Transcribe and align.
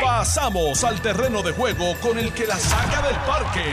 Pasamos 0.00 0.84
al 0.84 1.00
terreno 1.00 1.42
de 1.42 1.52
juego 1.52 1.94
con 2.00 2.18
el 2.18 2.32
que 2.32 2.46
la 2.46 2.56
saca 2.56 3.02
del 3.06 3.16
parque. 3.16 3.64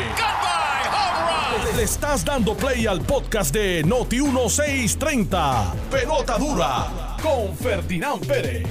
Le 1.75 1.83
estás 1.83 2.25
dando 2.25 2.55
play 2.55 2.87
al 2.87 3.01
podcast 3.01 3.53
de 3.53 3.83
Noti 3.83 4.21
1630. 4.21 5.73
Pelota 5.91 6.37
dura 6.37 7.17
con 7.21 7.55
Ferdinand 7.55 8.25
Pérez. 8.25 8.67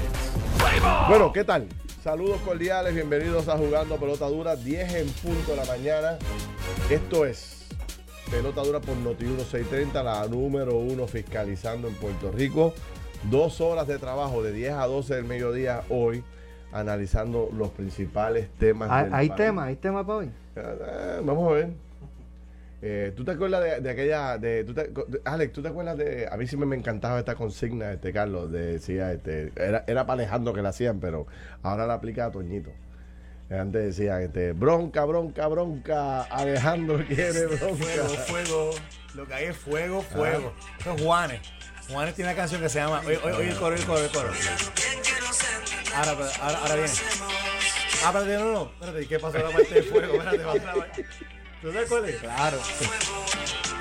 Bueno, 1.08 1.32
¿qué 1.32 1.44
tal? 1.44 1.68
Saludos 2.02 2.40
cordiales, 2.42 2.94
bienvenidos 2.94 3.48
a 3.48 3.56
Jugando 3.56 3.96
Pelota 3.96 4.26
Dura, 4.26 4.56
10 4.56 4.94
en 4.94 5.08
punto 5.08 5.50
de 5.52 5.56
la 5.56 5.64
mañana. 5.64 6.18
Esto 6.88 7.26
es 7.26 7.66
Pelota 8.30 8.62
Dura 8.62 8.80
por 8.80 8.96
Noti 8.96 9.24
1630, 9.24 10.02
la 10.02 10.26
número 10.26 10.76
uno 10.76 11.06
fiscalizando 11.06 11.88
en 11.88 11.94
Puerto 11.94 12.30
Rico. 12.30 12.74
Dos 13.24 13.60
horas 13.60 13.86
de 13.86 13.98
trabajo 13.98 14.42
de 14.42 14.52
10 14.52 14.74
a 14.74 14.86
12 14.86 15.16
del 15.16 15.24
mediodía 15.24 15.82
hoy, 15.90 16.22
analizando 16.72 17.48
los 17.56 17.70
principales 17.70 18.48
temas. 18.58 18.90
¿Hay, 18.90 19.04
del 19.04 19.14
hay 19.14 19.30
tema? 19.30 19.64
¿Hay 19.64 19.76
tema 19.76 20.06
para 20.06 20.18
hoy? 20.18 20.30
Eh, 20.56 21.20
vamos 21.24 21.50
a 21.50 21.54
ver. 21.54 21.68
Eh, 22.80 23.12
¿Tú 23.16 23.24
te 23.24 23.32
acuerdas 23.32 23.62
de, 23.64 23.80
de 23.80 23.90
aquella, 23.90 24.38
de, 24.38 24.62
tú 24.62 24.72
te- 24.72 24.86
de- 24.88 25.20
Alex, 25.24 25.52
¿tú 25.52 25.62
te 25.62 25.68
acuerdas 25.68 25.98
de, 25.98 26.28
a 26.30 26.36
mí 26.36 26.46
siempre 26.46 26.68
me 26.68 26.76
encantaba 26.76 27.18
esta 27.18 27.34
consigna, 27.34 27.90
este 27.92 28.12
Carlos, 28.12 28.52
de, 28.52 28.74
decía, 28.74 29.12
este, 29.12 29.50
era, 29.56 29.82
era 29.88 30.06
para 30.06 30.20
Alejandro 30.22 30.52
que 30.54 30.62
la 30.62 30.68
hacían, 30.68 31.00
pero 31.00 31.26
ahora 31.64 31.86
la 31.88 31.94
aplica 31.94 32.26
a 32.26 32.30
Toñito. 32.30 32.70
Antes 33.50 33.96
decía, 33.96 34.20
este, 34.22 34.52
bronca, 34.52 35.04
bronca, 35.06 35.48
bronca, 35.48 36.22
Alejandro 36.24 37.02
quiere 37.08 37.46
bronca. 37.46 37.74
Fuego, 37.84 38.08
fuego. 38.26 38.70
Lo 39.14 39.26
que 39.26 39.34
hay 39.34 39.44
es 39.46 39.56
fuego, 39.56 40.02
fuego. 40.02 40.52
Eso 40.78 40.94
es 40.94 41.02
Juanes. 41.02 41.40
Juanes 41.90 42.14
tiene 42.14 42.30
una 42.30 42.36
canción 42.36 42.60
que 42.60 42.68
se 42.68 42.78
llama. 42.78 43.00
Oye, 43.06 43.18
oye, 43.24 43.32
oye 43.38 43.48
el 43.48 43.56
coro, 43.56 43.74
el 43.74 43.84
coro, 43.84 44.04
el 44.04 44.10
coro. 44.12 44.28
Ahora, 45.94 46.10
ahora, 46.40 46.58
ahora 46.58 46.74
viene. 46.74 46.90
Ah, 48.04 48.12
espérate, 48.12 48.38
no, 48.38 48.52
no. 48.52 48.70
Espérate, 48.72 49.02
¿y 49.02 49.06
qué 49.06 49.18
pasó 49.18 49.38
la 49.38 49.50
parte 49.50 49.74
de 49.74 49.82
fuego? 49.82 50.14
Espérate, 50.14 50.44
va. 50.44 50.86
¿Tú 51.60 51.72
sabes 51.72 51.88
cuál 51.88 52.04
es? 52.04 52.16
Claro. 52.16 52.58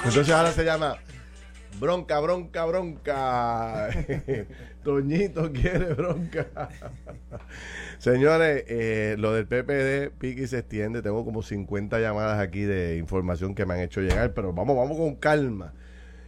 Entonces 0.04 0.30
ahora 0.30 0.52
se 0.52 0.64
llama 0.64 0.98
bronca, 1.80 2.20
bronca, 2.20 2.66
bronca. 2.66 3.90
Toñito 4.84 5.52
quiere 5.52 5.94
bronca. 5.94 6.48
Señores, 8.00 8.64
eh, 8.68 9.16
lo 9.18 9.34
del 9.34 9.48
PPD 9.48 10.18
pique 10.18 10.44
y 10.44 10.48
se 10.48 10.60
extiende. 10.60 11.02
Tengo 11.02 11.24
como 11.26 11.42
50 11.44 12.00
llamadas 12.00 12.40
aquí 12.40 12.62
de 12.62 12.98
información 12.98 13.54
que 13.54 13.66
me 13.66 13.76
han 13.76 13.82
hecho 13.82 14.02
llegar, 14.02 14.34
pero 14.34 14.54
vamos, 14.54 14.76
vamos 14.76 14.98
con 14.98 15.16
calma. 15.16 15.74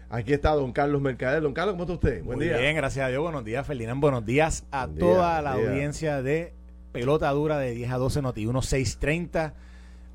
Aquí 0.09 0.33
está 0.33 0.51
don 0.51 0.71
Carlos 0.71 1.01
Mercader. 1.01 1.41
Don 1.41 1.53
Carlos, 1.53 1.73
¿cómo 1.73 1.83
está 1.83 1.93
usted? 1.93 2.23
Buen 2.23 2.37
Muy 2.39 2.47
día. 2.47 2.57
bien, 2.57 2.75
gracias 2.75 3.05
a 3.05 3.09
Dios. 3.09 3.21
Buenos 3.21 3.45
días, 3.45 3.65
Ferdinand. 3.67 4.01
Buenos 4.01 4.25
días 4.25 4.65
a 4.71 4.85
Buen 4.87 4.95
día, 4.97 5.05
toda 5.05 5.41
la 5.41 5.55
día. 5.55 5.69
audiencia 5.69 6.21
de 6.23 6.53
Pelota 6.91 7.29
Dura 7.29 7.59
de 7.59 7.71
10 7.71 7.91
a 7.91 7.97
12 7.97 8.21
Noti 8.23 8.41
630. 8.45 9.53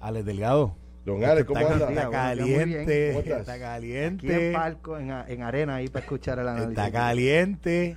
Alex 0.00 0.26
Delgado. 0.26 0.76
Don 1.06 1.22
Alex, 1.24 1.46
¿cómo 1.46 1.60
está, 1.60 1.72
anda? 1.74 1.88
Está 1.90 2.10
caliente. 2.10 3.08
¿Cómo 3.12 3.20
estás? 3.20 3.40
Está 3.40 3.52
Aquí 3.52 3.92
en 3.94 4.16
caliente. 4.18 4.52
palco, 4.52 4.98
en, 4.98 5.42
arena, 5.42 5.76
ahí 5.76 5.88
para 5.88 6.02
escuchar 6.04 6.38
el 6.40 6.48
análisis. 6.48 6.70
Está 6.70 6.90
caliente. 6.90 7.96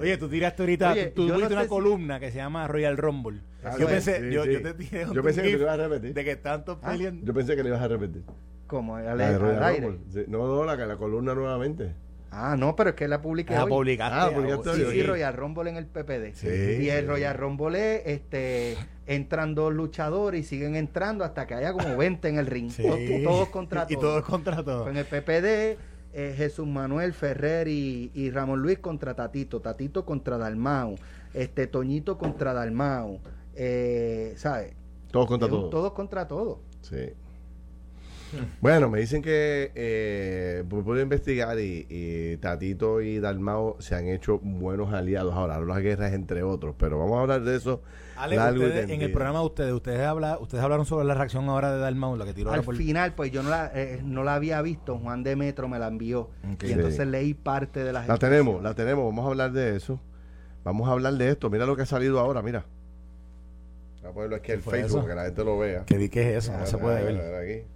Oye, 0.00 0.16
tú 0.18 0.28
tiraste 0.28 0.62
ahorita, 0.62 0.92
Oye, 0.92 1.06
tú, 1.08 1.22
tú 1.22 1.28
yo 1.28 1.28
no 1.28 1.34
tuviste 1.34 1.54
una 1.54 1.62
si- 1.64 1.68
columna 1.68 2.20
que 2.20 2.30
se 2.30 2.36
llama 2.38 2.66
Royal 2.68 2.96
Rumble. 2.96 3.40
Ah, 3.64 3.72
yo 3.78 3.86
sí, 3.88 3.92
pensé, 3.92 4.20
sí, 4.20 4.30
yo, 4.34 4.44
sí. 4.44 4.52
yo 4.52 4.62
te 4.62 4.74
tiré 4.74 5.06
un 5.06 5.12
Yo 5.14 5.22
pensé 5.22 5.42
que 5.42 5.48
te 5.50 5.56
lo 5.56 5.62
ibas 5.64 5.78
a 5.78 5.88
repetir. 5.88 6.14
de 6.14 6.24
que 6.24 6.36
todos 6.36 6.78
Ah. 6.82 6.90
peleando. 6.92 7.26
Yo 7.26 7.34
pensé 7.34 7.56
que 7.56 7.62
le 7.62 7.68
ibas 7.68 7.82
a 7.82 7.88
repetir. 7.88 8.22
Como 8.72 8.96
al, 8.96 9.04
La 9.04 9.14
de 9.16 9.24
al 9.34 9.40
Royal 9.40 9.62
aire. 9.64 9.98
Sí, 10.10 10.24
No, 10.28 10.46
no, 10.46 10.64
la, 10.64 10.76
la 10.76 10.96
columna 10.96 11.34
nuevamente. 11.34 11.92
Ah, 12.30 12.56
no, 12.58 12.74
pero 12.74 12.90
es 12.90 12.96
que 12.96 13.06
la 13.06 13.20
publiqué 13.20 13.54
Ah, 13.54 13.64
hoy. 13.64 13.70
publicaste. 13.70 14.16
Ah, 14.18 14.30
publicaste 14.34 14.90
Sí. 14.90 15.02
Royal 15.02 15.34
Rumble 15.34 15.68
en 15.68 15.76
el 15.76 15.84
PPD. 15.86 16.34
Sí. 16.34 16.48
Y 16.80 16.88
el 16.88 17.06
Royal 17.06 17.36
Rumble 17.36 17.96
es, 17.96 18.02
este, 18.06 18.78
entran 19.06 19.54
dos 19.54 19.74
luchadores 19.74 20.40
y 20.40 20.44
siguen 20.44 20.74
entrando 20.74 21.24
hasta 21.24 21.46
que 21.46 21.52
haya 21.52 21.74
como 21.74 21.94
20 21.98 22.26
en 22.30 22.38
el 22.38 22.46
ring. 22.46 22.70
Sí. 22.70 22.82
Todos, 22.84 22.98
todos 23.22 23.48
contra 23.50 23.84
Y 23.86 23.94
todos. 23.96 24.02
todos 24.02 24.24
contra 24.24 24.62
todos. 24.64 24.88
En 24.88 24.96
el 24.96 25.04
PPD, 25.04 25.76
eh, 26.14 26.34
Jesús 26.34 26.66
Manuel 26.66 27.12
Ferrer 27.12 27.68
y, 27.68 28.10
y 28.14 28.30
Ramón 28.30 28.62
Luis 28.62 28.78
contra 28.78 29.12
Tatito, 29.14 29.60
Tatito 29.60 30.06
contra 30.06 30.38
Dalmau, 30.38 30.96
este 31.34 31.66
Toñito 31.66 32.16
contra 32.16 32.54
Dalmau, 32.54 33.20
eh, 33.54 34.32
¿sabes? 34.36 34.72
Todos 35.10 35.26
contra 35.26 35.48
todos. 35.50 35.68
Todos 35.68 35.92
contra 35.92 36.26
todos. 36.26 36.58
Sí. 36.80 37.12
Bueno, 38.60 38.88
me 38.88 39.00
dicen 39.00 39.22
que 39.22 39.72
eh, 39.74 40.64
puedo 40.68 41.00
investigar 41.00 41.58
y, 41.58 41.86
y 41.88 42.36
Tatito 42.38 43.00
y 43.00 43.18
Dalmao 43.18 43.76
se 43.80 43.94
han 43.94 44.06
hecho 44.08 44.38
buenos 44.38 44.92
aliados. 44.92 45.34
Ahora, 45.34 45.60
las 45.60 45.78
guerras 45.80 46.12
entre 46.12 46.42
otros, 46.42 46.74
pero 46.78 46.98
vamos 46.98 47.18
a 47.18 47.20
hablar 47.22 47.42
de 47.42 47.56
eso. 47.56 47.82
Ale, 48.16 48.36
largo 48.36 48.62
y 48.62 48.66
ustedes, 48.66 48.90
en 48.90 49.02
el 49.02 49.12
programa 49.12 49.40
de 49.40 49.46
ustedes, 49.46 49.72
ustedes, 49.72 50.00
habla, 50.00 50.38
ustedes 50.38 50.62
hablaron 50.62 50.86
sobre 50.86 51.06
la 51.06 51.14
reacción 51.14 51.48
ahora 51.48 51.72
de 51.72 51.78
Dalmau, 51.78 52.16
la 52.16 52.24
que 52.24 52.34
tiró 52.34 52.50
Al 52.50 52.56
ahora 52.56 52.66
por... 52.66 52.76
final, 52.76 53.14
pues 53.14 53.32
yo 53.32 53.42
no 53.42 53.50
la, 53.50 53.70
eh, 53.74 54.00
no 54.04 54.22
la 54.22 54.34
había 54.34 54.60
visto, 54.62 54.98
Juan 54.98 55.22
de 55.22 55.34
Metro 55.34 55.68
me 55.68 55.78
la 55.78 55.88
envió. 55.88 56.30
Y 56.62 56.72
entonces 56.72 57.06
leí 57.06 57.34
parte 57.34 57.82
de 57.82 57.92
las 57.92 58.06
La 58.06 58.18
tenemos, 58.18 58.62
la 58.62 58.74
tenemos. 58.74 59.04
Vamos 59.06 59.24
a 59.24 59.28
hablar 59.28 59.52
de 59.52 59.76
eso. 59.76 60.00
Vamos 60.64 60.88
a 60.88 60.92
hablar 60.92 61.14
de 61.14 61.30
esto. 61.30 61.50
Mira 61.50 61.66
lo 61.66 61.74
que 61.74 61.82
ha 61.82 61.86
salido 61.86 62.20
ahora, 62.20 62.42
mira. 62.42 62.64
Voy 64.02 64.10
a 64.10 64.14
ponerlo 64.14 64.36
aquí 64.36 64.52
en 64.52 64.62
Facebook 64.62 64.86
eso? 64.86 64.96
para 65.00 65.08
que 65.08 65.14
la 65.14 65.24
gente 65.24 65.44
lo 65.44 65.58
vea. 65.58 65.84
Que 65.84 65.96
vi 65.96 66.08
que 66.08 66.36
es 66.36 66.44
eso, 66.44 66.58
no 66.58 66.66
se 66.66 66.78
puede 66.78 67.04
ver. 67.04 67.14
mira 67.14 67.38
aquí. 67.40 67.66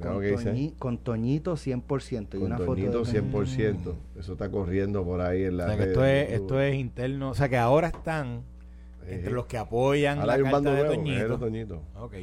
Con, 0.00 0.20
que. 0.20 0.36
Toñi- 0.36 0.74
con 0.78 0.98
Toñito 0.98 1.54
100% 1.56 2.26
y 2.34 2.38
Con 2.38 2.42
una 2.42 2.56
Toñito 2.56 3.04
foto 3.04 3.12
de 3.12 3.22
100%. 3.22 3.94
Eso 4.18 4.32
está 4.32 4.50
corriendo 4.50 5.04
por 5.04 5.20
ahí 5.20 5.44
en 5.44 5.54
O 5.54 5.56
la 5.58 5.66
sea, 5.68 5.76
que 5.76 5.82
esto 5.84 6.04
es, 6.04 6.32
esto 6.32 6.60
es 6.60 6.74
interno. 6.74 7.30
O 7.30 7.34
sea, 7.34 7.48
que 7.48 7.56
ahora 7.58 7.88
están 7.88 8.42
entre 9.06 9.32
los 9.32 9.46
que 9.46 9.58
apoyan 9.58 10.18
Ahora 10.18 10.26
la 10.26 10.32
hay 10.34 10.40
un 10.40 10.44
carta 10.46 10.56
bando 10.56 10.70
de 10.72 10.76
nuevo, 10.78 10.94
Toñito. 10.94 11.38
Toñito. 11.38 11.82
Ok. 12.00 12.14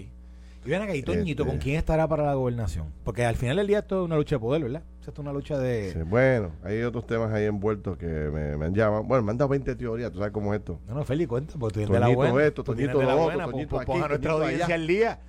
Y 0.64 0.70
ven 0.70 0.82
acá, 0.84 0.96
¿y 0.96 1.02
Toñito 1.02 1.42
Este- 1.44 1.52
con 1.52 1.60
quién 1.60 1.76
estará 1.78 2.08
para 2.08 2.24
la 2.24 2.34
gobernación? 2.36 2.88
Porque 3.04 3.26
al 3.26 3.36
final 3.36 3.58
del 3.58 3.66
día 3.68 3.80
esto 3.80 4.02
es 4.02 4.06
una 4.06 4.16
lucha 4.16 4.36
de 4.36 4.40
poder, 4.42 4.62
¿verdad? 4.62 4.84
O 5.00 5.04
sea, 5.04 5.10
esto 5.10 5.22
es 5.22 5.26
una 5.26 5.34
lucha 5.34 5.58
de... 5.58 5.92
Sí, 5.92 6.00
bueno, 6.04 6.52
hay 6.64 6.84
otros 6.84 7.08
temas 7.08 7.32
ahí 7.34 7.46
envueltos 7.46 7.98
que 7.98 8.06
me, 8.06 8.56
me 8.58 8.66
han 8.66 8.76
llamado. 8.76 9.04
Bueno, 9.04 9.24
me 9.24 9.32
han 9.32 9.38
dado 9.40 9.50
20 9.50 9.76
teorías, 9.76 10.12
tú 10.12 10.20
sabes 10.20 10.32
cómo 10.34 10.54
es 10.54 10.60
esto. 10.60 10.80
No, 10.88 10.94
no, 10.94 11.04
Feli, 11.04 11.26
cuenta, 11.26 11.54
porque 11.58 11.74
tú 11.74 11.80
tienes 11.80 11.94
de 11.94 12.00
la 12.00 12.06
Toñito 12.06 12.18
buena. 12.32 12.46
esto, 12.48 12.64
Toñito 12.64 13.00
de 13.00 13.06
la 13.06 13.16
lo 13.16 13.24
buena, 13.24 13.44
otro, 13.46 13.52
Toñito 13.54 13.70
pon 13.70 13.80
a 13.80 14.06
aquí, 14.06 14.10
nuestra 14.10 14.32
audiencia 14.34 14.76
al 14.76 14.88
día. 14.88 15.20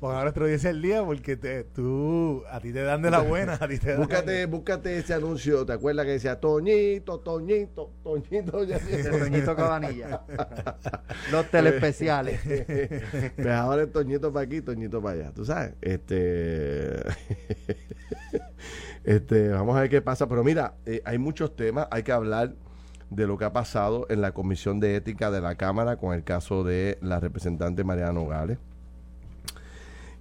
Pon 0.00 0.16
a 0.16 0.22
nuestra 0.22 0.44
audiencia 0.44 0.70
al 0.70 0.80
día 0.80 1.04
porque 1.04 1.36
te, 1.36 1.62
tú, 1.62 2.42
a 2.50 2.58
ti 2.58 2.72
te 2.72 2.82
dan 2.82 3.02
de 3.02 3.10
la 3.10 3.20
buena, 3.20 3.58
a 3.60 3.68
ti 3.68 3.78
te 3.78 3.90
dan 3.90 3.98
Búscate, 3.98 4.46
búscate 4.46 4.96
ese 4.96 5.12
anuncio, 5.12 5.66
¿te 5.66 5.74
acuerdas 5.74 6.06
que 6.06 6.12
decía 6.12 6.40
Toñito, 6.40 7.20
Toñito, 7.20 7.92
Toñito? 8.02 8.64
Ya 8.64 8.78
Toñito 9.10 9.54
Cabanilla. 9.54 10.22
Los 11.30 11.50
telespeciales. 11.50 12.40
pues 13.36 13.46
ahora 13.48 13.82
es 13.82 13.92
Toñito 13.92 14.32
para 14.32 14.46
aquí, 14.46 14.62
Toñito 14.62 15.02
para 15.02 15.20
allá, 15.20 15.32
tú 15.34 15.44
sabes. 15.44 15.74
Este, 15.82 17.02
este, 19.04 19.48
vamos 19.50 19.76
a 19.76 19.82
ver 19.82 19.90
qué 19.90 20.00
pasa. 20.00 20.26
Pero 20.26 20.42
mira, 20.42 20.76
eh, 20.86 21.02
hay 21.04 21.18
muchos 21.18 21.54
temas, 21.54 21.88
hay 21.90 22.04
que 22.04 22.12
hablar 22.12 22.54
de 23.10 23.26
lo 23.26 23.36
que 23.36 23.44
ha 23.44 23.52
pasado 23.52 24.06
en 24.08 24.22
la 24.22 24.32
Comisión 24.32 24.80
de 24.80 24.96
Ética 24.96 25.30
de 25.30 25.42
la 25.42 25.56
Cámara 25.56 25.96
con 25.96 26.14
el 26.14 26.24
caso 26.24 26.64
de 26.64 26.96
la 27.02 27.20
representante 27.20 27.84
Mariana 27.84 28.12
Nogales. 28.12 28.56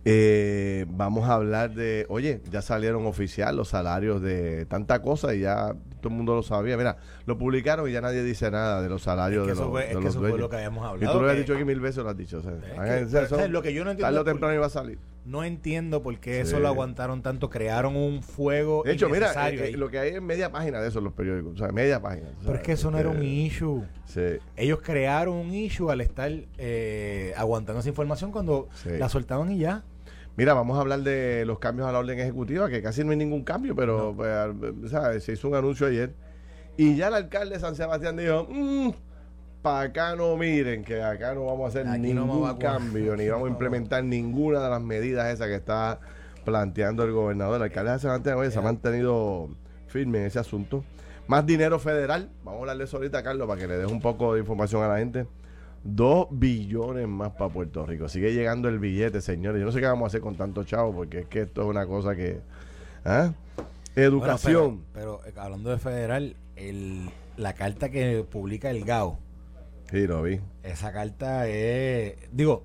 Eh, 0.05 0.85
vamos 0.89 1.29
a 1.29 1.33
hablar 1.33 1.73
de, 1.75 2.05
oye, 2.09 2.41
ya 2.49 2.61
salieron 2.61 3.05
oficial 3.05 3.55
los 3.57 3.67
salarios 3.69 4.21
de 4.21 4.65
tanta 4.65 5.01
cosa 5.01 5.35
y 5.35 5.41
ya 5.41 5.75
todo 5.99 6.09
el 6.09 6.15
mundo 6.15 6.35
lo 6.35 6.43
sabía. 6.43 6.77
Mira, 6.77 6.97
lo 7.25 7.37
publicaron 7.37 7.89
y 7.89 7.91
ya 7.91 7.99
nadie 8.01 8.23
dice 8.23 8.49
nada 8.49 8.81
de 8.81 8.87
los 8.89 9.03
salarios 9.03 9.45
Es 9.47 9.53
que 9.53 9.59
de 9.59 9.61
los, 9.65 9.69
fue- 9.71 9.81
de 9.81 9.87
es 9.87 9.97
que 9.97 10.03
los 10.03 10.15
eso 10.15 10.19
fue 10.19 10.37
lo 10.37 10.49
que 10.49 10.55
habíamos 10.55 10.83
Y 10.83 10.87
hablado, 10.87 11.13
tú 11.17 11.21
lo 11.21 11.27
has 11.27 11.33
que- 11.33 11.39
dicho 11.41 11.53
aquí 11.53 11.65
mil 11.65 11.79
veces, 11.81 12.03
lo 12.03 12.09
has 12.09 12.17
dicho. 12.17 12.37
o 12.37 12.41
sea, 12.41 12.53
Es 12.53 13.29
que- 13.29 13.47
lo 13.49 13.61
que 13.61 13.73
yo 13.73 13.83
no 13.83 13.91
entiendo 13.91 14.07
tarde 14.07 14.19
o 14.19 14.23
temprano 14.23 14.55
iba 14.55 14.65
a 14.65 14.69
salir. 14.69 14.97
No 15.25 15.43
entiendo 15.43 16.01
por 16.01 16.17
qué 16.19 16.35
Sí. 16.35 16.39
eso 16.41 16.59
lo 16.59 16.69
aguantaron 16.69 17.21
tanto. 17.21 17.49
Crearon 17.49 17.95
un 17.95 18.23
fuego 18.23 18.81
De 18.83 18.93
hecho, 18.93 19.09
mira, 19.09 19.31
eh, 19.51 19.71
eh, 19.73 19.77
lo 19.77 19.89
que 19.89 19.99
hay 19.99 20.13
es 20.16 20.21
media 20.21 20.49
página 20.51 20.81
de 20.81 20.87
eso 20.87 20.99
en 20.99 21.05
los 21.05 21.13
periódicos. 21.13 21.53
O 21.53 21.57
sea, 21.57 21.71
media 21.73 22.01
página. 22.01 22.29
Pero 22.43 22.55
es 22.55 22.61
que 22.63 22.71
eso 22.71 22.89
no 22.89 22.97
era 22.97 23.09
un 23.09 23.21
Eh, 23.21 23.25
issue. 23.25 23.83
Sí. 24.05 24.21
Ellos 24.55 24.79
crearon 24.81 25.35
un 25.35 25.53
issue 25.53 25.91
al 25.91 26.01
estar 26.01 26.31
eh, 26.57 27.34
aguantando 27.37 27.81
esa 27.81 27.90
información 27.90 28.31
cuando 28.31 28.69
Sí. 28.75 28.90
la 28.97 29.07
soltaban 29.09 29.52
y 29.52 29.59
ya. 29.59 29.84
Mira, 30.40 30.53
vamos 30.53 30.78
a 30.78 30.80
hablar 30.80 31.02
de 31.02 31.44
los 31.46 31.59
cambios 31.59 31.86
a 31.90 31.91
la 31.91 32.00
orden 32.00 32.18
ejecutiva, 32.18 32.70
que 32.70 32.82
casi 32.82 33.03
no 33.03 33.12
hay 33.12 33.18
ningún 33.18 33.44
cambio, 33.44 33.76
pero 33.76 34.16
pues, 34.16 35.22
se 35.22 35.34
hizo 35.34 35.50
un 35.50 35.56
anuncio 35.56 35.86
ayer. 35.86 36.14
Y 36.78 36.96
ya 36.96 37.09
el 37.09 37.16
alcalde 37.16 37.56
de 37.56 37.59
San 37.59 37.76
Sebastián 37.76 38.16
dijo, 38.16 38.47
para 39.62 39.82
acá 39.82 40.16
no 40.16 40.38
miren, 40.38 40.86
que 40.86 41.03
acá 41.03 41.34
no 41.34 41.44
vamos 41.44 41.66
a 41.66 41.68
hacer 41.68 41.91
Aquí 41.91 42.00
ningún 42.00 42.58
cambio, 42.58 43.18
ni 43.18 43.28
vamos 43.28 43.50
a 43.50 43.52
implementar 43.52 44.02
ninguna 44.06 44.62
de 44.62 44.70
las 44.70 44.82
medidas 44.82 45.28
esas 45.28 45.47
que 45.47 45.56
está 45.56 46.00
planteando 46.46 47.03
el 47.03 47.12
gobernador. 47.12 47.58
El 47.58 47.64
alcalde 47.64 47.91
de 47.91 48.00
San 48.00 48.24
Sebastián 48.24 48.50
se 48.50 48.59
ha 48.59 48.62
mantenido 48.62 49.50
firme 49.88 50.20
en 50.20 50.28
ese 50.28 50.40
asunto. 50.40 50.86
Más 51.28 51.46
dinero 51.46 51.80
federal, 51.80 52.30
vamos 52.46 52.59
a 52.59 52.62
hablar 52.62 52.78
de 52.78 52.86
eso 52.86 52.96
ahorita, 52.96 53.24
Carlos, 53.24 53.46
para 53.46 53.59
que 53.59 53.68
le 53.68 53.76
des 53.76 53.91
un 53.91 54.00
poco 54.00 54.36
de 54.36 54.40
información 54.40 54.84
a 54.84 54.88
la 54.88 55.00
gente. 55.00 55.28
Dos 55.84 56.28
billones 56.31 57.08
más 57.08 57.31
para 57.31 57.52
Puerto 57.52 57.85
Rico. 57.85 58.09
Sigue 58.09 58.34
llegando 58.34 58.67
el 58.70 58.79
billete, 58.79 59.22
señores. 59.22 59.59
Yo 59.59 59.66
no 59.66 59.72
sé 59.72 59.79
qué 59.79 59.85
vamos 59.87 60.05
a 60.05 60.08
hacer 60.08 60.22
con 60.22 60.35
tanto 60.35 60.64
chavo, 60.64 60.93
porque 60.93 61.20
es 61.20 61.26
que 61.28 61.41
esto 61.41 61.61
es 61.61 61.67
una 61.67 61.85
cosa 61.85 62.16
que. 62.16 62.41
¿ah? 63.05 63.31
Educación. 63.96 64.53
Bueno, 64.53 64.84
pero, 64.93 65.20
pero, 65.23 65.29
eh, 65.37 65.40
hablando 65.41 65.70
de 65.70 65.78
federal, 65.78 66.35
el, 66.55 67.09
la 67.37 67.53
carta 67.53 67.90
que 67.90 68.26
publica 68.29 68.70
el 68.70 68.84
GAO 68.84 69.17
Sí, 69.90 70.05
lo 70.05 70.22
vi. 70.22 70.40
Esa 70.64 70.91
carta 70.93 71.47
es, 71.47 72.14
digo, 72.31 72.64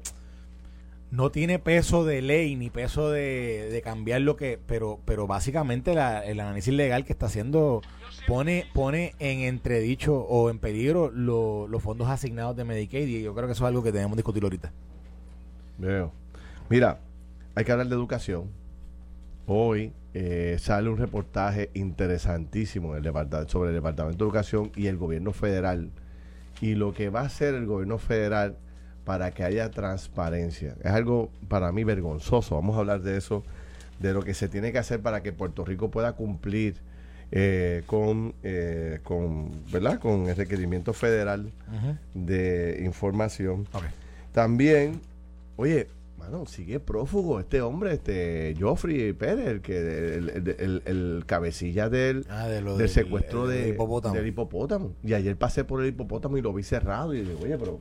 no 1.10 1.30
tiene 1.30 1.58
peso 1.58 2.04
de 2.04 2.20
ley 2.20 2.54
ni 2.56 2.68
peso 2.70 3.10
de, 3.10 3.68
de 3.70 3.80
cambiar 3.82 4.20
lo 4.20 4.36
que, 4.36 4.58
pero, 4.66 4.98
pero 5.06 5.26
básicamente 5.26 5.94
la- 5.94 6.24
el 6.26 6.40
análisis 6.40 6.74
legal 6.74 7.04
que 7.06 7.12
está 7.14 7.26
haciendo 7.26 7.80
pone, 8.26 8.66
pone 8.72 9.14
en 9.18 9.40
entredicho 9.40 10.16
o 10.16 10.50
en 10.50 10.58
peligro 10.58 11.10
lo- 11.10 11.66
los 11.68 11.82
fondos 11.82 12.08
asignados 12.08 12.56
de 12.56 12.64
Medicaid 12.64 13.08
y 13.08 13.22
yo 13.22 13.34
creo 13.34 13.46
que 13.46 13.52
eso 13.52 13.64
es 13.64 13.68
algo 13.68 13.82
que 13.82 13.92
debemos 13.92 14.16
discutir 14.16 14.42
ahorita. 14.42 14.72
Veo. 15.78 16.12
Mira, 16.68 17.00
hay 17.54 17.64
que 17.64 17.72
hablar 17.72 17.88
de 17.88 17.94
educación. 17.94 18.50
Hoy 19.46 19.92
eh, 20.14 20.56
sale 20.58 20.88
un 20.88 20.96
reportaje 20.96 21.70
interesantísimo 21.74 22.92
en 22.92 22.98
el 22.98 23.02
departamento, 23.02 23.52
sobre 23.52 23.70
el 23.70 23.74
Departamento 23.74 24.24
de 24.24 24.28
Educación 24.28 24.72
y 24.76 24.86
el 24.86 24.96
gobierno 24.96 25.32
federal 25.32 25.90
y 26.60 26.76
lo 26.76 26.94
que 26.94 27.10
va 27.10 27.20
a 27.20 27.24
hacer 27.24 27.54
el 27.54 27.66
gobierno 27.66 27.98
federal 27.98 28.56
para 29.04 29.32
que 29.32 29.44
haya 29.44 29.70
transparencia. 29.70 30.76
Es 30.82 30.92
algo 30.92 31.30
para 31.48 31.72
mí 31.72 31.84
vergonzoso. 31.84 32.54
Vamos 32.54 32.76
a 32.76 32.78
hablar 32.78 33.02
de 33.02 33.18
eso, 33.18 33.42
de 33.98 34.14
lo 34.14 34.22
que 34.22 34.32
se 34.32 34.48
tiene 34.48 34.72
que 34.72 34.78
hacer 34.78 35.02
para 35.02 35.22
que 35.22 35.32
Puerto 35.32 35.64
Rico 35.64 35.90
pueda 35.90 36.12
cumplir 36.12 36.76
eh, 37.32 37.82
con, 37.86 38.34
eh, 38.42 39.00
con, 39.02 39.50
¿verdad? 39.72 39.98
con 40.00 40.28
el 40.28 40.36
requerimiento 40.36 40.92
federal 40.92 41.50
de 42.14 42.80
información. 42.84 43.66
También, 44.32 45.00
oye, 45.56 45.86
mano, 46.18 46.46
sigue 46.46 46.80
prófugo 46.80 47.38
este 47.40 47.60
hombre, 47.60 47.92
este 47.94 48.54
Joffrey 48.58 49.12
Pérez, 49.12 49.46
el 49.46 49.60
que 49.60 49.78
el, 50.16 50.28
el- 50.30 50.56
el- 50.58 50.82
el 50.86 51.22
cabecilla 51.26 51.88
del, 51.88 52.24
Ah, 52.28 52.48
de 52.48 52.62
del 52.62 52.78
del- 52.78 52.88
secuestro 52.88 53.46
de, 53.46 53.58
del 53.60 53.68
hipopótamo. 53.74 54.14
del 54.14 54.26
hipopótamo. 54.26 54.92
Y 55.02 55.12
ayer 55.14 55.36
pasé 55.36 55.64
por 55.64 55.82
el 55.82 55.88
hipopótamo 55.88 56.36
y 56.38 56.42
lo 56.42 56.52
vi 56.52 56.62
cerrado 56.62 57.14
y 57.14 57.20
dije, 57.20 57.36
oye, 57.42 57.58
pero 57.58 57.78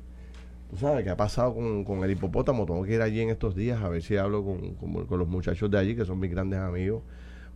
tú 0.69 0.77
sabes 0.77 1.03
qué 1.03 1.09
ha 1.11 1.17
pasado 1.17 1.53
con, 1.55 1.83
con 1.85 2.03
el 2.03 2.11
hipopótamo. 2.11 2.65
Tengo 2.65 2.83
que 2.83 2.93
ir 2.95 3.01
allí 3.01 3.21
en 3.21 3.29
estos 3.29 3.55
días 3.55 3.81
a 3.81 3.89
ver 3.89 4.01
si 4.03 4.17
hablo 4.17 4.43
con, 4.43 4.73
con- 4.75 5.05
con 5.07 5.19
los 5.19 5.27
muchachos 5.27 5.71
de 5.71 5.77
allí, 5.79 5.95
que 5.95 6.05
son 6.05 6.19
mis 6.19 6.29
grandes 6.31 6.59
amigos, 6.59 7.01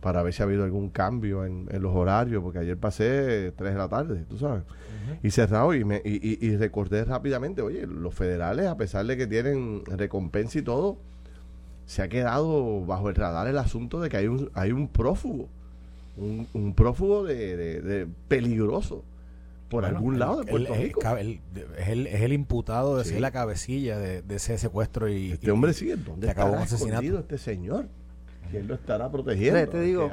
para 0.00 0.22
ver 0.22 0.32
si 0.32 0.42
ha 0.42 0.46
habido 0.46 0.64
algún 0.64 0.90
cambio 0.90 1.44
en, 1.44 1.66
en 1.70 1.82
los 1.82 1.94
horarios, 1.94 2.42
porque 2.42 2.60
ayer 2.60 2.76
pasé 2.76 3.52
3 3.56 3.72
de 3.72 3.78
la 3.78 3.88
tarde, 3.88 4.24
tú 4.28 4.38
sabes. 4.38 4.62
Y 5.22 5.30
cerrado 5.30 5.74
y, 5.74 5.84
me, 5.84 6.00
y, 6.04 6.16
y- 6.22 6.38
y 6.46 6.56
recordé 6.56 7.04
rápidamente, 7.04 7.62
oye, 7.62 7.86
los 7.86 8.14
federales, 8.14 8.66
a 8.66 8.76
pesar 8.76 9.06
de 9.06 9.16
que 9.16 9.26
tienen 9.26 9.82
recompensa 9.86 10.58
y 10.58 10.62
todo, 10.62 10.98
se 11.86 12.02
ha 12.02 12.08
quedado 12.08 12.84
bajo 12.84 13.08
el 13.08 13.14
radar 13.14 13.48
el 13.48 13.56
asunto 13.58 14.00
de 14.00 14.08
que 14.10 14.18
hay 14.18 14.26
un, 14.28 14.50
hay 14.54 14.70
un 14.72 14.86
prófugo, 14.88 15.48
un, 16.16 16.46
un 16.52 16.74
prófugo 16.74 17.24
de, 17.24 17.56
de- 17.56 17.80
de 17.80 18.06
peligroso 18.28 19.02
por 19.70 19.82
Bueno, 19.82 19.96
algún 19.98 20.18
lado 20.18 20.40
de 20.40 20.50
Puerto 20.50 20.74
Rico. 20.74 21.00
es, 21.16 21.88
el, 21.88 22.06
es 22.06 22.20
el 22.22 22.32
imputado 22.32 22.98
de 22.98 23.04
Sí. 23.04 23.10
ser 23.10 23.20
la 23.20 23.30
cabecilla 23.30 23.98
de, 23.98 24.22
de 24.22 24.36
ese 24.36 24.56
secuestro 24.58 25.08
y 25.08 25.32
Este 25.32 25.46
y- 25.46 25.50
hombre 25.50 25.72
sigue, 25.72 25.96
¿dónde 25.96 26.26
se 26.26 26.30
acabó 26.30 26.52
un 26.52 26.58
asesinato. 26.58 27.18
este 27.18 27.38
señor? 27.38 27.88
¿Quién 28.50 28.66
lo 28.68 28.74
estará 28.74 29.10
protegiendo? 29.10 29.68
Te 29.70 29.78
¿En 29.78 29.84
digo, 29.84 30.10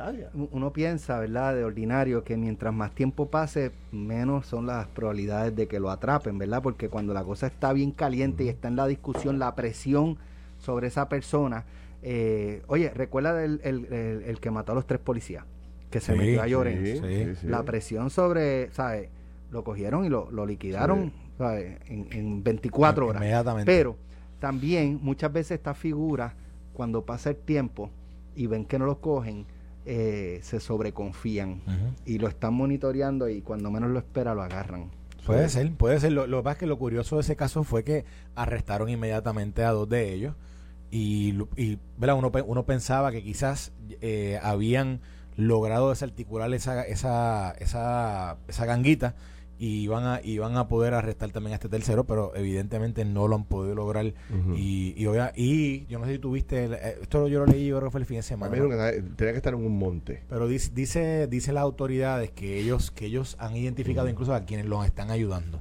uno 0.51 0.71
piensa, 0.73 1.19
¿verdad? 1.19 1.55
De 1.55 1.63
ordinario, 1.63 2.23
que 2.23 2.37
mientras 2.37 2.73
más 2.73 2.91
tiempo 2.93 3.27
pase, 3.29 3.71
menos 3.91 4.45
son 4.47 4.65
las 4.67 4.87
probabilidades 4.87 5.55
de 5.55 5.67
que 5.67 5.79
lo 5.79 5.89
atrapen, 5.89 6.37
¿verdad? 6.37 6.61
Porque 6.61 6.89
cuando 6.89 7.13
la 7.13 7.23
cosa 7.23 7.47
está 7.47 7.71
bien 7.73 7.91
caliente 7.91 8.43
y 8.43 8.49
está 8.49 8.67
en 8.67 8.75
la 8.75 8.87
discusión, 8.87 9.39
la 9.39 9.55
presión 9.55 10.17
sobre 10.59 10.87
esa 10.87 11.07
persona. 11.09 11.63
eh, 12.07 12.61
oye, 12.67 12.91
recuerda 12.91 13.43
el, 13.43 13.59
el- 13.63 13.85
el 13.91 14.39
que 14.39 14.51
mató 14.51 14.73
a 14.73 14.75
los 14.75 14.85
tres 14.85 14.99
policías, 14.99 15.43
que 15.89 15.99
se 15.99 16.13
Sí, 16.13 16.17
metió 16.19 16.41
a 16.41 16.45
sí, 16.45 16.51
Llorens. 16.51 16.99
sí, 16.99 17.35
sí. 17.41 17.47
La 17.47 17.63
presión 17.63 18.11
sobre, 18.11 18.69
¿sabes? 18.71 19.09
Lo 19.51 19.63
cogieron 19.63 20.05
y 20.05 20.09
lo, 20.09 20.29
lo 20.29 20.45
liquidaron, 20.45 21.05
Sí. 21.05 21.11
¿sabes? 21.39 21.77
En, 21.87 22.07
en 22.11 22.43
24 22.43 23.07
horas. 23.07 23.21
Inmediatamente. 23.21 23.65
Pero 23.71 23.95
también 24.39 24.99
muchas 25.01 25.33
veces 25.33 25.51
estas 25.57 25.77
figuras, 25.79 26.33
cuando 26.73 27.01
pasa 27.03 27.31
el 27.31 27.37
tiempo 27.37 27.89
y 28.35 28.47
ven 28.47 28.65
que 28.65 28.79
no 28.79 28.85
los 28.85 28.97
cogen, 28.97 29.45
eh, 29.85 30.39
se 30.41 30.59
sobreconfían 30.59 31.61
y 32.05 32.17
lo 32.17 32.27
están 32.27 32.53
monitoreando 32.53 33.29
y 33.29 33.41
cuando 33.41 33.69
menos 33.71 33.91
lo 33.91 33.99
espera 33.99 34.33
lo 34.33 34.41
agarran. 34.41 34.89
Puede 35.25 35.49
ser, 35.49 35.71
puede 35.73 35.99
ser. 35.99 36.11
Lo, 36.11 36.27
lo 36.27 36.37
que 36.37 36.43
pasa 36.43 36.53
es 36.53 36.59
que 36.59 36.67
lo 36.67 36.77
curioso 36.77 37.15
de 37.15 37.21
ese 37.21 37.35
caso 37.35 37.63
fue 37.63 37.83
que 37.83 38.05
arrestaron 38.35 38.89
inmediatamente 38.89 39.63
a 39.63 39.71
dos 39.71 39.89
de 39.89 40.13
ellos 40.13 40.35
y, 40.91 41.35
y 41.55 41.79
¿verdad? 41.97 42.17
Uno, 42.17 42.31
uno 42.45 42.65
pensaba 42.65 43.11
que 43.11 43.23
quizás 43.23 43.71
eh, 44.01 44.39
habían 44.41 45.01
logrado 45.35 45.89
desarticular 45.89 46.53
esa, 46.53 46.83
esa, 46.83 47.51
esa, 47.59 48.37
esa 48.47 48.65
ganguita 48.65 49.15
y 49.57 49.81
iban, 49.83 50.03
a, 50.05 50.19
iban 50.23 50.57
a 50.57 50.67
poder 50.67 50.93
arrestar 50.93 51.31
también 51.31 51.53
a 51.53 51.55
este 51.55 51.69
tercero, 51.69 52.03
pero 52.03 52.35
evidentemente 52.35 53.05
no 53.05 53.27
lo 53.27 53.35
han 53.35 53.45
podido 53.45 53.73
lograr. 53.75 54.05
Y, 54.55 54.93
y, 54.97 55.05
obvia- 55.05 55.31
y 55.35 55.85
yo 55.87 55.97
no 55.99 56.05
sé 56.05 56.13
si 56.13 56.19
tuviste, 56.19 56.65
eh, 56.65 56.97
esto 57.01 57.27
yo 57.29 57.39
lo 57.39 57.45
leí, 57.45 57.67
yo 57.67 57.77
creo 57.77 57.87
que 57.87 57.91
fue 57.91 57.99
el 58.01 58.05
fin 58.05 58.17
de 58.17 58.23
semana. 58.23 58.51
¿no? 58.55 58.63
nunca- 58.69 58.91
tenía 59.15 59.31
que 59.31 59.37
estar 59.37 59.53
en 59.53 59.65
un 59.65 59.77
monte. 59.77 60.23
Pero 60.29 60.47
dice, 60.47 60.71
dice, 60.73 61.27
dice 61.27 61.53
las 61.53 61.61
autoridades 61.63 62.31
que 62.31 62.59
ellos, 62.59 62.91
que 62.91 63.05
ellos 63.05 63.35
han 63.39 63.55
identificado 63.55 64.09
incluso 64.09 64.33
a 64.33 64.41
quienes 64.45 64.65
los 64.65 64.85
están 64.85 65.09
ayudando 65.11 65.59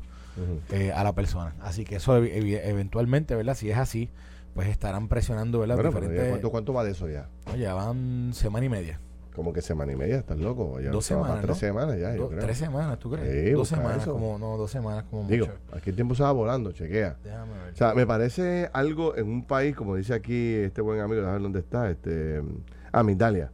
eh, 0.72 0.90
a 0.92 1.04
la 1.04 1.14
persona. 1.14 1.54
Así 1.60 1.84
que 1.84 1.96
eso 1.96 2.16
eventualmente, 2.16 3.34
¿verdad? 3.34 3.54
Si 3.56 3.70
es 3.70 3.76
así, 3.78 4.08
pues 4.54 4.68
estarán 4.68 5.08
presionando, 5.08 5.60
¿verdad? 5.60 5.76
Bueno, 5.76 5.90
ya, 5.92 6.00
Diferentes- 6.00 6.28
¿cuánto, 6.30 6.50
¿cuánto 6.50 6.72
va 6.72 6.84
de 6.84 6.90
eso 6.92 7.08
ya? 7.08 7.28
Oye, 7.52 7.66
van 7.66 8.32
semana 8.34 8.66
y 8.66 8.68
media. 8.68 9.00
Como 9.34 9.52
que 9.52 9.60
semana 9.62 9.92
y 9.92 9.96
media, 9.96 10.16
estás 10.18 10.38
loco. 10.38 10.78
Ya 10.80 10.90
dos 10.90 11.04
va 11.04 11.08
semanas, 11.08 11.36
Tres 11.40 11.48
¿no? 11.48 11.54
semanas 11.56 11.98
ya, 11.98 12.14
yo 12.14 12.28
creo. 12.28 12.40
tres 12.40 12.56
semanas, 12.56 12.98
¿tú 13.00 13.10
crees? 13.10 13.46
Sí, 13.48 13.50
dos 13.52 13.66
semanas, 13.68 14.02
eso. 14.02 14.12
como, 14.12 14.38
no, 14.38 14.56
dos 14.56 14.70
semanas 14.70 15.04
como 15.10 15.28
Digo, 15.28 15.46
mucho. 15.46 15.58
aquí 15.76 15.90
el 15.90 15.96
tiempo 15.96 16.14
se 16.14 16.22
va 16.22 16.30
volando, 16.30 16.70
chequea. 16.70 17.16
Déjame 17.24 17.52
ver. 17.52 17.72
O 17.72 17.76
sea, 17.76 17.94
me 17.94 18.06
parece 18.06 18.70
algo 18.72 19.16
en 19.16 19.26
un 19.28 19.44
país, 19.44 19.74
como 19.74 19.96
dice 19.96 20.14
aquí 20.14 20.54
este 20.54 20.80
buen 20.82 21.00
amigo, 21.00 21.16
déjame 21.16 21.32
ver 21.34 21.42
dónde 21.42 21.58
está, 21.58 21.90
este, 21.90 22.42
ah, 22.92 23.02
Mitalia. 23.02 23.50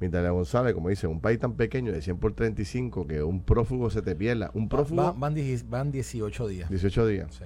Mitalia 0.00 0.30
González, 0.30 0.72
como 0.74 0.88
dice, 0.88 1.06
un 1.06 1.20
país 1.20 1.38
tan 1.38 1.52
pequeño 1.52 1.92
de 1.92 2.00
100 2.02 2.16
por 2.18 2.32
35 2.34 3.06
que 3.06 3.22
un 3.22 3.42
prófugo 3.42 3.88
se 3.90 4.00
te 4.02 4.16
pierda. 4.16 4.50
Un 4.54 4.64
Va- 4.64 4.68
prófugo, 4.68 5.02
va- 5.02 5.12
van, 5.12 5.34
dieci- 5.36 5.64
van 5.68 5.92
18 5.92 6.48
días. 6.48 6.70
18 6.70 7.06
días. 7.06 7.28
Sí. 7.34 7.44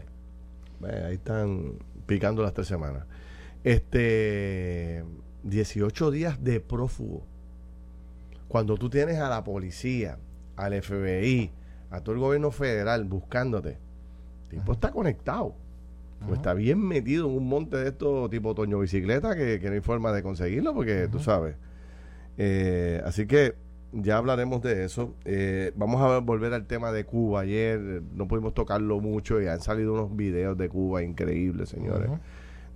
Ahí 0.86 1.14
están 1.16 1.72
picando 2.06 2.42
las 2.42 2.54
tres 2.54 2.66
semanas. 2.68 3.04
Este, 3.64 5.04
18 5.42 6.10
días 6.10 6.42
de 6.42 6.60
prófugo. 6.60 7.26
Cuando 8.54 8.76
tú 8.76 8.88
tienes 8.88 9.18
a 9.18 9.28
la 9.28 9.42
policía, 9.42 10.16
al 10.54 10.80
FBI, 10.80 11.50
a 11.90 12.02
todo 12.02 12.14
el 12.14 12.20
gobierno 12.20 12.52
federal 12.52 13.02
buscándote, 13.02 13.78
el 14.44 14.48
tipo 14.48 14.74
está 14.74 14.92
conectado. 14.92 15.56
Ajá. 16.20 16.34
está 16.34 16.54
bien 16.54 16.80
metido 16.80 17.28
en 17.28 17.36
un 17.36 17.48
monte 17.48 17.76
de 17.78 17.88
estos 17.88 18.30
tipo 18.30 18.54
Toño 18.54 18.78
Bicicleta 18.78 19.34
que, 19.34 19.58
que 19.58 19.66
no 19.66 19.72
hay 19.72 19.80
forma 19.80 20.12
de 20.12 20.22
conseguirlo 20.22 20.72
porque 20.72 21.08
tú 21.10 21.18
sabes. 21.18 21.56
Eh, 22.38 23.02
así 23.04 23.26
que 23.26 23.56
ya 23.90 24.18
hablaremos 24.18 24.62
de 24.62 24.84
eso. 24.84 25.16
Eh, 25.24 25.72
vamos 25.74 26.00
a 26.00 26.18
volver 26.18 26.54
al 26.54 26.68
tema 26.68 26.92
de 26.92 27.04
Cuba. 27.04 27.40
Ayer 27.40 27.80
no 28.14 28.28
pudimos 28.28 28.54
tocarlo 28.54 29.00
mucho 29.00 29.42
y 29.42 29.48
han 29.48 29.62
salido 29.62 29.94
unos 29.94 30.14
videos 30.14 30.56
de 30.56 30.68
Cuba 30.68 31.02
increíbles, 31.02 31.70
señores. 31.70 32.08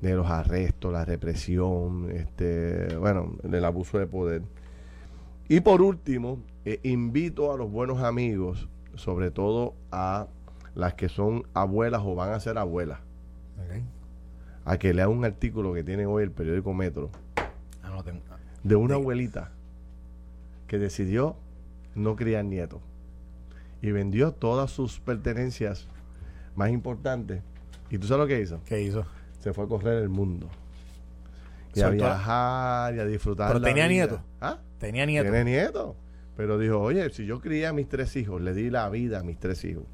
De 0.00 0.14
los 0.16 0.28
arrestos, 0.28 0.92
la 0.92 1.04
represión, 1.04 2.10
este, 2.10 2.96
bueno, 2.96 3.36
el 3.44 3.64
abuso 3.64 4.00
de 4.00 4.08
poder. 4.08 4.42
Y 5.48 5.60
por 5.60 5.80
último, 5.80 6.40
eh, 6.66 6.78
invito 6.82 7.52
a 7.52 7.56
los 7.56 7.70
buenos 7.70 8.02
amigos, 8.02 8.68
sobre 8.96 9.30
todo 9.30 9.74
a 9.90 10.26
las 10.74 10.92
que 10.94 11.08
son 11.08 11.44
abuelas 11.54 12.02
o 12.04 12.14
van 12.14 12.32
a 12.32 12.40
ser 12.40 12.58
abuelas, 12.58 13.00
a 14.66 14.76
que 14.76 14.92
lean 14.92 15.08
un 15.08 15.24
artículo 15.24 15.72
que 15.72 15.82
tiene 15.82 16.04
hoy 16.04 16.24
el 16.24 16.30
periódico 16.30 16.74
Metro 16.74 17.10
Anoten. 17.82 18.20
de 18.62 18.76
una 18.76 18.96
abuelita 18.96 19.50
que 20.66 20.78
decidió 20.78 21.36
no 21.94 22.14
criar 22.14 22.44
nietos 22.44 22.82
y 23.80 23.90
vendió 23.90 24.32
todas 24.32 24.70
sus 24.70 25.00
pertenencias 25.00 25.88
más 26.56 26.70
importantes. 26.70 27.42
¿Y 27.88 27.96
tú 27.96 28.06
sabes 28.06 28.24
lo 28.24 28.28
que 28.28 28.42
hizo? 28.42 28.60
¿Qué 28.66 28.82
hizo? 28.82 29.06
Se 29.38 29.54
fue 29.54 29.64
a 29.64 29.68
correr 29.68 30.02
el 30.02 30.10
mundo. 30.10 30.48
Y 31.78 31.82
a 31.82 31.90
viajar 31.90 32.94
y 32.94 33.00
a 33.00 33.04
disfrutar. 33.04 33.48
Pero 33.48 33.60
la 33.60 33.68
tenía 33.68 33.88
vida. 33.88 34.06
nietos. 34.06 34.20
¿Ah? 34.40 34.58
Tenía 34.78 35.06
nieto. 35.06 35.30
Tiene 35.30 35.44
nietos. 35.44 35.96
Pero 36.36 36.58
dijo, 36.58 36.78
oye, 36.78 37.10
si 37.10 37.26
yo 37.26 37.40
crié 37.40 37.66
a 37.66 37.72
mis 37.72 37.88
tres 37.88 38.14
hijos, 38.16 38.40
le 38.40 38.54
di 38.54 38.70
la 38.70 38.88
vida 38.90 39.20
a 39.20 39.22
mis 39.22 39.38
tres 39.38 39.64
hijos. 39.64 39.84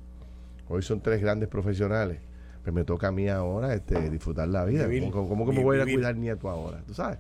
Hoy 0.69 0.83
son 0.83 1.01
tres 1.01 1.21
grandes 1.21 1.49
profesionales. 1.49 2.19
Pues 2.63 2.75
me 2.75 2.85
toca 2.85 3.09
a 3.09 3.13
mí 3.13 3.29
ahora 3.29 3.75
este, 3.75 4.11
disfrutar 4.11 4.49
la 4.49 4.65
vida. 4.65 4.87
Vivir. 4.87 5.11
¿Cómo, 5.11 5.29
cómo 5.29 5.47
que 5.47 5.53
me 5.53 5.63
voy 5.63 5.79
a 5.79 5.83
ir 5.83 5.89
a 5.89 5.93
cuidar 5.93 6.17
nieto 6.17 6.49
ahora? 6.49 6.83
¿Tú 6.87 6.95
sabes? 6.95 7.19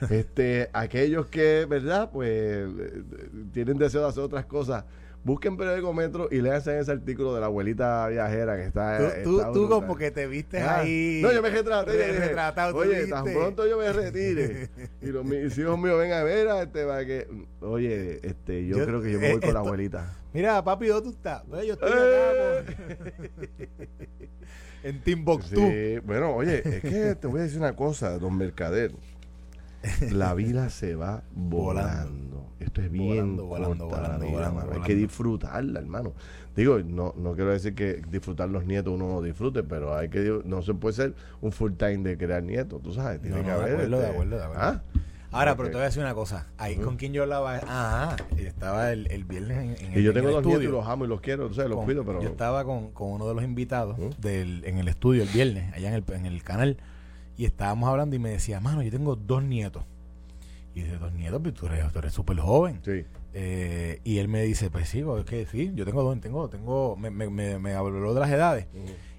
este, 0.10 0.70
aquellos 0.72 1.26
que, 1.26 1.66
¿verdad? 1.68 2.10
Pues 2.12 2.30
eh, 2.30 3.02
tienen 3.52 3.78
deseo 3.78 4.02
de 4.02 4.08
hacer 4.08 4.22
otras 4.22 4.46
cosas 4.46 4.84
Busquen 5.26 5.56
periódico 5.56 5.92
Metro 5.92 6.28
y 6.30 6.40
léanse 6.40 6.78
ese 6.78 6.92
artículo 6.92 7.34
de 7.34 7.40
la 7.40 7.46
abuelita 7.46 8.06
viajera 8.06 8.56
que 8.56 8.62
está. 8.62 8.98
Tú, 9.24 9.38
está 9.40 9.50
tú, 9.52 9.62
tú 9.64 9.68
como 9.68 9.96
que 9.96 10.12
te 10.12 10.28
viste 10.28 10.60
Ah, 10.60 10.78
ahí. 10.78 11.18
No, 11.20 11.32
yo 11.32 11.42
me 11.42 11.50
retraté. 11.50 11.90
re- 11.96 12.12
retratado, 12.28 12.76
Oye, 12.76 12.94
viste. 13.00 13.10
tan 13.10 13.24
pronto 13.24 13.66
yo 13.66 13.76
me 13.76 13.92
retire. 13.92 14.68
y 15.02 15.06
los 15.06 15.24
mis 15.24 15.58
hijos 15.58 15.76
míos 15.80 15.98
vengan 15.98 16.20
a 16.20 16.22
ver 16.22 16.46
a 16.46 16.62
este 16.62 16.86
para 16.86 17.04
que. 17.04 17.26
Oye, 17.58 18.20
este, 18.22 18.68
yo, 18.68 18.78
Yo- 18.78 18.86
creo 18.86 19.02
que 19.02 19.10
yo 19.10 19.18
me 19.18 19.30
eh, 19.30 19.32
voy 19.32 19.40
con 19.40 19.52
la 19.54 19.58
abuelita. 19.60 20.14
Mira, 20.32 20.62
papi, 20.62 20.86
¿dónde 20.86 21.10
tú 21.10 21.16
estás? 21.16 21.42
Yo 21.66 21.72
estoy 21.72 21.90
Eh. 21.92 22.60
acá 22.60 22.74
con- 23.34 23.86
en 24.84 25.00
Timbuktu. 25.02 25.60
Sí, 25.60 25.98
bueno, 26.04 26.36
oye, 26.36 26.62
es 26.64 26.82
que 26.82 27.14
te 27.16 27.26
voy 27.26 27.40
a 27.40 27.42
decir 27.42 27.58
una 27.58 27.74
cosa, 27.74 28.16
don 28.20 28.38
Mercader. 28.38 28.92
La 30.12 30.34
vida 30.34 30.68
se 30.70 30.94
va 30.94 31.22
volando. 31.34 32.46
Esto 32.58 32.80
es 32.80 32.90
bien 32.90 33.36
Volando, 33.36 33.44
volando, 33.46 33.84
corta 33.88 33.96
la 34.02 34.08
volando, 34.08 34.26
vida, 34.26 34.36
volando, 34.48 34.60
mano. 34.60 34.72
Hay 34.72 34.80
que 34.86 34.94
disfrutarla, 34.94 35.78
hermano. 35.80 36.12
Digo, 36.56 36.78
no, 36.78 37.12
no 37.16 37.34
quiero 37.34 37.50
decir 37.50 37.74
que 37.74 38.02
disfrutar 38.10 38.48
los 38.48 38.64
nietos 38.64 38.92
uno 38.94 39.08
no 39.08 39.20
disfrute, 39.22 39.62
pero 39.62 39.94
hay 39.94 40.08
que 40.08 40.40
no 40.44 40.62
se 40.62 40.72
puede 40.74 40.94
ser 40.94 41.14
un 41.42 41.52
full 41.52 41.72
time 41.74 41.98
de 41.98 42.16
crear 42.16 42.42
nietos, 42.42 42.82
tú 42.82 42.92
sabes. 42.94 43.20
Tiene 43.20 43.36
No, 43.36 43.42
que 43.44 43.50
no, 43.50 43.56
de 43.58 43.62
haber. 43.62 43.74
acuerdo, 43.74 43.96
de 43.98 44.02
este, 44.04 44.12
acuerdo, 44.14 44.36
de 44.38 44.42
acuerdo. 44.44 44.62
¿Ah? 44.64 44.82
Ahora, 45.32 45.54
pero 45.56 45.68
te 45.68 45.74
voy 45.74 45.82
a 45.82 45.86
decir 45.86 46.02
una 46.02 46.14
cosa. 46.14 46.46
Ahí 46.56 46.76
con 46.76 46.96
quien 46.96 47.12
yo 47.12 47.22
hablaba. 47.24 47.60
Ah, 47.68 48.16
estaba 48.38 48.90
el, 48.92 49.06
el 49.10 49.24
viernes 49.24 49.80
en, 49.80 49.86
en 49.92 49.98
Y 49.98 50.02
yo 50.02 50.10
en 50.12 50.14
tengo 50.14 50.28
el 50.28 50.34
dos 50.36 50.44
nietos 50.46 50.62
y 50.62 50.64
estudio. 50.66 50.70
los 50.80 50.88
amo 50.88 51.04
y 51.04 51.08
los 51.08 51.20
quiero, 51.20 51.48
tú 51.48 51.54
sabes, 51.54 51.68
los 51.68 51.76
con- 51.76 51.84
cuido, 51.84 52.04
pero. 52.06 52.22
Yo 52.22 52.28
estaba 52.30 52.64
con, 52.64 52.90
con 52.92 53.10
uno 53.10 53.28
de 53.28 53.34
los 53.34 53.44
invitados 53.44 53.98
del, 54.18 54.64
en 54.64 54.78
el 54.78 54.88
estudio 54.88 55.22
el 55.24 55.28
viernes, 55.28 55.74
allá 55.74 55.88
en 55.88 55.94
el, 55.94 56.04
en 56.14 56.24
el 56.24 56.42
canal, 56.42 56.78
y 57.36 57.44
estábamos 57.44 57.88
hablando 57.88 58.16
y 58.16 58.18
me 58.18 58.30
decía, 58.30 58.60
mano, 58.60 58.82
yo 58.82 58.90
tengo 58.90 59.16
dos 59.16 59.42
nietos. 59.42 59.84
Y 60.74 60.80
yo 60.80 60.84
dije, 60.86 60.98
dos 60.98 61.12
nietos, 61.12 61.40
pero 61.42 61.54
tú 61.54 61.66
eres 61.66 61.92
tú 61.92 61.98
eres 61.98 62.12
súper 62.12 62.38
joven. 62.38 62.80
Sí. 62.84 63.04
Eh, 63.34 64.00
y 64.04 64.18
él 64.18 64.28
me 64.28 64.42
dice, 64.42 64.70
pues 64.70 64.88
sí, 64.88 65.00
es 65.18 65.24
que 65.24 65.46
sí, 65.46 65.72
yo 65.74 65.84
tengo 65.84 66.02
dos, 66.02 66.18
tengo, 66.20 66.48
tengo, 66.48 66.96
me, 66.96 67.10
me, 67.10 67.28
me, 67.30 67.58
me 67.58 67.72
habló 67.74 68.14
de 68.14 68.20
las 68.20 68.30
edades. 68.30 68.66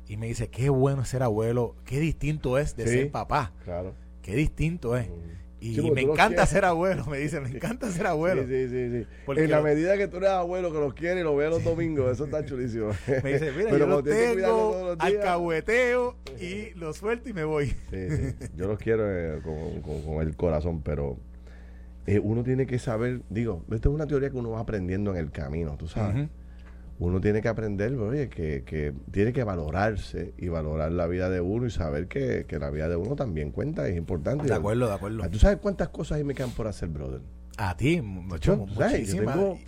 Y 0.08 0.18
me 0.18 0.28
dice, 0.28 0.50
qué 0.50 0.70
bueno 0.70 1.04
ser 1.06 1.22
abuelo, 1.24 1.76
qué 1.86 2.00
distinto 2.00 2.58
es 2.58 2.76
de 2.76 2.84
Sí. 2.88 2.90
ser 2.94 3.12
papá, 3.12 3.52
Claro. 3.66 3.94
qué 4.22 4.36
distinto 4.36 4.96
es. 4.98 5.10
Y 5.60 5.74
Sí, 5.74 5.90
me 5.92 6.02
encanta 6.02 6.46
ser 6.46 6.66
abuelo, 6.66 7.04
me 7.08 7.18
dice, 7.18 7.40
me 7.40 7.50
encanta 7.50 7.90
ser 7.92 8.06
abuelo. 8.06 8.44
Sí, 8.44 8.68
sí, 8.70 8.92
sí. 8.92 9.08
en 9.42 9.50
la 9.50 9.58
lo- 9.58 9.64
medida 9.64 9.98
que 9.98 10.08
tú 10.08 10.18
eres 10.18 10.30
abuelo, 10.30 10.72
que 10.72 10.78
los 10.80 10.94
quieres 10.94 11.22
y 11.22 11.24
los 11.24 11.36
veas 11.36 11.50
los 11.50 11.64
domingos, 11.64 12.12
eso 12.12 12.26
está 12.26 12.46
chulísimo. 12.46 12.92
Me 13.24 13.34
dice, 13.34 13.52
mira, 13.58 13.72
Pero 13.72 13.80
yo 13.80 13.88
los 13.88 14.04
tengo, 14.04 14.86
los 14.90 14.98
días- 15.00 15.14
alcahueteo 15.16 16.16
y 16.40 16.72
los 16.76 16.98
suelto 16.98 17.30
y 17.30 17.34
me 17.34 17.44
voy. 17.44 17.68
Sí, 17.90 18.10
sí. 18.10 18.36
Yo 18.56 18.68
los 18.68 18.78
quiero 18.78 19.04
eh, 19.12 19.42
con, 19.44 19.82
con- 19.82 20.02
con 20.04 20.22
el 20.28 20.36
corazón, 20.36 20.82
pero 20.84 21.18
eh, 22.06 22.20
uno 22.20 22.44
tiene 22.44 22.68
que 22.68 22.78
saber, 22.78 23.22
digo, 23.30 23.64
esta 23.72 23.90
es 23.90 23.96
una 23.96 24.06
teoría 24.06 24.30
que 24.30 24.38
uno 24.38 24.52
va 24.52 24.60
aprendiendo 24.60 25.10
en 25.12 25.18
el 25.18 25.32
camino, 25.32 25.76
tú 25.78 25.88
sabes. 25.88 26.16
Ujú. 26.16 26.30
Uno 27.00 27.22
tiene 27.22 27.42
que 27.44 27.48
aprender, 27.48 27.94
oye, 27.96 28.28
que, 28.28 28.64
que 28.64 28.92
tiene 29.12 29.32
que 29.32 29.44
valorarse 29.44 30.34
y 30.38 30.48
valorar 30.48 30.92
la 30.92 31.06
vida 31.06 31.30
de 31.30 31.40
uno 31.42 31.68
y 31.68 31.70
saber 31.72 32.08
que, 32.08 32.46
que 32.48 32.58
la 32.58 32.72
vida 32.72 32.90
de 32.90 32.96
uno 32.96 33.16
también 33.16 33.52
cuenta, 33.52 33.88
es 33.88 33.96
importante. 33.96 34.48
De 34.48 34.54
acuerdo, 34.54 34.88
de 34.88 34.94
acuerdo. 34.96 35.22
Ah, 35.24 35.30
¿Tú 35.30 35.38
sabes 35.38 35.58
cuántas 35.62 35.90
cosas 35.90 36.18
ahí 36.18 36.24
me 36.24 36.34
quedan 36.34 36.50
por 36.52 36.66
hacer, 36.68 36.90
brother? 36.90 37.22
A 37.58 37.78
ti, 37.78 38.02
mucho, 38.02 38.66
¿sabes? 38.76 39.08
Yo 39.14 39.22
muchísimas. 39.24 39.36
tengo 39.36 39.60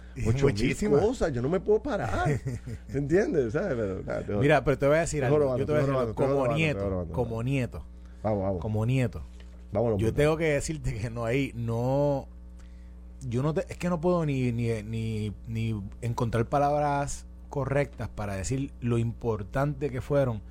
muchísimas. 0.41 1.01
cosas, 1.01 1.31
yo 1.31 1.41
no 1.43 1.50
me 1.50 1.59
puedo 1.59 1.81
parar. 1.83 2.39
¿Entiendes? 2.93 3.53
¿Sabes? 3.53 3.75
Pero, 3.77 4.03
nada, 4.03 4.21
te- 4.24 4.33
Mira, 4.36 4.63
pero 4.63 4.77
te 4.79 4.88
voy 4.88 4.98
a 4.98 5.00
decir 5.01 5.24
algo. 5.24 5.38
robando, 5.39 5.59
Yo 5.59 5.65
te 5.65 5.71
voy 5.71 5.77
a 5.77 5.81
decir 5.81 5.93
robando, 5.93 6.15
Como 6.15 6.48
nieto, 6.55 6.89
robando. 6.89 7.13
como 7.13 7.43
nieto, 7.43 7.86
vamos, 8.24 8.43
vamos. 8.43 8.62
como 8.62 8.86
nieto. 8.88 9.24
Vámonos, 9.71 10.00
Yo 10.00 10.07
puto. 10.07 10.17
tengo 10.17 10.38
que 10.38 10.45
decirte 10.45 10.95
que 10.95 11.09
no 11.12 11.25
hay, 11.25 11.51
no, 11.55 12.27
yo 13.21 13.43
no 13.43 13.53
te, 13.53 13.61
es 13.69 13.77
que 13.77 13.89
no 13.89 13.99
puedo 13.99 14.25
ni, 14.25 14.51
ni, 14.51 14.81
ni, 14.83 15.33
ni 15.47 15.81
encontrar 16.01 16.45
palabras 16.45 17.25
correctas 17.49 18.09
para 18.09 18.35
decir 18.35 18.71
lo 18.79 18.97
importante 18.97 19.89
que 19.89 20.01
fueron 20.01 20.41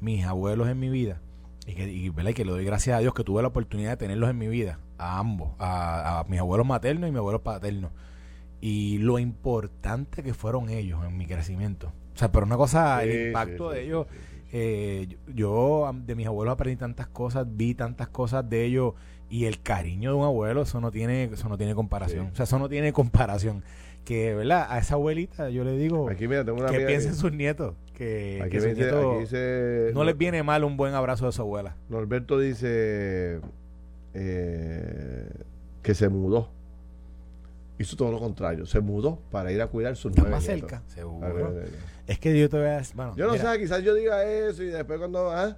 mis 0.00 0.24
abuelos 0.24 0.68
en 0.68 0.78
mi 0.78 0.88
vida 0.88 1.20
y 1.66 1.74
que, 1.74 1.90
y, 1.90 2.06
y 2.06 2.34
que 2.34 2.44
le 2.44 2.52
doy 2.52 2.64
gracias 2.64 2.96
a 2.96 3.00
Dios 3.00 3.14
que 3.14 3.24
tuve 3.24 3.42
la 3.42 3.48
oportunidad 3.48 3.90
de 3.90 3.96
tenerlos 3.96 4.30
en 4.30 4.38
mi 4.38 4.48
vida, 4.48 4.78
a 4.98 5.18
ambos, 5.18 5.50
a, 5.58 6.20
a 6.20 6.24
mis 6.24 6.40
abuelos 6.40 6.66
maternos 6.66 7.08
y 7.08 7.12
mis 7.12 7.18
abuelos 7.18 7.42
paternos 7.42 7.92
y 8.60 8.98
lo 8.98 9.18
importante 9.18 10.22
que 10.22 10.34
fueron 10.34 10.68
ellos 10.68 11.04
en 11.04 11.16
mi 11.16 11.26
crecimiento. 11.26 11.92
O 12.14 12.18
sea, 12.18 12.30
pero 12.30 12.44
una 12.44 12.56
cosa, 12.56 13.00
Sí, 13.02 13.08
el 13.08 13.26
impacto 13.28 13.70
sí, 13.70 13.76
de 13.76 13.84
ellos. 13.84 14.06
Eh, 14.52 15.08
yo, 15.34 15.90
de 16.06 16.14
mis 16.14 16.26
abuelos 16.26 16.52
aprendí 16.52 16.76
tantas 16.76 17.06
cosas, 17.06 17.46
vi 17.48 17.74
tantas 17.74 18.08
cosas 18.08 18.48
de 18.48 18.64
ellos 18.64 18.94
y 19.28 19.44
el 19.44 19.60
cariño 19.62 20.10
de 20.10 20.16
un 20.16 20.24
abuelo, 20.24 20.62
eso 20.62 20.80
no 20.80 20.90
tiene, 20.90 21.24
eso 21.24 21.48
no 21.48 21.56
tiene 21.56 21.74
comparación. 21.74 22.26
Sí. 22.26 22.32
O 22.32 22.36
sea, 22.36 22.44
eso 22.44 22.58
no 22.58 22.68
tiene 22.68 22.92
comparación. 22.92 23.62
Que, 24.04 24.34
¿verdad? 24.34 24.66
A 24.70 24.78
esa 24.78 24.94
abuelita 24.94 25.50
yo 25.50 25.62
le 25.62 25.76
digo 25.76 26.08
Aquí, 26.08 26.26
mira, 26.26 26.44
tengo 26.44 26.58
una 26.58 26.70
que 26.70 26.80
piensen 26.80 27.14
sus 27.14 27.32
nietos, 27.32 27.74
que, 27.94 28.40
Aquí 28.42 28.52
que 28.52 28.60
sus 28.60 28.70
dice, 28.70 28.80
nietos 28.82 29.12
aquí 29.12 29.20
dice- 29.20 29.90
no 29.94 30.04
les 30.04 30.16
viene 30.16 30.42
mal 30.42 30.64
un 30.64 30.76
buen 30.76 30.94
abrazo 30.94 31.26
de 31.26 31.32
su 31.32 31.42
abuela. 31.42 31.76
Norberto 31.90 32.38
dice 32.38 33.40
eh, 34.14 35.28
que 35.82 35.94
se 35.94 36.08
mudó. 36.08 36.48
Hizo 37.80 37.96
todo 37.96 38.12
lo 38.12 38.18
contrario. 38.18 38.66
Se 38.66 38.78
mudó 38.80 39.18
para 39.30 39.50
ir 39.50 39.62
a 39.62 39.66
cuidar 39.68 39.96
sus 39.96 40.10
Está 40.10 40.22
nueve 40.22 40.36
más 40.36 40.46
nietos. 40.46 40.68
cerca, 40.70 40.82
seguro. 40.86 41.54
Es 42.06 42.18
que 42.18 42.38
yo 42.38 42.48
te 42.50 42.58
voy 42.58 42.66
a 42.66 42.76
decir, 42.78 42.94
bueno, 42.94 43.14
Yo 43.16 43.26
no 43.26 43.32
mira, 43.32 43.52
sé, 43.54 43.58
quizás 43.58 43.82
yo 43.82 43.94
diga 43.94 44.22
eso 44.24 44.62
y 44.62 44.66
después 44.66 44.98
cuando... 44.98 45.30
¿ah? 45.30 45.56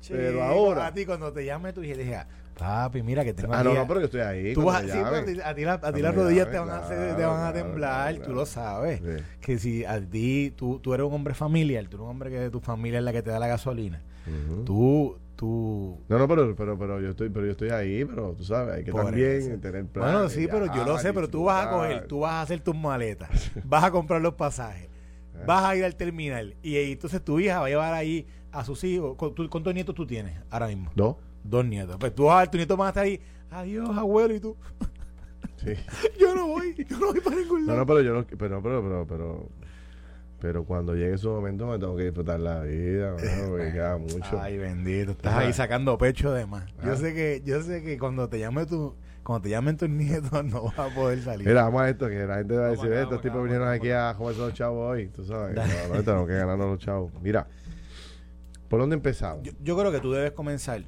chico, 0.00 0.18
pero 0.18 0.42
ahora- 0.42 0.86
A 0.88 0.92
ti 0.92 1.06
cuando 1.06 1.32
te 1.32 1.44
llame 1.46 1.72
tu 1.72 1.82
hija, 1.82 1.96
dije, 1.96 2.18
papi, 2.58 3.02
mira 3.02 3.24
que 3.24 3.32
tengo 3.32 3.54
Ah, 3.54 3.64
no, 3.64 3.72
no, 3.72 3.86
pero 3.88 4.00
yo 4.00 4.04
estoy 4.06 4.20
ahí. 4.20 4.52
Tú 4.52 4.62
vas, 4.64 4.82
sí, 4.82 4.90
pero 4.92 5.16
a 5.16 5.24
ti, 5.24 5.34
la- 5.34 5.48
a 5.48 5.54
ti 5.54 5.62
Cuando 5.64 5.98
las 6.00 6.14
rodillas 6.14 6.46
llamen, 6.48 6.52
te 6.52 6.58
van, 6.58 6.68
a, 6.68 6.78
hacer- 6.84 6.98
claro, 6.98 7.16
te 7.16 7.24
van 7.24 7.46
a 7.46 7.52
temblar, 7.54 8.14
claro, 8.16 8.26
tú 8.28 8.34
lo 8.34 8.44
sabes. 8.44 9.00
Sí. 9.00 9.24
Que 9.40 9.58
si 9.58 9.84
a 9.86 9.98
ti, 10.02 10.52
tú, 10.54 10.78
tú 10.80 10.92
eres 10.92 11.06
un 11.06 11.14
hombre 11.14 11.32
familiar, 11.32 11.84
tú 11.84 11.96
eres 11.96 12.00
un 12.04 12.10
hombre 12.10 12.28
que 12.30 12.50
tu 12.50 12.60
familia 12.60 12.98
es 12.98 13.04
la 13.06 13.12
que 13.12 13.22
te 13.22 13.30
da 13.30 13.38
la 13.38 13.46
gasolina, 13.46 14.02
tú, 14.66 15.16
tú... 15.44 16.00
No, 16.08 16.18
no, 16.18 16.26
pero, 16.28 16.54
pero, 16.56 16.78
pero 16.78 17.00
yo 17.00 17.10
estoy, 17.10 17.28
pero 17.28 17.44
yo 17.46 17.52
estoy 17.52 17.68
ahí, 17.70 18.04
pero 18.04 18.32
tú 18.32 18.44
sabes, 18.44 18.74
hay 18.76 18.84
que 18.84 18.92
Por 18.92 19.04
también 19.04 19.30
eso. 19.32 19.50
tener 19.60 19.86
planes. 19.86 20.12
Bueno, 20.14 20.28
sí, 20.30 20.46
pero 20.50 20.74
yo 20.74 20.84
lo 20.84 20.98
sé, 20.98 21.12
pero 21.12 21.28
tú 21.28 21.44
vas 21.44 21.66
a 21.66 21.70
coger, 21.70 22.06
tú 22.06 22.20
vas 22.20 22.32
a 22.32 22.42
hacer 22.42 22.60
tus 22.60 22.74
maletas, 22.76 23.28
vas 23.64 23.84
a 23.84 23.90
comprar 23.90 24.20
los 24.22 24.34
pasajes, 24.34 24.88
Ah. 25.36 25.44
vas 25.46 25.64
a 25.64 25.76
ir 25.76 25.84
al 25.84 25.96
terminal 25.96 26.54
y, 26.62 26.78
y 26.78 26.92
entonces 26.92 27.20
tu 27.22 27.38
hija 27.40 27.58
va 27.60 27.66
a 27.66 27.68
llevar 27.68 27.92
ahí 27.92 28.26
a 28.52 28.64
sus 28.64 28.82
hijos. 28.84 29.16
¿Cu- 29.16 29.30
tú- 29.32 29.50
¿Cuántos 29.50 29.74
nietos 29.74 29.94
tú 29.94 30.06
tienes 30.06 30.38
ahora 30.48 30.68
mismo? 30.68 30.92
¿No? 30.94 31.18
Dos 31.42 31.64
nietos. 31.64 31.96
Pues 31.98 32.14
tú 32.14 32.24
vas 32.24 32.36
a 32.36 32.38
ver, 32.40 32.48
tus 32.50 32.58
nietos 32.58 32.76
van 32.78 32.86
a 32.86 32.90
estar 32.90 33.04
ahí, 33.04 33.20
adiós 33.50 33.90
abuelo, 33.98 34.34
y 34.34 34.40
tú, 34.40 34.56
Sí. 35.56 35.72
yo 36.20 36.34
no 36.34 36.46
voy, 36.48 36.74
yo 36.88 36.98
no 36.98 37.06
voy 37.12 37.20
para 37.20 37.36
ningún 37.36 37.62
No, 37.62 37.66
lado. 37.66 37.78
no, 37.80 37.86
pero 37.86 38.00
yo 38.02 38.14
no, 38.14 38.24
pero, 38.26 38.62
pero, 38.62 38.82
pero, 38.82 39.06
pero, 39.08 39.48
pero 40.44 40.62
cuando 40.62 40.94
llegue 40.94 41.16
su 41.16 41.30
momento 41.30 41.66
me 41.66 41.78
tengo 41.78 41.96
que 41.96 42.02
disfrutar 42.02 42.38
la 42.38 42.60
vida, 42.60 43.14
mano, 43.14 43.48
porque 43.48 43.72
queda 43.72 43.96
mucho. 43.96 44.38
Ay, 44.38 44.58
bendito, 44.58 45.12
estás 45.12 45.32
Ajá. 45.32 45.40
ahí 45.40 45.54
sacando 45.54 45.96
pecho 45.96 46.34
de 46.34 46.44
más. 46.44 46.66
Yo 46.84 46.92
Ajá. 46.92 46.96
sé 46.96 47.14
que, 47.14 47.40
yo 47.46 47.62
sé 47.62 47.82
que 47.82 47.98
cuando 47.98 48.28
te 48.28 48.38
llame 48.38 48.66
tu, 48.66 48.94
cuando 49.22 49.44
te 49.44 49.48
llamen 49.48 49.78
tus 49.78 49.88
nietos 49.88 50.44
no 50.44 50.64
vas 50.64 50.78
a 50.78 50.94
poder 50.94 51.22
salir. 51.22 51.48
Mira, 51.48 51.62
vamos 51.62 51.80
a 51.80 51.88
esto, 51.88 52.10
que 52.10 52.26
la 52.26 52.36
gente 52.36 52.58
va 52.58 52.66
a 52.66 52.70
decir, 52.72 52.92
acá, 52.92 53.00
estos 53.00 53.22
tipos 53.22 53.36
acá, 53.36 53.42
vinieron 53.44 53.68
vamos 53.68 53.80
aquí 53.80 53.90
a 53.90 54.14
comerse 54.18 54.40
los 54.42 54.52
chavos 54.52 54.90
hoy, 54.90 55.08
tú 55.08 55.24
sabes. 55.24 55.56
No, 55.88 55.94
no, 55.94 56.02
tenemos 56.02 56.28
que 56.28 56.34
ganarnos 56.34 56.66
los 56.72 56.78
chavos. 56.78 57.10
Mira, 57.22 57.46
¿por 58.68 58.80
dónde 58.80 58.96
empezamos? 58.96 59.44
Yo, 59.44 59.52
yo 59.62 59.78
creo 59.78 59.90
que 59.92 60.00
tú 60.00 60.12
debes 60.12 60.32
comenzar. 60.32 60.82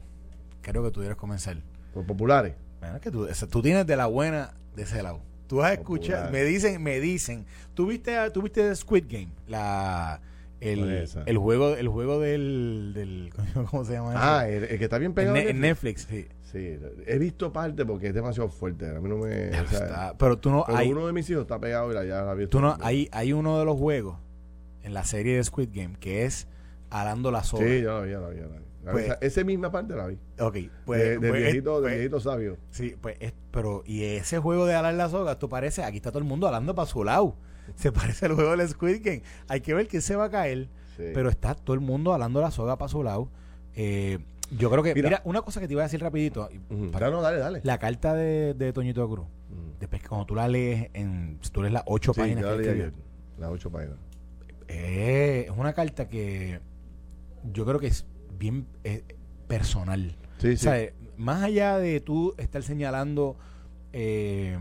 Creo 0.61 0.83
que 0.83 0.91
tú 0.91 1.01
debes 1.01 1.17
comenzar. 1.17 1.57
¿Por 1.95 2.05
populares? 2.05 2.57
Bueno, 2.81 2.97
es 2.97 3.01
que 3.01 3.11
tú, 3.11 3.27
tú 3.51 3.63
tienes 3.63 3.87
de 3.87 3.97
la 3.97 4.05
buena 4.05 4.53
de 4.75 4.83
ese 4.83 5.03
lado. 5.03 5.23
Tú 5.47 5.65
escuchar, 5.65 6.25
Popular. 6.25 6.33
me 6.33 6.45
dicen, 6.45 6.83
me 6.83 7.01
dicen. 7.01 7.47
¿Tú 7.75 7.87
viste, 7.87 8.17
tú 8.31 8.43
viste 8.43 8.75
Squid 8.75 9.05
Game? 9.09 9.29
La, 9.47 10.21
¿Cuál 10.59 10.91
el, 10.91 11.09
el 11.27 11.39
juego, 11.39 11.77
el 11.77 11.89
juego 11.89 12.19
del, 12.19 12.93
del 12.95 13.31
¿cómo 13.71 13.85
se 13.85 13.93
llama? 13.93 14.15
Ah, 14.17 14.49
el, 14.49 14.65
el 14.65 14.79
que 14.79 14.85
está 14.85 14.99
bien 14.99 15.11
en, 15.11 15.15
pegado. 15.15 15.37
En 15.37 15.61
Netflix. 15.61 16.09
Netflix, 16.11 16.29
sí. 16.31 16.37
Sí, 16.53 16.79
he 17.07 17.19
visto 17.19 17.53
parte 17.53 17.85
porque 17.85 18.09
es 18.09 18.15
demasiado 18.15 18.49
fuerte. 18.49 18.89
A 18.89 19.01
mí 19.01 19.09
no 19.09 19.17
me. 19.19 19.51
Ya 19.51 19.63
o 19.63 19.67
sea, 19.67 19.79
está. 19.79 20.15
Pero 20.17 20.39
tú 20.39 20.51
no, 20.51 20.65
pero 20.65 20.79
hay, 20.79 20.91
uno 20.91 21.07
de 21.07 21.13
mis 21.13 21.29
hijos 21.29 21.43
está 21.43 21.59
pegado 21.59 21.91
y 21.91 21.95
la 21.95 22.05
ya 22.05 22.23
la 22.23 22.35
vi. 22.35 22.47
tú 22.47 22.61
no, 22.61 22.77
hay, 22.81 23.09
hay 23.13 23.33
uno 23.33 23.59
de 23.59 23.65
los 23.65 23.77
juegos 23.77 24.17
en 24.83 24.95
la 24.95 25.05
serie 25.05 25.37
de 25.37 25.45
Squid 25.45 25.71
Game 25.73 25.97
que 25.99 26.25
es 26.25 26.47
alando 26.89 27.31
la 27.31 27.43
soga. 27.43 27.67
Sí, 27.67 27.83
ya 27.83 27.95
la 27.95 28.01
vi, 28.01 28.11
ya 28.13 28.21
la 28.21 28.29
vi. 28.29 28.37
Ya 28.37 28.47
la 28.47 28.59
vi. 28.59 28.66
La. 28.87 28.93
Pues- 28.93 29.05
Esa, 29.07 29.15
esa 29.21 29.45
misma 29.45 29.71
parte 29.71 29.95
la 29.95 30.07
vi. 30.07 30.15
Ok, 30.41 30.57
pues, 30.87 31.01
de, 31.03 31.19
pues, 31.19 31.33
viejito, 31.43 31.81
pues, 31.81 31.95
viejito 31.95 32.21
sabio. 32.21 32.57
Sí, 32.71 32.95
pues, 33.01 33.17
es- 33.21 33.35
pero, 33.51 33.83
y 33.85 34.05
ese 34.05 34.39
juego 34.39 34.65
de 34.65 34.75
alar 34.75 34.95
la 34.95 35.09
soga, 35.11 35.39
tú 35.39 35.49
parece, 35.49 35.83
aquí 35.85 35.97
está 35.97 36.11
todo 36.11 36.21
el 36.21 36.25
mundo 36.25 36.47
alando 36.49 36.75
para 36.75 36.87
su 36.89 37.03
lado. 37.05 37.37
Se 37.75 37.91
parece 37.93 38.27
al 38.27 38.35
juego 38.35 38.57
del 38.57 38.67
Squid 38.69 39.03
Game. 39.05 39.23
Hay 39.49 39.61
que 39.61 39.75
ver 39.75 39.89
quién 39.89 40.01
se 40.03 40.15
va 40.17 40.25
a 40.27 40.31
caer, 40.31 40.69
Sí. 40.97 41.03
pero 41.13 41.29
está 41.29 41.55
todo 41.55 41.75
el 41.75 41.81
mundo 41.81 42.15
alando 42.15 42.41
la 42.41 42.51
soga 42.53 42.79
para 42.79 42.89
su 42.89 43.03
lado. 43.03 43.29
Eh, 43.75 44.19
yo 44.57 44.71
creo 44.71 44.83
que, 44.85 44.95
Mira. 44.95 45.09
mira, 45.09 45.23
una 45.25 45.43
cosa 45.43 45.59
que 45.61 45.67
te 45.67 45.73
iba 45.73 45.83
a 45.83 45.87
decir 45.87 46.01
rapidito, 46.01 46.49
para- 46.93 47.11
No, 47.11 47.21
dale, 47.21 47.39
dale. 47.39 47.61
la 47.65 47.79
carta 47.79 48.15
de, 48.15 48.55
de 48.55 48.73
Toñito 48.73 49.07
Cruz, 49.11 49.27
después 49.81 50.01
que 50.01 50.09
cuando 50.09 50.25
tú 50.27 50.37
la 50.37 50.47
lees, 50.47 50.89
en, 50.95 51.39
si 51.43 51.51
tú 51.51 51.61
lees 51.63 51.75
las 51.75 51.83
ocho 51.87 52.15
Sí, 52.15 52.21
páginas 52.21 52.45
yo 52.45 52.57
que 52.57 52.65
la 52.67 52.73
leí. 52.73 52.93
Las 53.39 53.51
ocho 53.51 53.69
páginas. 53.71 53.97
eh, 54.69 55.47
es 55.51 55.57
una 55.57 55.73
carta 55.73 56.09
que 56.09 56.61
yo 57.53 57.65
creo 57.67 57.79
que 57.81 57.89
es 57.89 58.07
bien 58.39 58.67
eh, 58.85 59.05
personal. 59.49 60.17
Sí, 60.39 60.49
O 60.49 60.51
sí. 60.51 60.57
sea, 60.59 60.91
más 61.17 61.43
allá 61.43 61.79
de 61.79 62.01
tú 62.01 62.35
estar 62.39 62.63
señalando 62.63 63.37
eh, 63.93 64.59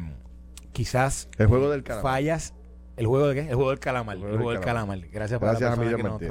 quizás 0.72 1.28
el 1.38 1.48
juego 1.48 1.70
del 1.70 1.84
calamar. 1.84 2.04
fallas 2.14 2.54
¿El 2.98 3.08
juego 3.08 3.28
de 3.28 3.36
qué? 3.36 3.42
El 3.50 3.56
juego 3.56 3.70
del 3.72 3.80
calamar. 3.80 4.16
El 4.18 4.24
juego, 4.24 4.52
del 4.52 4.62
calamar. 4.62 5.00
Gracias, 5.12 5.38
por 5.40 5.48
la 5.60 5.74
a 5.74 5.96
que 5.98 6.04
nos. 6.04 6.22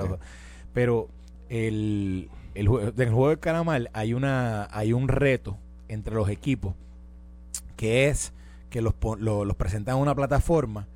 Pero 0.73 1.09
el, 1.51 2.31
el, 2.55 2.69
jue- 2.69 2.93
del 2.93 3.11
juego 3.11 3.29
del 3.29 3.39
calamar 3.39 3.91
hay, 3.93 4.15
una, 4.15 4.67
hay 4.71 4.93
un 4.95 5.09
reto 5.09 5.59
entre 5.89 6.15
los 6.15 6.29
equipos 6.31 6.75
que 7.77 8.09
es 8.09 8.33
que 8.71 8.81
los, 8.81 8.95
lo- 9.19 9.45
los 9.45 9.57
presentan 9.57 9.97
en 9.97 10.03
una 10.03 10.15
plataforma 10.15 10.89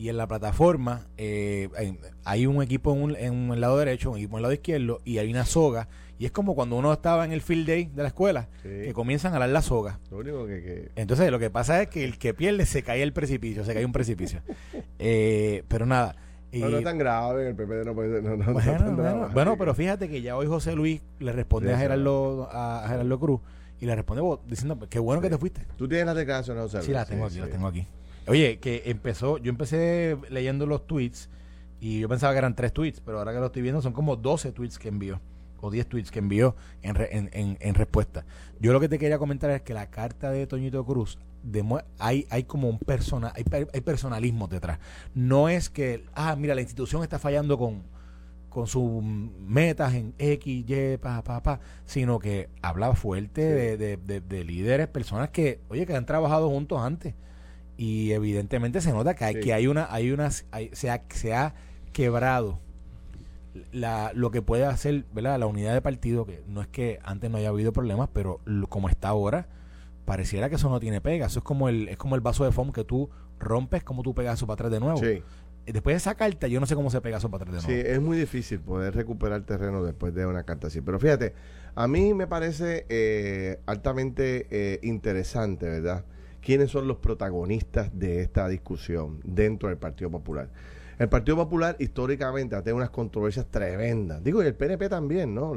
y 0.00 0.08
en 0.08 0.16
la 0.16 0.26
plataforma 0.26 1.06
eh, 1.18 1.68
hay, 2.24 2.46
un 2.46 2.62
equipo 2.62 2.94
en 2.94 3.02
un, 3.02 3.16
en 3.16 3.34
un 3.50 3.60
lado 3.60 3.76
derecho, 3.76 4.10
un 4.12 4.16
equipo 4.16 4.36
en 4.36 4.38
el 4.38 4.42
lado 4.44 4.54
izquierdo 4.54 5.00
y 5.04 5.18
hay 5.18 5.30
una 5.30 5.44
soga 5.44 5.88
y 6.18 6.24
es 6.24 6.32
como 6.32 6.54
cuando 6.54 6.76
uno 6.76 6.90
estaba 6.90 7.26
en 7.26 7.32
el 7.32 7.42
field 7.42 7.66
day 7.66 7.84
de 7.94 8.00
la 8.02 8.08
escuela 8.08 8.48
Sí. 8.62 8.68
que 8.68 8.92
comienzan 8.94 9.34
a 9.34 9.38
dar 9.38 9.48
la 9.50 9.60
soga. 9.60 10.00
Lo 10.10 10.18
único 10.18 10.46
que, 10.46 10.62
que- 10.62 10.90
Entonces 10.96 11.30
lo 11.30 11.38
que 11.38 11.50
pasa 11.50 11.82
es 11.82 11.88
que 11.88 12.02
el 12.04 12.16
que 12.18 12.32
pierde 12.32 12.64
se 12.64 12.82
cae 12.82 13.02
el 13.02 13.12
precipicio, 13.12 13.62
se 13.64 13.74
cae 13.74 13.84
un 13.84 13.92
precipicio. 13.92 14.40
Eh, 14.98 15.64
pero 15.68 15.84
nada. 15.86 16.14
no, 16.52 16.68
no 16.68 16.78
es 16.78 16.84
tan 16.84 16.98
grave, 16.98 17.48
el 17.48 17.54
PPD 17.56 17.84
no 17.86 17.94
puede 17.94 18.20
no, 18.22 18.36
no, 18.36 18.44
no 18.44 18.52
bueno, 18.54 19.02
tan 19.02 19.32
bueno, 19.32 19.56
pero 19.58 19.74
fíjate 19.74 20.08
que 20.08 20.20
ya 20.22 20.36
hoy 20.36 20.46
José 20.46 20.74
Luis 20.74 21.00
le 21.20 21.32
responde 21.32 21.68
Sí, 21.68 21.72
a 21.74 21.76
sí, 21.76 21.82
Gerardo, 21.82 22.48
a 22.52 22.84
Gerardo 22.88 23.18
Cruz 23.20 23.40
y 23.80 23.86
le 23.86 23.94
responde 23.94 24.20
vos, 24.22 24.40
diciendo 24.46 24.78
qué 24.90 24.98
bueno 24.98 25.22
que 25.22 25.30
te 25.30 25.38
fuiste. 25.38 25.66
Tú 25.76 25.88
tienes 25.88 26.06
las 26.06 26.16
declaraciones, 26.16 26.62
José 26.64 26.80
Sí, 26.82 26.86
Luis? 26.88 26.94
las 26.96 27.08
tengo 27.08 27.24
aquí, 27.26 27.34
sí. 27.34 27.40
las 27.40 27.50
tengo 27.50 27.66
aquí. 27.66 27.86
Oye, 28.26 28.58
que 28.58 28.82
empezó, 28.86 29.38
yo 29.38 29.50
empecé 29.50 30.16
leyendo 30.28 30.66
los 30.66 30.86
tweets 30.86 31.28
y 31.80 32.00
yo 32.00 32.08
pensaba 32.08 32.32
que 32.32 32.38
eran 32.38 32.54
tres 32.54 32.72
tweets, 32.72 33.00
pero 33.00 33.18
ahora 33.18 33.32
que 33.32 33.40
lo 33.40 33.46
estoy 33.46 33.62
viendo 33.62 33.82
son 33.82 33.92
como 33.92 34.16
12 34.16 34.52
tweets 34.52 34.78
que 34.78 34.88
envió, 34.88 35.20
o 35.60 35.70
10 35.70 35.86
tweets 35.88 36.10
que 36.10 36.18
envió 36.20 36.54
en, 36.82 36.94
re- 36.94 37.16
en, 37.16 37.30
en- 37.32 37.56
en 37.60 37.74
respuesta. 37.74 38.24
Yo 38.60 38.72
lo 38.72 38.80
que 38.80 38.88
te 38.88 38.98
quería 38.98 39.18
comentar 39.18 39.50
es 39.50 39.62
que 39.62 39.74
la 39.74 39.90
carta 39.90 40.30
de 40.30 40.46
Toñito 40.46 40.84
Cruz, 40.84 41.18
hay, 41.98 42.26
hay 42.30 42.44
como 42.44 42.68
un 42.68 42.78
persona, 42.78 43.32
hay, 43.34 43.44
hay 43.72 43.80
personalismo 43.80 44.46
detrás. 44.46 44.78
No 45.14 45.48
es 45.48 45.70
que, 45.70 46.04
ah, 46.14 46.36
mira, 46.36 46.54
la 46.54 46.60
institución 46.60 47.02
está 47.02 47.18
fallando 47.18 47.56
con, 47.58 47.82
con 48.50 48.66
sus 48.66 49.02
metas 49.02 49.94
en 49.94 50.12
X, 50.18 50.64
Y, 50.68 50.96
pa, 50.98 51.22
pa, 51.24 51.42
pa, 51.42 51.60
sino 51.86 52.18
que 52.18 52.48
habla 52.62 52.94
fuerte 52.94 53.40
de, 53.42 53.76
de- 53.78 53.96
de- 53.96 54.20
de 54.20 54.44
líderes, 54.44 54.86
personas 54.88 55.30
que, 55.30 55.60
oye, 55.70 55.86
que 55.86 55.96
han 55.96 56.06
trabajado 56.06 56.48
juntos 56.50 56.78
antes. 56.80 57.14
Y 57.82 58.12
evidentemente 58.12 58.82
se 58.82 58.92
nota 58.92 59.14
que 59.14 59.24
hay, 59.24 59.34
Sí. 59.36 59.40
que 59.40 59.54
hay 59.54 59.66
una, 59.66 59.86
hay 59.90 60.12
unas, 60.12 60.44
hay- 60.50 60.68
se, 60.74 60.90
ha, 60.90 61.02
se 61.08 61.32
ha 61.34 61.54
quebrado 61.94 62.58
la, 63.72 64.12
lo 64.14 64.30
que 64.30 64.42
puede 64.42 64.64
hacer, 64.64 65.04
¿verdad? 65.12 65.38
La 65.38 65.46
unidad 65.46 65.72
de 65.74 65.80
partido, 65.82 66.24
que 66.26 66.42
no 66.46 66.60
es 66.60 66.68
que 66.68 66.98
antes 67.02 67.30
no 67.30 67.38
haya 67.38 67.48
habido 67.48 67.72
problemas, 67.72 68.08
pero 68.12 68.40
lo- 68.44 68.66
como 68.68 68.88
está 68.88 69.08
ahora, 69.08 69.48
pareciera 70.04 70.48
que 70.48 70.56
eso 70.56 70.68
no 70.68 70.78
tiene 70.78 71.00
pega. 71.00 71.26
Eso 71.26 71.38
es 71.40 71.44
como 71.44 71.68
el, 71.68 71.88
es 71.88 71.96
como 71.96 72.14
el 72.14 72.20
vaso 72.20 72.44
de 72.44 72.52
foam 72.52 72.70
que 72.72 72.84
tú 72.84 73.08
rompes, 73.38 73.82
como 73.82 74.02
tú 74.02 74.14
pegas 74.14 74.34
eso 74.38 74.46
para 74.46 74.54
atrás 74.54 74.72
de 74.72 74.80
nuevo. 74.80 74.98
Sí, 74.98 75.22
Después 75.66 75.94
de 75.94 75.98
esa 75.98 76.14
carta, 76.16 76.48
yo 76.48 76.58
no 76.58 76.66
sé 76.66 76.74
cómo 76.74 76.90
se 76.90 77.00
pega 77.00 77.18
eso 77.18 77.30
para 77.30 77.44
atrás 77.44 77.62
de 77.62 77.66
sí, 77.66 77.74
nuevo. 77.74 77.88
es 77.90 78.00
muy 78.00 78.18
difícil 78.18 78.60
poder 78.60 78.94
recuperar 78.94 79.42
terreno 79.42 79.84
después 79.84 80.12
de 80.14 80.26
una 80.26 80.42
carta 80.42 80.66
así. 80.66 80.80
Pero 80.80 80.98
fíjate, 80.98 81.34
a 81.76 81.86
mí 81.86 82.12
me 82.12 82.26
parece 82.26 82.86
eh, 82.88 83.60
altamente 83.66 84.46
eh, 84.50 84.80
interesante, 84.82 85.66
¿verdad? 85.68 86.04
¿Quiénes 86.40 86.70
son 86.70 86.88
los 86.88 86.96
protagonistas 86.98 87.90
de 87.98 88.20
esta 88.22 88.48
discusión 88.48 89.20
dentro 89.24 89.68
del 89.68 89.78
Partido 89.78 90.10
Popular? 90.10 90.48
El 90.98 91.08
Partido 91.08 91.36
Popular 91.36 91.76
históricamente 91.78 92.56
ha 92.56 92.62
tenido 92.62 92.76
unas 92.76 92.90
controversias 92.90 93.46
tremendas. 93.50 94.22
Digo, 94.22 94.42
y 94.42 94.46
el 94.46 94.54
PNP 94.54 94.88
también, 94.88 95.34
¿no? 95.34 95.52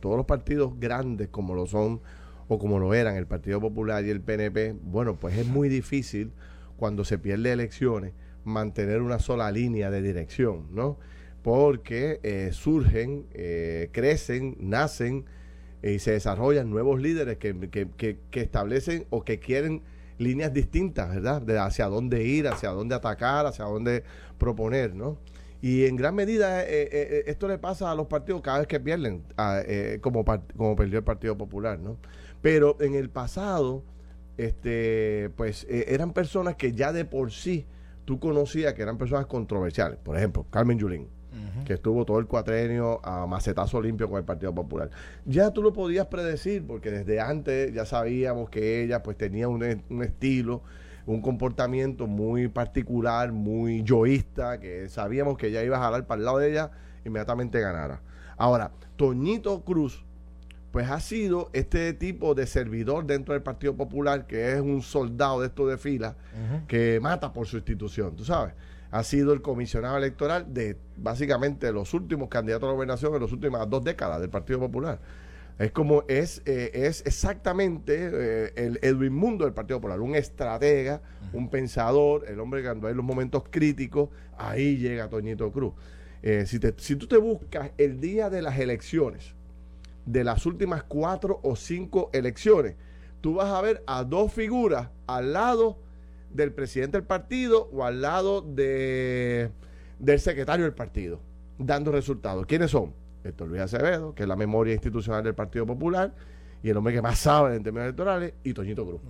Todos 0.00 0.16
los 0.16 0.26
partidos 0.26 0.74
grandes 0.78 1.28
como 1.28 1.54
lo 1.54 1.66
son 1.66 2.00
o 2.48 2.58
como 2.58 2.78
lo 2.78 2.92
eran 2.92 3.16
el 3.16 3.26
Partido 3.26 3.60
Popular 3.60 4.04
y 4.04 4.10
el 4.10 4.20
PNP, 4.20 4.74
bueno, 4.82 5.16
pues 5.16 5.36
es 5.38 5.46
muy 5.46 5.68
difícil 5.68 6.32
cuando 6.76 7.04
se 7.04 7.18
pierde 7.18 7.52
elecciones 7.52 8.12
mantener 8.44 9.00
una 9.00 9.18
sola 9.18 9.50
línea 9.50 9.90
de 9.90 10.02
dirección, 10.02 10.66
¿no? 10.72 10.98
Porque 11.42 12.20
eh, 12.22 12.50
surgen, 12.52 13.26
eh, 13.32 13.88
crecen, 13.92 14.56
nacen 14.60 15.24
eh, 15.82 15.92
y 15.94 15.98
se 16.00 16.12
desarrollan 16.12 16.68
nuevos 16.70 17.00
líderes 17.00 17.38
que, 17.38 17.54
que- 17.70 17.88
que- 17.96 18.18
que 18.30 18.40
establecen 18.40 19.06
o 19.10 19.24
que 19.24 19.38
quieren 19.38 19.82
líneas 20.18 20.52
distintas, 20.52 21.14
¿verdad? 21.14 21.42
De 21.42 21.58
hacia 21.58 21.86
dónde 21.86 22.24
ir, 22.24 22.48
hacia 22.48 22.70
dónde 22.70 22.94
atacar, 22.94 23.46
hacia 23.46 23.64
dónde 23.64 24.04
proponer, 24.38 24.94
¿no? 24.94 25.18
Y 25.62 25.86
en 25.86 25.94
gran 25.94 26.16
medida 26.16 26.64
eh, 26.64 26.82
eh, 26.82 26.88
eh, 26.92 27.22
esto 27.26 27.46
le 27.46 27.56
pasa 27.56 27.90
a 27.92 27.94
los 27.94 28.08
partidos 28.08 28.42
cada 28.42 28.58
vez 28.58 28.66
que 28.66 28.80
pierden, 28.80 29.22
como, 30.00 30.24
como 30.56 30.74
perdió 30.74 30.98
el 30.98 31.04
Partido 31.04 31.38
Popular, 31.38 31.78
¿no? 31.78 31.98
Pero 32.42 32.76
en 32.80 32.96
el 32.96 33.10
pasado, 33.10 33.84
este, 34.36 35.30
pues 35.36 35.64
eran 35.70 36.12
personas 36.12 36.56
que 36.56 36.72
ya 36.72 36.92
de 36.92 37.04
por 37.04 37.30
sí 37.30 37.64
tú 38.04 38.18
conocías 38.18 38.74
que 38.74 38.82
eran 38.82 38.98
personas 38.98 39.26
controversiales. 39.26 39.98
Por 40.02 40.16
ejemplo, 40.16 40.44
Carmen 40.50 40.80
Yulín, 40.80 41.08
que 41.64 41.74
estuvo 41.74 42.04
todo 42.04 42.18
el 42.18 42.26
cuatrenio 42.26 43.00
a 43.04 43.26
macetazo 43.26 43.80
limpio 43.80 44.08
con 44.08 44.18
el 44.18 44.24
Partido 44.24 44.54
Popular. 44.54 44.90
Ya 45.24 45.50
tú 45.50 45.62
lo 45.62 45.72
podías 45.72 46.06
predecir, 46.06 46.66
porque 46.66 46.90
desde 46.90 47.20
antes 47.20 47.72
ya 47.72 47.84
sabíamos 47.84 48.50
que 48.50 48.82
ella 48.82 49.02
pues 49.02 49.16
tenía 49.16 49.48
un, 49.48 49.82
un 49.88 50.02
estilo, 50.02 50.62
un 51.06 51.20
comportamiento 51.20 52.06
muy 52.06 52.48
particular, 52.48 53.32
muy 53.32 53.82
yoísta, 53.82 54.60
que 54.60 54.88
sabíamos 54.88 55.36
que 55.36 55.48
ella 55.48 55.62
iba 55.62 55.76
a 55.76 55.80
jalar 55.80 56.06
para 56.06 56.18
el 56.18 56.24
lado 56.24 56.38
de 56.38 56.50
ella, 56.50 56.70
inmediatamente 57.04 57.60
ganara. 57.60 58.00
Ahora, 58.36 58.72
Toñito 58.96 59.62
Cruz, 59.64 60.04
pues 60.72 60.90
ha 60.90 61.00
sido 61.00 61.50
este 61.52 61.92
tipo 61.92 62.34
de 62.34 62.46
servidor 62.46 63.04
dentro 63.04 63.34
del 63.34 63.42
Partido 63.42 63.76
Popular, 63.76 64.26
que 64.26 64.52
es 64.52 64.60
un 64.60 64.82
soldado 64.82 65.40
de 65.40 65.48
esto 65.48 65.66
de 65.66 65.76
fila, 65.76 66.16
que 66.66 66.98
mata 67.00 67.32
por 67.32 67.46
su 67.46 67.56
institución, 67.56 68.16
tú 68.16 68.24
sabes. 68.24 68.54
Ha 68.92 69.02
sido 69.02 69.32
el 69.32 69.42
comisionado 69.42 69.96
electoral 69.96 70.52
de 70.54 70.76
básicamente 70.96 71.72
los 71.72 71.92
últimos 71.94 72.28
candidatos 72.28 72.64
a 72.64 72.66
la 72.68 72.72
gobernación 72.74 73.14
en 73.14 73.22
las 73.22 73.32
últimas 73.32 73.68
dos 73.68 73.82
décadas 73.82 74.20
del 74.20 74.30
Partido 74.30 74.60
Popular. 74.60 75.00
Es 75.58 75.72
como, 75.72 76.04
es, 76.08 76.42
eh, 76.44 76.70
es 76.74 77.02
exactamente 77.06 78.10
eh, 78.12 78.52
el 78.54 78.78
Edwin 78.82 79.12
Mundo 79.14 79.44
del 79.44 79.54
Partido 79.54 79.78
Popular, 79.80 80.00
un 80.00 80.14
estratega, 80.14 81.00
un 81.32 81.48
pensador, 81.48 82.24
el 82.28 82.38
hombre 82.38 82.60
que 82.62 82.68
cuando 82.68 82.88
hay 82.88 82.94
los 82.94 83.04
momentos 83.04 83.44
críticos, 83.50 84.10
ahí 84.36 84.76
llega 84.76 85.08
Toñito 85.08 85.50
Cruz. 85.50 85.72
Eh, 86.22 86.44
si, 86.46 86.58
te- 86.58 86.74
si 86.76 86.96
tú 86.96 87.06
te 87.06 87.16
buscas 87.16 87.70
el 87.78 88.00
día 88.00 88.28
de 88.30 88.42
las 88.42 88.58
elecciones, 88.58 89.34
de 90.04 90.24
las 90.24 90.46
últimas 90.46 90.82
cuatro 90.82 91.40
o 91.42 91.56
cinco 91.56 92.10
elecciones, 92.12 92.74
tú 93.20 93.34
vas 93.34 93.48
a 93.52 93.60
ver 93.62 93.82
a 93.86 94.04
dos 94.04 94.32
figuras 94.32 94.88
al 95.06 95.32
lado 95.32 95.78
del 96.32 96.52
presidente 96.52 96.96
del 96.98 97.06
partido 97.06 97.68
o 97.72 97.84
al 97.84 98.00
lado 98.00 98.42
de, 98.42 99.50
del 99.98 100.20
secretario 100.20 100.64
del 100.64 100.74
partido, 100.74 101.20
dando 101.58 101.92
resultados. 101.92 102.46
¿Quiénes 102.46 102.70
son? 102.70 102.92
Héctor 103.24 103.48
Luis 103.48 103.62
Acevedo, 103.62 104.14
que 104.14 104.24
es 104.24 104.28
la 104.28 104.36
memoria 104.36 104.74
institucional 104.74 105.22
del 105.22 105.34
Partido 105.34 105.64
Popular, 105.64 106.12
y 106.62 106.70
el 106.70 106.76
hombre 106.76 106.92
que 106.92 107.02
más 107.02 107.18
sabe 107.18 107.54
en 107.54 107.62
términos 107.62 107.84
electorales, 107.84 108.34
y 108.42 108.52
Toñito 108.52 108.84
Cruz. 108.84 109.00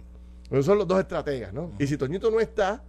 Esos 0.51 0.67
son 0.67 0.79
los 0.79 0.87
dos 0.87 1.01
estrategas, 1.01 1.53
¿no? 1.53 1.73
Y 1.79 1.87
si 1.87 1.97
Toñito 1.97 2.31
no 2.31 2.41
está, 2.41 2.83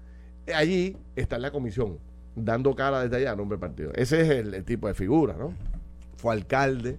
eh, 0.46 0.54
allí 0.54 0.98
está 1.16 1.38
en 1.38 1.44
la 1.44 1.52
comisión, 1.52 1.98
dando 2.36 2.76
cara 2.76 3.02
desde 3.02 3.18
allá 3.18 3.32
a 3.32 3.36
nombre 3.36 3.58
del 3.58 3.62
partido. 3.62 3.92
Ese 3.96 4.22
es 4.22 4.30
el, 4.30 4.54
el 4.54 4.66
tipo 4.66 4.88
de 4.88 4.94
figura, 4.94 5.36
¿no? 5.38 5.54
Fue 6.18 6.34
alcalde 6.34 6.98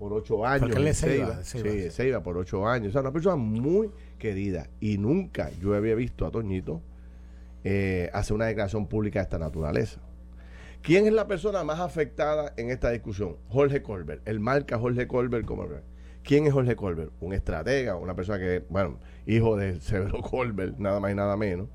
por 0.00 0.14
ocho 0.14 0.46
años. 0.46 0.70
Ceiba, 0.74 0.94
Ceiba. 0.94 1.36
de 1.36 1.44
Ceiba, 1.44 1.70
Sí. 1.70 1.90
Ceiba 1.90 2.22
por 2.22 2.38
ocho 2.38 2.66
años. 2.66 2.88
O 2.88 2.92
sea, 2.92 3.02
una 3.02 3.12
persona 3.12 3.36
muy 3.36 3.90
querida. 4.18 4.66
Y 4.80 4.96
nunca 4.96 5.50
yo 5.60 5.74
había 5.74 5.94
visto 5.94 6.24
a 6.24 6.30
Toñito 6.30 6.80
eh, 7.64 8.08
hacer 8.14 8.34
una 8.34 8.46
declaración 8.46 8.86
pública 8.86 9.18
de 9.18 9.24
esta 9.24 9.38
naturaleza. 9.38 10.00
¿Quién 10.80 11.06
es 11.06 11.12
la 11.12 11.26
persona 11.26 11.62
más 11.64 11.80
afectada 11.80 12.54
en 12.56 12.70
esta 12.70 12.88
discusión? 12.90 13.36
Jorge 13.50 13.82
Colbert. 13.82 14.26
Él 14.26 14.40
marca 14.40 14.76
a 14.76 14.78
Jorge 14.78 15.06
Colbert 15.06 15.44
como... 15.44 15.66
¿Quién 16.22 16.46
es 16.46 16.54
Jorge 16.54 16.74
Colbert? 16.76 17.12
Un 17.20 17.34
estratega, 17.34 17.96
una 17.96 18.14
persona 18.14 18.38
que, 18.38 18.64
bueno, 18.70 18.98
hijo 19.26 19.56
de 19.56 19.80
Severo 19.82 20.22
Colbert, 20.22 20.78
nada 20.78 20.98
más 20.98 21.12
y 21.12 21.14
nada 21.14 21.36
menos. 21.36 21.68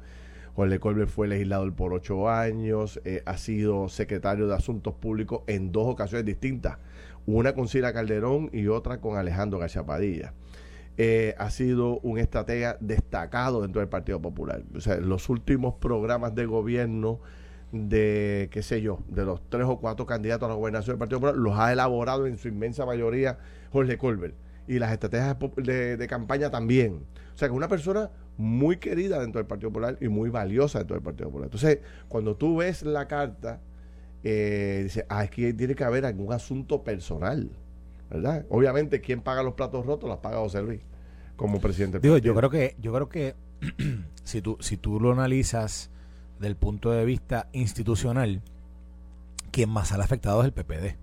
Jorge 0.55 0.79
Colbert 0.79 1.09
fue 1.09 1.27
legislador 1.27 1.73
por 1.73 1.93
ocho 1.93 2.29
años, 2.29 2.99
eh, 3.03 3.21
ha 3.25 3.37
sido 3.37 3.89
secretario 3.89 4.47
de 4.47 4.55
Asuntos 4.55 4.93
Públicos 4.95 5.41
en 5.47 5.71
dos 5.71 5.85
ocasiones 5.87 6.25
distintas, 6.25 6.77
una 7.25 7.53
con 7.53 7.67
Cira 7.67 7.93
Calderón 7.93 8.49
y 8.53 8.67
otra 8.67 8.99
con 9.01 9.17
Alejandro 9.17 9.59
García 9.59 9.85
Padilla. 9.85 10.33
Eh, 10.97 11.35
ha 11.37 11.49
sido 11.49 11.99
un 11.99 12.17
estratega 12.19 12.77
destacado 12.79 13.61
dentro 13.61 13.81
del 13.81 13.89
Partido 13.89 14.21
Popular. 14.21 14.63
O 14.75 14.79
sea, 14.79 14.97
los 14.97 15.27
últimos 15.29 15.75
programas 15.75 16.35
de 16.35 16.45
gobierno 16.45 17.19
de, 17.71 18.47
qué 18.51 18.61
sé 18.63 18.81
yo, 18.81 18.99
de 19.09 19.25
los 19.25 19.41
tres 19.49 19.65
o 19.65 19.79
cuatro 19.79 20.05
candidatos 20.05 20.45
a 20.45 20.49
la 20.49 20.55
gobernación 20.55 20.93
del 20.93 20.99
Partido 20.99 21.19
Popular, 21.19 21.35
los 21.35 21.57
ha 21.59 21.73
elaborado 21.73 22.27
en 22.27 22.37
su 22.37 22.47
inmensa 22.47 22.85
mayoría 22.85 23.37
Jorge 23.71 23.97
Colbert. 23.97 24.35
Y 24.67 24.79
las 24.79 24.91
estrategias 24.93 25.35
de, 25.57 25.97
de- 25.97 26.07
campaña 26.07 26.49
también. 26.49 27.01
O 27.33 27.37
sea, 27.37 27.49
que 27.49 27.53
una 27.53 27.67
persona 27.67 28.09
muy 28.37 28.77
querida 28.77 29.19
dentro 29.19 29.39
del 29.39 29.47
Partido 29.47 29.69
Popular 29.69 29.97
y 29.99 30.07
muy 30.07 30.29
valiosa 30.29 30.79
dentro 30.79 30.95
del 30.95 31.03
Partido 31.03 31.27
Popular. 31.27 31.47
Entonces, 31.47 31.79
cuando 32.07 32.35
tú 32.37 32.57
ves 32.57 32.83
la 32.83 33.07
carta, 33.07 33.59
eh, 34.27 34.81
dice, 34.85 35.05
ah, 35.07 35.23
es 35.23 35.29
que 35.29 35.53
tiene 35.53 35.75
que 35.75 35.83
haber 35.83 36.03
algún 36.03 36.33
asunto 36.33 36.81
personal. 36.83 37.47
¿Verdad? 38.09 38.43
Obviamente, 38.49 38.99
quien 38.99 39.21
paga 39.21 39.43
los 39.43 39.53
platos 39.53 39.85
rotos? 39.85 40.09
Las 40.09 40.17
paga 40.17 40.37
José 40.37 40.63
Luis, 40.63 40.81
como 41.35 41.59
presidente 41.59 41.99
Digo, 41.99 42.17
yo 42.17 42.33
creo 42.33 42.49
que, 42.49 42.75
yo 42.79 42.91
creo 42.91 43.07
que 43.07 43.35
si 44.23 44.41
tú, 44.41 44.57
si 44.61 44.77
tú 44.77 44.99
lo 44.99 45.11
analizas 45.11 45.91
del 46.39 46.55
punto 46.55 46.91
de 46.91 47.05
vista 47.05 47.49
institucional, 47.53 48.41
quien 49.51 49.69
más 49.69 49.89
sale 49.89 50.03
afectado 50.03 50.41
es 50.41 50.45
el 50.45 50.53
PPD. 50.53 50.95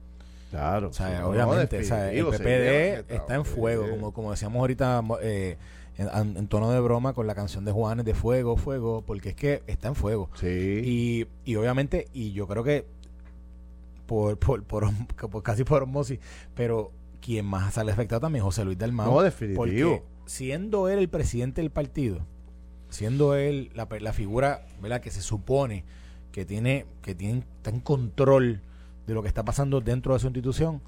Claro. 0.51 0.89
O 0.89 0.93
sea, 0.93 1.21
no, 1.21 1.29
obviamente, 1.29 1.79
o 1.79 1.85
sea, 1.85 2.13
el 2.13 2.27
PPD 2.27 3.13
está 3.13 3.37
en 3.37 3.45
fuego, 3.45 3.89
como, 3.89 4.13
como 4.13 4.33
decíamos 4.33 4.59
ahorita 4.59 5.01
eh, 5.23 5.57
en, 5.97 6.37
en 6.37 6.49
tono 6.49 6.73
de 6.73 6.81
broma 6.81 7.13
con 7.13 7.29
la 7.29 7.37
canción 7.37 7.65
de 7.65 7.71
Juanes 7.71 8.05
de 8.05 8.15
Fuego, 8.15 8.57
Fuego, 8.57 9.03
porque 9.07 9.31
es 9.31 9.35
que 9.37 9.63
está 9.69 9.89
en 9.89 9.95
fuego. 9.95 10.29
Sí. 10.35 10.47
Y, 10.85 11.27
y 11.45 11.55
obviamente, 11.55 12.09
y 12.13 12.33
yo 12.33 12.49
creo 12.49 12.65
que 12.65 12.85
por, 14.13 14.39
por, 14.39 14.63
por, 14.65 14.91
por- 15.31 15.43
casi 15.43 15.65
por 15.65 15.83
osmosis, 15.85 16.19
pero 16.55 16.93
quien 17.23 17.47
más 17.47 17.75
sale 17.75 17.93
afectado 17.93 18.21
también 18.21 18.45
José 18.45 18.63
Luis 18.65 18.77
Dalmau. 18.77 19.11
No, 19.11 19.23
definitivo. 19.23 19.63
Porque 19.65 20.03
siendo 20.27 20.89
él 20.91 20.99
el 20.99 21.09
presidente 21.09 21.63
del 21.63 21.71
partido, 21.71 22.21
siendo 22.91 23.35
él 23.35 23.71
la, 23.75 23.89
la 24.01 24.13
figura 24.13 24.67
¿verdad? 24.83 25.01
que 25.01 25.11
se 25.11 25.23
supone 25.23 25.85
que 26.31 26.45
tiene, 26.45 26.85
que 27.01 27.15
tiene, 27.15 27.39
está 27.57 27.71
en 27.71 27.81
control 27.81 28.61
de 29.07 29.15
lo 29.15 29.23
que 29.23 29.29
está 29.29 29.45
pasando 29.45 29.81
dentro 29.81 30.13
de 30.13 30.21
su 30.21 30.27
institución, 30.27 30.83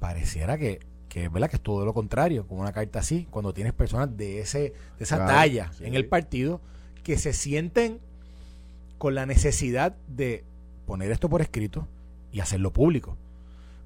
pareciera 0.00 0.58
que, 0.58 0.80
que, 1.08 1.28
¿verdad? 1.28 1.50
que 1.50 1.56
es 1.56 1.62
todo 1.62 1.84
lo 1.84 1.94
contrario, 1.94 2.46
como 2.48 2.62
una 2.62 2.72
carta 2.72 2.98
así, 2.98 3.28
cuando 3.30 3.52
tienes 3.54 3.72
personas 3.74 4.16
de 4.16 4.40
ese, 4.40 4.58
de 4.98 5.04
esa 5.04 5.16
Claro, 5.18 5.32
talla 5.34 5.72
sí. 5.72 5.84
en 5.84 5.94
el 5.94 6.06
partido 6.06 6.60
que 7.04 7.16
se 7.16 7.32
sienten 7.32 8.00
con 8.98 9.14
la 9.14 9.24
necesidad 9.24 9.94
de 10.08 10.42
poner 10.86 11.12
esto 11.12 11.28
por 11.28 11.42
escrito 11.42 11.86
y 12.32 12.40
hacerlo 12.40 12.72
público. 12.72 13.16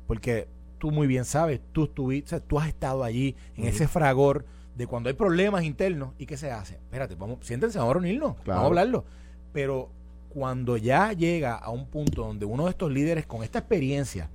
Porque 0.07 0.49
tú 0.79 0.91
muy 0.91 1.07
bien 1.07 1.25
sabes, 1.25 1.61
tú, 1.73 1.85
estuviste, 1.85 2.41
tú 2.41 2.59
has 2.59 2.69
estado 2.69 3.05
allí 3.05 3.35
en 3.57 3.67
ese 3.67 3.89
fragor 3.89 4.45
de 4.77 4.87
cuando 4.87 5.09
hay 5.09 5.15
problemas 5.15 5.65
internos 5.65 6.11
y 6.19 6.27
qué 6.27 6.37
se 6.37 6.51
hace. 6.51 6.75
Espérate, 6.75 7.15
vamos, 7.15 7.39
siéntense, 7.43 7.79
vamos 7.79 7.93
a 7.93 7.95
reunirnos, 7.95 8.35
Claro. 8.37 8.47
vamos 8.61 8.63
a 8.65 8.67
hablarlo. 8.67 9.05
Pero 9.53 9.89
cuando 10.31 10.77
ya 10.77 11.13
llega 11.13 11.55
a 11.55 11.71
un 11.71 11.87
punto 11.87 12.23
donde 12.25 12.45
uno 12.45 12.65
de 12.65 12.71
estos 12.71 12.91
líderes 12.93 13.25
con 13.27 13.45
esta 13.45 13.61
experiencia 13.61 14.29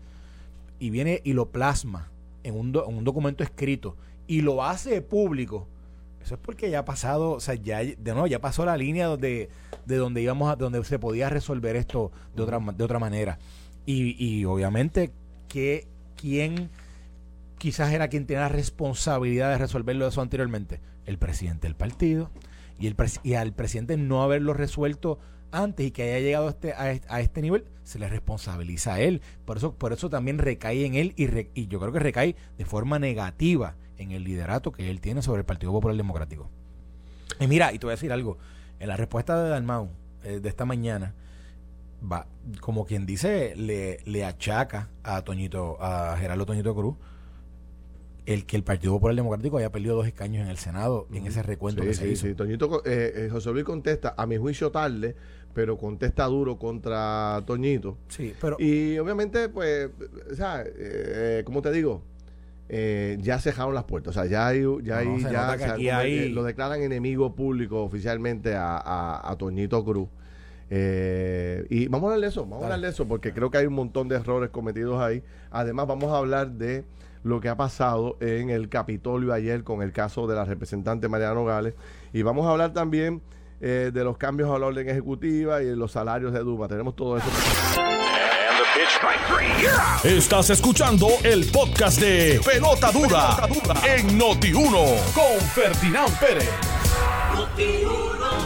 y 0.80 0.90
viene 0.90 1.22
y 1.26 1.34
lo 1.34 1.50
plasma 1.50 2.10
en 2.44 2.58
un, 2.58 2.72
do- 2.72 2.88
en 2.90 2.98
un 2.98 3.04
documento 3.04 3.44
escrito 3.44 3.98
y 4.28 4.42
lo 4.42 4.64
hace 4.64 5.02
público, 5.02 5.68
eso 6.24 6.36
es 6.36 6.40
porque 6.42 6.70
ya 6.70 6.80
ha 6.80 6.86
pasado, 6.86 7.32
o 7.32 7.40
sea, 7.42 7.56
ya 7.56 7.80
de 7.80 7.98
nuevo 8.12 8.28
ya 8.28 8.40
pasó 8.40 8.64
la 8.66 8.78
línea 8.78 9.08
donde, 9.08 9.50
de 9.86 9.96
donde 9.98 10.22
íbamos 10.22 10.50
a, 10.50 10.56
donde 10.56 10.82
se 10.86 11.00
podía 11.00 11.30
resolver 11.30 11.76
esto 11.76 12.12
de 12.36 12.44
otra, 12.44 12.60
de 12.60 12.84
otra 12.84 13.00
manera. 13.00 13.40
Y, 13.92 14.16
y 14.24 14.46
obviamente 14.46 15.12
que 15.48 15.88
quién 16.16 16.70
quizás 17.58 17.92
era 17.92 18.08
quien 18.08 18.28
tenía 18.28 18.42
la 18.42 18.50
responsabilidad 18.50 19.50
de 19.50 19.58
resolverlo 19.58 20.08
eso 20.08 20.22
anteriormente, 20.22 20.80
el 21.08 21.18
presidente 21.18 21.66
del 21.66 21.76
partido, 21.76 22.30
y, 22.80 22.86
el 22.86 22.96
pres- 22.96 23.20
y 23.24 23.34
al 23.34 23.52
presidente 23.54 23.98
no 23.98 24.22
haberlo 24.22 24.54
resuelto 24.54 25.18
antes 25.52 25.88
y 25.88 25.92
que 25.92 26.04
haya 26.04 26.20
llegado 26.20 26.46
a 26.46 26.50
este, 26.52 26.74
a, 26.74 27.16
a 27.16 27.22
este 27.22 27.42
nivel, 27.42 27.66
se 27.84 27.98
le 27.98 28.08
responsabiliza 28.08 28.94
a 28.94 29.00
él. 29.02 29.22
Por 29.46 29.58
eso, 29.58 29.74
por 29.74 29.92
eso 29.92 30.08
también 30.08 30.38
recae 30.38 30.86
en 30.86 30.94
él 30.94 31.14
y, 31.16 31.26
re- 31.26 31.50
y 31.56 31.66
yo 31.66 31.80
creo 31.80 31.92
que 31.92 31.98
recae 32.00 32.36
de 32.60 32.66
forma 32.66 33.00
negativa 33.00 33.76
en 33.98 34.12
el 34.12 34.24
liderato 34.24 34.72
que 34.72 34.92
él 34.92 35.02
tiene 35.02 35.24
sobre 35.24 35.40
el 35.40 35.46
Partido 35.46 35.72
Popular 35.72 35.98
Democrático. 35.98 36.48
Y 37.40 37.48
mira, 37.48 37.74
y 37.74 37.80
te 37.80 37.88
voy 37.88 37.94
a 37.94 37.96
decir 37.96 38.12
algo, 38.12 38.38
en 38.80 38.88
la 38.88 38.98
respuesta 38.98 39.42
de 39.44 39.50
Dalmau 39.50 39.90
eh, 40.24 40.40
de 40.40 40.48
esta 40.48 40.66
mañana, 40.66 41.16
va, 42.02 42.28
como 42.62 42.86
quien 42.86 43.06
dice, 43.06 43.54
le, 43.56 44.00
le 44.06 44.24
achaca 44.26 44.90
a 45.04 45.22
Toñito, 45.24 45.78
a 45.82 46.16
Gerardo 46.18 46.46
Toñito 46.46 46.74
Cruz, 46.76 46.96
el 48.26 48.46
que 48.46 48.56
el 48.58 48.64
Partido 48.64 48.94
Popular 48.94 49.16
Democrático 49.16 49.58
haya 49.58 49.72
perdido 49.72 49.96
dos 49.96 50.06
escaños 50.08 50.44
en 50.44 50.50
el 50.50 50.58
Senado 50.58 51.08
en 51.14 51.26
ese 51.26 51.42
recuento 51.42 51.82
Sí, 51.82 51.88
que 51.88 51.94
se 51.96 52.06
sí, 52.06 52.12
hizo. 52.12 52.28
sí. 52.28 52.36
Toñito, 52.36 52.84
eh, 52.86 53.14
eh, 53.16 53.30
José 53.32 53.52
Luis 53.52 53.66
contesta, 53.66 54.14
a 54.18 54.26
mi 54.28 54.38
juicio 54.38 54.72
tarde, 54.72 55.16
pero 55.54 55.78
contesta 55.78 56.26
duro 56.26 56.58
contra 56.60 57.42
Toñito. 57.48 57.98
Sí, 58.08 58.34
pero 58.40 58.58
Y 58.60 59.00
obviamente, 59.00 59.50
pues, 59.50 59.90
o 60.32 60.36
sea, 60.36 60.64
eh, 60.66 61.42
¿cómo 61.44 61.62
te 61.64 61.72
digo? 61.72 62.04
Eh, 62.72 63.18
ya 63.20 63.40
cejaron 63.40 63.74
las 63.74 63.86
puertas. 63.86 64.16
O 64.16 64.20
sea, 64.22 64.30
ya 64.30 64.46
hay, 64.48 64.60
ya 64.84 65.02
No, 65.04 65.16
hay, 65.16 65.22
se 65.22 65.32
ya 65.32 65.42
nota 65.42 65.54
que 65.58 65.64
se 65.64 65.70
aquí 65.72 65.86
convierte- 65.86 65.96
hay- 65.96 66.30
lo 66.30 66.44
declaran 66.44 66.84
enemigo 66.84 67.34
público 67.36 67.82
oficialmente 67.84 68.54
a, 68.54 68.78
a, 68.78 69.32
a 69.32 69.36
Toñito 69.40 69.84
Cruz. 69.84 70.08
Eh, 70.70 71.66
y 71.70 71.88
vamos 71.88 72.10
a 72.10 72.14
hablar 72.14 72.22
de 72.22 72.28
eso, 72.28 72.42
vamos 72.44 72.62
a 72.62 72.66
hablar 72.66 72.82
de 72.82 72.90
eso, 72.90 73.08
porque 73.08 73.34
creo 73.34 73.50
que 73.50 73.58
hay 73.58 73.66
un 73.66 73.74
montón 73.74 74.08
de 74.08 74.16
errores 74.16 74.50
cometidos 74.50 75.02
ahí. 75.02 75.24
Además, 75.52 75.88
vamos 75.88 76.12
a 76.14 76.18
hablar 76.18 76.52
de 76.52 76.86
lo 77.24 77.42
que 77.42 77.50
ha 77.50 77.58
pasado 77.58 78.18
en 78.22 78.50
el 78.50 78.70
Capitolio 78.70 79.34
ayer 79.34 79.64
con 79.64 79.82
el 79.82 79.92
caso 79.92 80.28
de 80.28 80.36
la 80.36 80.46
representante 80.46 81.08
Mariana 81.08 81.36
Nogales. 81.36 81.74
Y 82.14 82.22
vamos 82.22 82.46
a 82.48 82.52
hablar 82.52 82.74
también 82.74 83.22
eh, 83.62 83.92
de 83.94 84.04
los 84.04 84.18
cambios 84.18 84.50
a 84.50 84.60
la 84.60 84.68
orden 84.68 84.88
ejecutiva 84.88 85.62
y 85.62 85.66
de 85.66 85.76
los 85.76 85.92
salarios 85.92 86.34
de 86.34 86.40
Duma. 86.40 86.68
Tenemos 86.68 86.96
todo 86.96 87.18
eso. 87.18 87.28
Estás 90.04 90.50
escuchando 90.50 91.08
el 91.24 91.46
podcast 91.52 92.00
de 92.00 92.40
Pelota 92.46 92.92
Dura, 92.92 93.38
en 93.86 94.20
Noti1 94.20 95.14
con 95.14 95.42
Ferdinand 95.54 96.20
Pérez. 96.20 96.50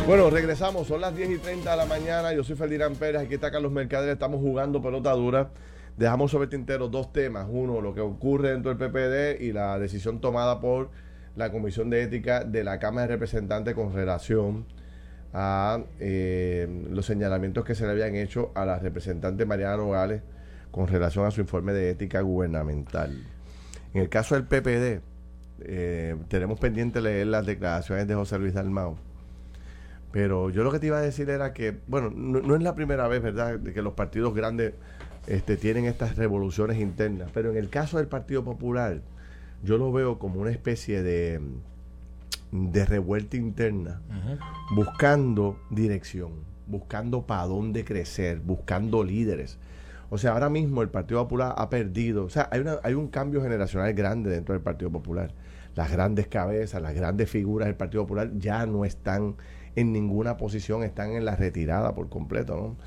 Bueno, 0.05 0.29
regresamos, 0.29 0.87
son 0.87 0.99
las 0.99 1.15
10 1.15 1.29
y 1.29 1.37
30 1.37 1.71
de 1.71 1.77
la 1.77 1.85
mañana, 1.85 2.33
yo 2.33 2.43
soy 2.43 2.57
Ferdinand 2.57 2.97
Pérez, 2.97 3.21
aquí 3.21 3.35
está 3.35 3.49
Carlos 3.51 3.71
Mercader, 3.71 4.09
estamos 4.09 4.41
jugando 4.41 4.81
pelota 4.81 5.13
dura. 5.13 5.51
Dejamos 5.95 6.29
sobre 6.29 6.47
tintero 6.47 6.89
dos 6.89 7.13
temas, 7.13 7.47
uno, 7.49 7.79
lo 7.79 7.93
que 7.93 8.01
ocurre 8.01 8.51
dentro 8.51 8.75
del 8.75 8.77
PPD 8.77 9.41
y 9.41 9.53
la 9.53 9.79
decisión 9.79 10.19
tomada 10.19 10.59
por 10.59 10.89
la 11.37 11.51
Comisión 11.51 11.89
de 11.89 12.03
Ética 12.03 12.43
de 12.43 12.65
la 12.65 12.79
Cámara 12.79 13.07
de 13.07 13.13
Representantes 13.13 13.75
con 13.75 13.93
relación 13.93 14.65
a 15.31 15.79
eh, 16.01 16.67
los 16.91 17.05
señalamientos 17.05 17.63
que 17.63 17.73
se 17.73 17.85
le 17.85 17.91
habían 17.91 18.15
hecho 18.15 18.51
a 18.55 18.65
la 18.65 18.79
representante 18.79 19.45
Mariana 19.45 19.77
Nogales 19.77 20.21
con 20.71 20.87
relación 20.87 21.25
a 21.25 21.31
su 21.31 21.39
informe 21.39 21.71
de 21.71 21.91
ética 21.91 22.19
gubernamental. 22.19 23.23
En 23.93 24.01
el 24.01 24.09
caso 24.09 24.35
del 24.35 24.43
PPD, 24.43 25.01
eh, 25.61 26.15
tenemos 26.27 26.59
pendiente 26.59 26.99
leer 26.99 27.27
las 27.27 27.45
declaraciones 27.45 28.05
de 28.05 28.15
José 28.15 28.37
Luis 28.37 28.53
Dalmau. 28.53 28.97
Pero 30.13 30.51
yo 30.51 30.63
lo 30.63 30.71
que 30.71 30.77
te 30.77 30.85
iba 30.85 30.99
a 30.99 31.01
decir 31.01 31.27
era 31.31 31.53
que, 31.53 31.75
bueno, 31.87 32.11
no, 32.15 32.39
no 32.39 32.55
es 32.55 32.61
la 32.61 32.75
primera 32.75 33.07
vez, 33.07 33.23
¿verdad?, 33.23 33.57
de 33.57 33.73
que 33.73 33.81
los 33.81 33.93
partidos 33.93 34.35
grandes 34.35 34.75
este, 35.25 35.57
tienen 35.57 35.85
estas 35.85 36.17
revoluciones 36.17 36.79
internas. 36.79 37.31
Pero 37.33 37.49
en 37.49 37.57
el 37.57 37.69
caso 37.69 37.97
del 37.97 38.07
Partido 38.07 38.43
Popular, 38.43 39.01
yo 39.63 39.79
lo 39.79 39.91
veo 39.91 40.19
como 40.19 40.39
una 40.39 40.51
especie 40.51 41.01
de, 41.01 41.41
de 42.51 42.85
revuelta 42.85 43.37
interna, 43.37 44.01
buscando 44.75 45.59
dirección, 45.71 46.31
buscando 46.67 47.25
para 47.25 47.47
dónde 47.47 47.83
crecer, 47.83 48.39
buscando 48.39 49.03
líderes. 49.03 49.57
O 50.11 50.19
sea, 50.19 50.33
ahora 50.33 50.49
mismo 50.49 50.83
el 50.83 50.89
Partido 50.89 51.23
Popular 51.23 51.55
ha 51.57 51.71
perdido, 51.71 52.25
o 52.25 52.29
sea, 52.29 52.49
hay, 52.51 52.59
una, 52.59 52.77
hay 52.83 52.93
un 52.93 53.07
cambio 53.07 53.41
generacional 53.41 53.91
grande 53.95 54.29
dentro 54.29 54.53
del 54.53 54.61
Partido 54.61 54.91
Popular. 54.91 55.33
Las 55.73 55.91
grandes 55.91 56.27
cabezas, 56.27 56.83
las 56.83 56.93
grandes 56.93 57.31
figuras 57.31 57.65
del 57.65 57.75
Partido 57.75 58.03
Popular 58.03 58.29
ya 58.37 58.67
no 58.67 58.85
están 58.85 59.37
en 59.75 59.91
ninguna 59.91 60.37
posición, 60.37 60.83
están 60.83 61.11
en 61.11 61.25
la 61.25 61.35
retirada 61.35 61.93
por 61.95 62.09
completo, 62.09 62.55
¿no? 62.55 62.77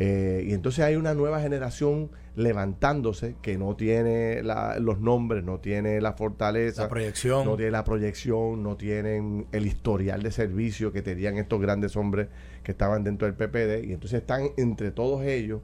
Eh, 0.00 0.44
y 0.46 0.52
entonces 0.52 0.84
hay 0.84 0.94
una 0.94 1.12
nueva 1.14 1.40
generación 1.40 2.10
levantándose 2.36 3.34
que 3.42 3.58
no 3.58 3.74
tiene 3.74 4.42
la- 4.44 4.78
los 4.78 5.00
nombres, 5.00 5.42
no 5.42 5.58
tiene 5.58 6.00
la 6.00 6.12
fortaleza, 6.12 6.82
La 6.84 6.88
proyección. 6.88 7.44
no 7.44 7.56
tiene 7.56 7.72
la 7.72 7.82
proyección, 7.82 8.62
no 8.62 8.76
tienen 8.76 9.46
el 9.52 9.66
historial 9.66 10.22
de 10.22 10.30
servicio 10.30 10.92
que 10.92 11.02
tenían 11.02 11.36
estos 11.36 11.60
grandes 11.60 11.96
hombres 11.96 12.28
que 12.62 12.70
estaban 12.72 13.02
dentro 13.02 13.26
del 13.26 13.34
PPD. 13.34 13.84
Y 13.88 13.92
entonces 13.92 14.20
están 14.20 14.50
entre 14.56 14.92
todos 14.92 15.24
ellos. 15.24 15.60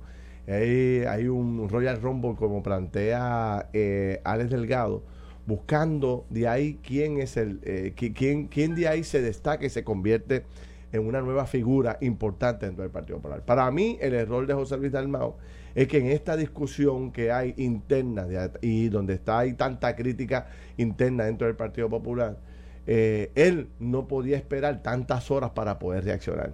Hay, 0.48 1.04
hay 1.08 1.28
un 1.28 1.68
Royal 1.68 2.02
Rumble, 2.02 2.34
como 2.36 2.62
plantea 2.62 3.70
eh, 3.72 4.20
Alex 4.24 4.50
Delgado, 4.50 5.04
buscando 5.46 6.26
de 6.30 6.48
ahí 6.48 6.78
quién 6.82 7.18
es 7.20 7.36
el, 7.36 7.60
eh, 7.64 7.92
qui- 7.96 8.14
quién, 8.14 8.48
quién 8.48 8.74
de 8.74 8.88
ahí 8.88 9.04
se 9.04 9.20
destaca 9.20 9.64
y 9.66 9.70
se 9.70 9.84
convierte 9.84 10.44
en 10.92 11.06
una 11.06 11.20
nueva 11.20 11.46
figura 11.46 11.98
importante 12.00 12.66
dentro 12.66 12.82
del 12.82 12.90
Partido 12.92 13.18
Popular. 13.18 13.44
Para 13.44 13.70
mí, 13.70 13.98
el 14.00 14.14
error 14.14 14.46
de 14.46 14.54
José 14.54 14.76
Luis 14.76 14.92
Dalmau 14.92 15.36
es 15.74 15.88
que 15.88 15.98
en 15.98 16.06
esta 16.06 16.36
discusión 16.36 17.10
que 17.10 17.32
hay 17.32 17.52
interna 17.56 18.26
y 18.60 18.88
donde 18.88 19.14
está 19.14 19.40
hay 19.40 19.54
tanta 19.54 19.96
crítica 19.96 20.46
interna 20.76 21.24
dentro 21.24 21.48
del 21.48 21.56
Partido 21.56 21.88
Popular, 21.88 22.38
eh, 22.86 23.32
él 23.34 23.68
no 23.80 24.06
podía 24.06 24.36
esperar 24.36 24.82
tantas 24.82 25.30
horas 25.30 25.50
para 25.50 25.78
poder 25.78 26.04
reaccionar. 26.04 26.52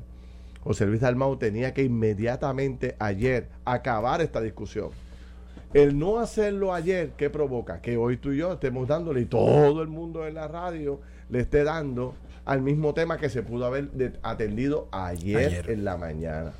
José 0.62 0.87
Luis 0.87 1.00
Dalmau 1.00 1.37
tenía 1.37 1.74
que 1.74 1.83
inmediatamente 1.83 2.96
ayer 2.98 3.48
acabar 3.64 4.20
esta 4.20 4.40
discusión. 4.40 4.90
El 5.72 5.98
no 5.98 6.18
hacerlo 6.18 6.74
ayer, 6.74 7.11
¿qué 7.16 7.30
provoca? 7.30 7.80
Que 7.80 7.96
hoy 7.96 8.16
tú 8.16 8.33
y 8.33 8.38
yo 8.38 8.52
estemos 8.54 8.88
dándole 8.88 9.20
y 9.20 9.24
todo 9.26 9.83
el 9.83 9.88
mundo 9.88 10.26
en 10.26 10.35
la 10.35 10.48
radio 10.48 11.00
le 11.28 11.40
esté 11.40 11.62
dando 11.62 12.14
al 12.44 12.61
mismo 12.62 12.92
tema 12.92 13.18
que 13.18 13.28
se 13.28 13.42
pudo 13.42 13.66
haber 13.66 13.88
atendido 14.22 14.88
ayer, 14.90 15.37
Ayer. 15.46 15.70
en 15.70 15.85
la 15.85 15.96
mañana. 15.96 16.52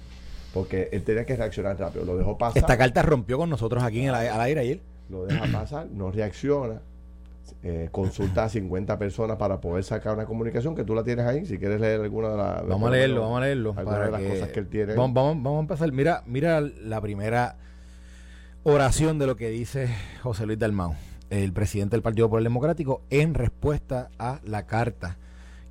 Porque 0.55 0.89
él 0.93 1.03
tenía 1.03 1.25
que 1.25 1.35
reaccionar 1.37 1.79
rápido. 1.79 2.05
Lo 2.05 2.17
dejó 2.17 2.39
pasar. 2.39 2.59
esta 2.59 2.77
carta 2.79 3.03
rompió 3.03 3.39
con 3.39 3.51
nosotros 3.51 3.83
aquí 3.83 4.01
en 4.01 4.09
el, 4.11 4.15
al 4.15 4.41
aire 4.43 4.61
ayer. 4.61 4.81
Lo 5.09 5.27
deja 5.27 5.45
pasar, 5.53 5.87
no 5.91 6.11
reacciona. 6.13 6.81
eh, 7.65 7.89
consulta 7.91 8.45
a 8.45 8.49
50 8.49 8.97
personas 8.99 9.37
para 9.39 9.61
poder 9.61 9.83
sacar 9.83 10.15
una 10.15 10.25
comunicación 10.27 10.77
que 10.77 10.85
tú 10.85 10.95
la 10.95 11.03
tienes 11.03 11.27
ahí. 11.27 11.47
Si 11.47 11.59
quieres 11.59 11.81
leer 11.81 12.01
alguna 12.01 12.29
de 12.31 12.37
las. 12.37 12.69
Vamos 12.69 12.89
a 12.89 12.93
leerlo, 12.93 13.23
vamos 13.23 13.39
a 13.39 13.45
leerlo. 13.47 13.75
Para 13.75 14.05
de 14.07 14.11
las 14.13 14.21
que- 14.21 14.29
cosas 14.29 14.49
que 14.51 14.61
él 14.61 14.69
tiene. 14.69 14.95
Vamos, 14.95 15.15
vamos, 15.15 15.43
vamos 15.43 15.59
a 15.59 15.61
empezar. 15.63 15.91
Mira, 15.91 16.23
mira 16.27 16.61
la 16.61 17.01
primera 17.01 17.57
oración 18.63 19.19
de 19.19 19.27
lo 19.27 19.37
que 19.37 19.49
dice 19.51 19.89
José 20.23 20.47
Luis 20.47 20.59
Dalmau, 20.59 20.95
el 21.31 21.53
presidente 21.53 21.97
del 21.97 22.03
Partido 22.03 22.27
Popular 22.27 22.43
Democrático, 22.45 23.03
en 23.11 23.35
respuesta 23.35 24.11
a 24.19 24.41
la 24.45 24.67
carta 24.67 25.17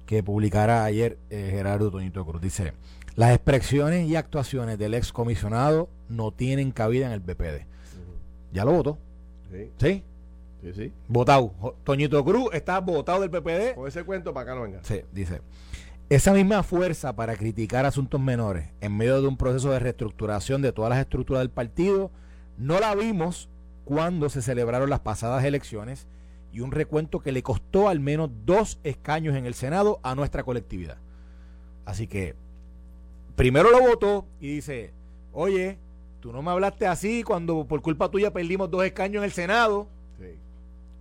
que 0.05 0.23
publicara 0.23 0.83
ayer 0.83 1.17
eh, 1.29 1.49
Gerardo 1.51 1.91
Toñito 1.91 2.25
Cruz. 2.25 2.41
Dice, 2.41 2.73
las 3.15 3.31
expresiones 3.33 4.07
y 4.07 4.15
actuaciones 4.15 4.77
del 4.79 4.93
excomisionado 4.93 5.89
no 6.07 6.31
tienen 6.31 6.71
cabida 6.71 7.05
en 7.07 7.11
el 7.11 7.19
BPD. 7.19 7.65
Ya 8.51 8.65
lo 8.65 8.71
votó, 8.71 8.97
Sí, 9.51 9.69
¿sí? 9.79 10.03
sí, 10.61 10.73
sí. 10.73 10.93
Votado. 11.07 11.75
Toñito 11.83 12.23
Cruz 12.25 12.49
está 12.53 12.79
votado 12.79 13.21
del 13.21 13.29
PPD. 13.29 13.75
Con 13.75 13.87
ese 13.87 14.03
cuento 14.03 14.33
para 14.33 14.43
acá 14.51 14.55
no 14.55 14.63
venga. 14.63 14.79
Sí, 14.83 15.01
dice. 15.11 15.41
Esa 16.09 16.33
misma 16.33 16.63
fuerza 16.63 17.15
para 17.15 17.35
criticar 17.35 17.85
asuntos 17.85 18.19
menores 18.19 18.69
en 18.81 18.97
medio 18.97 19.21
de 19.21 19.27
un 19.27 19.37
proceso 19.37 19.69
de 19.71 19.77
reestructuración 19.77 20.63
de 20.63 20.71
todas 20.71 20.89
las 20.89 20.99
estructuras 20.99 21.41
del 21.41 21.51
partido, 21.51 22.09
no 22.59 22.79
la 22.79 22.93
vimos 22.93 23.49
cuando 23.85 24.29
se 24.29 24.41
celebraron 24.43 24.89
las 24.89 24.99
pasadas 24.99 25.43
elecciones 25.43 26.05
y 26.51 26.59
un 26.59 26.71
recuento 26.71 27.19
que 27.21 27.31
le 27.31 27.41
costó 27.41 27.89
al 27.89 27.99
menos 27.99 28.29
dos 28.45 28.79
escaños 28.83 29.35
en 29.35 29.45
el 29.45 29.53
Senado 29.55 29.99
a 30.03 30.13
nuestra 30.15 30.43
colectividad. 30.43 30.97
Así 31.85 32.05
que, 32.07 32.35
primero 33.35 33.71
lo 33.71 33.79
votó 33.81 34.25
y 34.39 34.55
dice, 34.55 34.91
oye, 35.33 35.77
tú 36.19 36.31
no 36.31 36.41
me 36.41 36.51
hablaste 36.51 36.85
así 36.87 37.23
cuando 37.23 37.65
por 37.65 37.81
culpa 37.81 38.09
tuya 38.11 38.31
perdimos 38.31 38.69
dos 38.69 38.83
escaños 38.83 39.19
en 39.21 39.23
el 39.25 39.31
Senado. 39.31 39.87
Sí. 40.19 40.35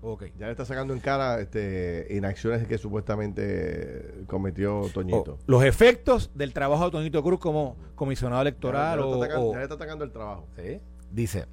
Ok. 0.00 0.24
Ya 0.38 0.46
le 0.46 0.52
está 0.52 0.64
sacando 0.64 0.94
en 0.94 1.00
cara 1.00 1.40
este, 1.40 2.06
inacciones 2.10 2.66
que 2.66 2.78
supuestamente 2.78 4.22
cometió 4.26 4.82
Toñito. 4.94 5.32
O 5.34 5.38
los 5.46 5.64
efectos 5.64 6.30
del 6.34 6.52
trabajo 6.52 6.84
de 6.86 6.90
Toñito 6.92 7.22
Cruz 7.22 7.40
como 7.40 7.76
comisionado 7.96 8.42
electoral 8.42 8.98
ya, 8.98 9.04
le 9.04 9.10
o, 9.10 9.14
está 9.14 9.24
atacando, 9.26 9.48
o- 9.48 9.52
ya 9.52 9.58
le 9.58 9.62
está 9.64 9.74
atacando 9.74 10.04
el 10.04 10.12
trabajo. 10.12 10.46
¿Sí? 10.56 10.80
Dice 11.12 11.46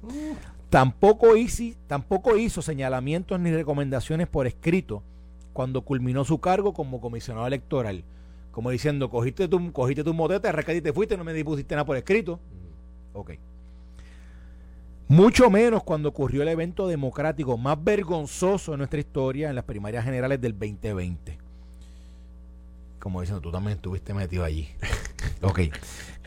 tampoco 0.70 1.36
hizo, 1.36 1.64
tampoco 1.86 2.36
hizo 2.36 2.62
señalamientos 2.62 3.38
ni 3.40 3.50
recomendaciones 3.52 4.26
por 4.26 4.46
escrito 4.46 5.02
cuando 5.52 5.82
culminó 5.82 6.24
su 6.24 6.38
cargo 6.38 6.74
como 6.74 7.00
comisionado 7.00 7.46
electoral. 7.46 8.04
Como 8.50 8.70
diciendo 8.70 9.10
cogiste 9.10 9.48
tu 9.48 9.72
cogiste 9.72 10.02
tu 10.02 10.14
motete 10.14 10.48
y 10.76 10.80
te 10.80 10.92
fuiste 10.92 11.16
no 11.16 11.24
me 11.24 11.44
pusiste 11.44 11.74
nada 11.74 11.84
por 11.84 11.96
escrito 11.96 12.40
ok. 13.12 13.32
Mucho 15.08 15.50
menos 15.50 15.84
cuando 15.84 16.08
ocurrió 16.08 16.42
el 16.42 16.48
evento 16.48 16.88
democrático 16.88 17.56
más 17.56 17.82
vergonzoso 17.82 18.72
de 18.72 18.78
nuestra 18.78 18.98
historia 18.98 19.48
en 19.48 19.54
las 19.54 19.64
primarias 19.64 20.04
generales 20.04 20.40
del 20.40 20.52
2020 20.52 21.46
como 23.06 23.20
diciendo, 23.20 23.40
tú 23.40 23.52
también 23.52 23.76
estuviste 23.76 24.12
metido 24.12 24.42
allí. 24.42 24.68
ok. 25.42 25.60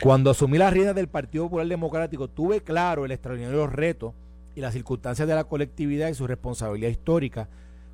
Cuando 0.02 0.30
asumí 0.30 0.56
las 0.58 0.72
riendas 0.72 0.94
del 0.94 1.08
Partido 1.08 1.44
Popular 1.44 1.66
Democrático, 1.66 2.28
tuve 2.28 2.62
claro 2.62 3.04
el 3.04 3.10
extraordinario 3.12 3.66
reto 3.66 4.14
y 4.54 4.60
las 4.60 4.72
circunstancias 4.72 5.28
de 5.28 5.34
la 5.34 5.44
colectividad 5.44 6.08
y 6.08 6.14
su 6.14 6.26
responsabilidad 6.26 6.88
histórica 6.90 7.48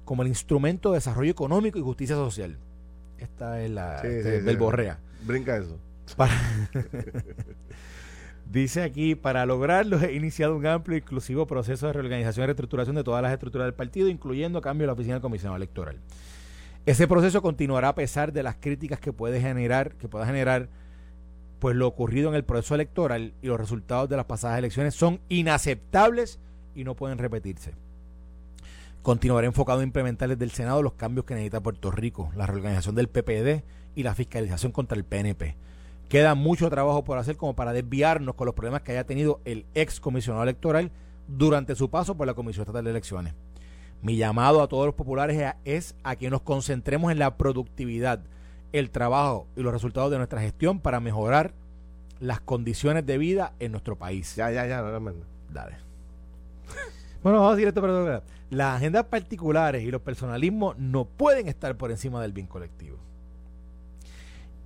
como 0.05 0.23
el 0.23 0.29
instrumento 0.29 0.93
de 0.93 0.99
desarrollo 0.99 1.31
económico 1.31 1.79
y 1.79 1.83
justicia 1.83 2.15
social. 2.15 2.57
Esta 3.19 3.61
es 3.63 3.71
la 3.71 4.01
Sí, 4.01 4.07
este 4.09 4.23
sí, 4.23 4.29
es 4.29 4.39
sí. 4.41 4.47
verborrea. 4.47 4.99
Brinca 5.27 5.57
eso. 5.57 5.79
Para- 6.17 6.33
Dice 8.51 8.83
aquí, 8.85 9.17
para 9.17 9.45
lograrlo 9.45 10.01
he 10.01 10.15
iniciado 10.15 10.57
un 10.57 10.67
amplio 10.67 10.97
e 10.97 11.01
inclusivo 11.01 11.47
proceso 11.49 11.89
de 11.89 11.93
reorganización 11.95 12.45
y 12.45 12.47
reestructuración 12.47 12.95
de 12.95 13.03
todas 13.03 13.21
las 13.23 13.33
estructuras 13.33 13.67
del 13.67 13.75
partido, 13.75 14.09
incluyendo 14.09 14.61
cambio 14.61 14.85
de 14.85 14.87
la 14.87 14.93
oficina 14.93 15.15
del 15.17 15.23
comisionado 15.23 15.57
electoral. 15.57 15.99
Ese 16.87 17.09
proceso 17.09 17.43
continuará 17.43 17.89
a 17.89 17.95
pesar 17.97 18.33
de 18.33 18.45
las 18.45 18.55
críticas 18.55 19.01
que 19.01 19.13
puede 19.13 19.41
generar, 19.41 19.95
que 19.97 20.07
pueda 20.07 20.25
generar 20.27 20.69
pues 21.59 21.75
lo 21.77 21.87
ocurrido 21.87 22.29
en 22.29 22.35
el 22.35 22.45
proceso 22.45 22.75
electoral 22.75 23.33
y 23.43 23.47
los 23.47 23.59
resultados 23.59 24.09
de 24.09 24.17
las 24.17 24.27
pasadas 24.27 24.59
elecciones 24.59 24.95
son 24.95 25.21
inaceptables 25.29 26.39
y 26.75 26.85
no 26.85 26.95
pueden 26.95 27.19
repetirse. 27.19 27.73
Continuaré 29.03 29.47
enfocado 29.47 29.81
en 29.81 29.89
implementar 29.89 30.29
desde 30.29 30.45
el 30.45 30.51
Senado 30.51 30.83
los 30.83 30.95
cambios 30.95 31.25
que 31.27 31.35
necesita 31.35 31.61
Puerto 31.63 31.91
Rico, 31.91 32.31
la 32.37 32.47
reorganización 32.47 32.95
del 32.97 33.09
PPD 33.09 33.63
y 33.95 34.03
la 34.03 34.15
fiscalización 34.15 34.73
contra 34.73 34.97
el 34.99 35.05
PNP. 35.05 35.55
Queda 36.09 36.35
mucho 36.35 36.69
trabajo 36.71 37.05
por 37.05 37.19
hacer 37.19 37.37
como 37.37 37.55
para 37.55 37.73
desviarnos 37.73 38.35
con 38.35 38.47
los 38.47 38.55
problemas 38.55 38.83
que 38.83 38.93
haya 38.93 39.05
tenido 39.07 39.41
el 39.45 39.65
ex 39.75 40.01
comisionado 40.01 40.43
electoral 40.43 40.91
durante 41.29 41.75
su 41.75 41.89
paso 41.89 42.17
por 42.17 42.27
la 42.27 42.35
Comisión 42.35 42.63
Estatal 42.63 42.85
de 42.85 42.91
Elecciones. 42.91 43.35
Mi 44.03 44.17
llamado 44.17 44.61
a 44.63 44.69
todos 44.69 44.87
los 44.87 44.95
populares 44.95 45.55
es 45.65 45.95
a- 46.05 46.17
que 46.17 46.29
nos 46.31 46.43
concentremos 46.43 47.11
en 47.11 47.19
la 47.19 47.37
productividad, 47.37 48.21
el 48.73 48.91
trabajo 48.91 49.47
y 49.57 49.63
los 49.63 49.73
resultados 49.73 50.11
de 50.11 50.19
nuestra 50.19 50.41
gestión 50.41 50.81
para 50.81 51.01
mejorar 51.01 51.53
las 52.21 52.41
condiciones 52.41 53.07
de 53.07 53.19
vida 53.19 53.53
en 53.59 53.73
nuestro 53.73 53.97
país. 53.97 54.35
Ya, 54.37 54.51
ya, 54.51 54.67
ya, 54.67 54.83
no, 54.83 54.91
no, 54.93 55.01
no. 55.01 55.13
Dale. 55.53 55.77
Bueno, 57.23 57.39
vamos 57.39 57.53
a 57.53 57.57
decir 57.57 57.69
esto, 57.69 57.81
pero 57.81 58.23
las 58.51 58.77
agendas 58.77 59.07
particulares 59.07 59.83
y 59.83 59.91
los 59.91 60.03
personalismos 60.03 60.79
no 60.79 61.05
pueden 61.05 61.49
estar 61.49 61.77
por 61.77 61.91
encima 61.91 62.23
del 62.23 62.33
bien 62.33 62.47
colectivo. 62.47 62.99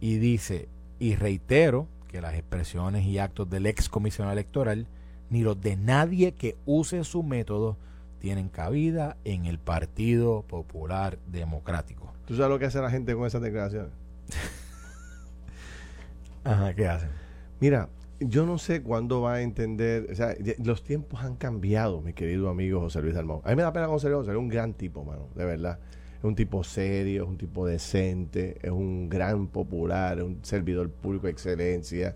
Y 0.01 0.17
dice, 0.17 0.69
y 0.99 1.15
reitero 1.15 1.87
que 2.09 2.21
las 2.21 2.35
expresiones 2.35 3.07
y 3.07 3.19
actos 3.19 3.49
del 3.49 3.67
ex 3.67 3.89
comisionado 3.89 4.33
electoral, 4.33 4.87
ni 5.31 5.43
los 5.43 5.61
de 5.61 5.77
nadie 5.77 6.33
que 6.33 6.57
use 6.67 7.03
su 7.05 7.23
método, 7.23 7.77
tienen 8.19 8.49
cabida 8.49 9.17
en 9.25 9.47
el 9.47 9.59
Partido 9.59 10.43
Popular 10.43 11.19
Democrático. 11.27 12.00
¿Tú 12.31 12.37
sabes 12.37 12.49
lo 12.49 12.61
que 12.61 12.67
hace 12.67 12.81
la 12.81 12.91
gente 12.91 13.13
con 13.17 13.27
esas 13.27 13.43
declaraciones? 13.43 13.91
Ajá, 16.45 16.73
¿qué 16.77 16.87
hacen? 16.87 17.11
Mira, 17.59 17.89
yo 18.21 18.47
no 18.47 18.57
sé 18.57 18.85
cuándo 18.85 19.21
va 19.21 19.35
a 19.35 19.43
entender, 19.43 20.07
o 20.13 20.15
sea, 20.15 20.37
los 20.63 20.85
tiempos 20.85 21.25
han 21.25 21.35
cambiado, 21.35 22.01
mi 22.03 22.13
querido 22.13 22.49
amigo 22.49 22.79
José 22.79 23.03
Luis 23.03 23.17
Dalmau. 23.17 23.43
A 23.45 23.49
mí 23.49 23.57
me 23.57 23.63
da 23.63 23.73
pena 23.73 23.87
con 23.87 23.97
José 23.97 24.11
Luis, 24.11 24.19
José 24.19 24.31
Luis 24.31 24.39
es 24.39 24.43
un 24.45 24.49
gran 24.49 24.75
tipo, 24.75 25.05
mano, 25.05 25.27
de 25.35 25.45
verdad. 25.45 25.81
Es 26.19 26.23
un 26.23 26.37
tipo 26.37 26.63
serio, 26.63 27.25
es 27.25 27.29
un 27.29 27.37
tipo 27.37 27.67
decente, 27.67 28.59
es 28.63 28.71
un 28.71 29.09
gran 29.09 29.49
popular, 29.49 30.19
es 30.19 30.25
un 30.25 30.39
servidor 30.45 30.89
público 30.89 31.27
de 31.27 31.33
excelencia, 31.33 32.15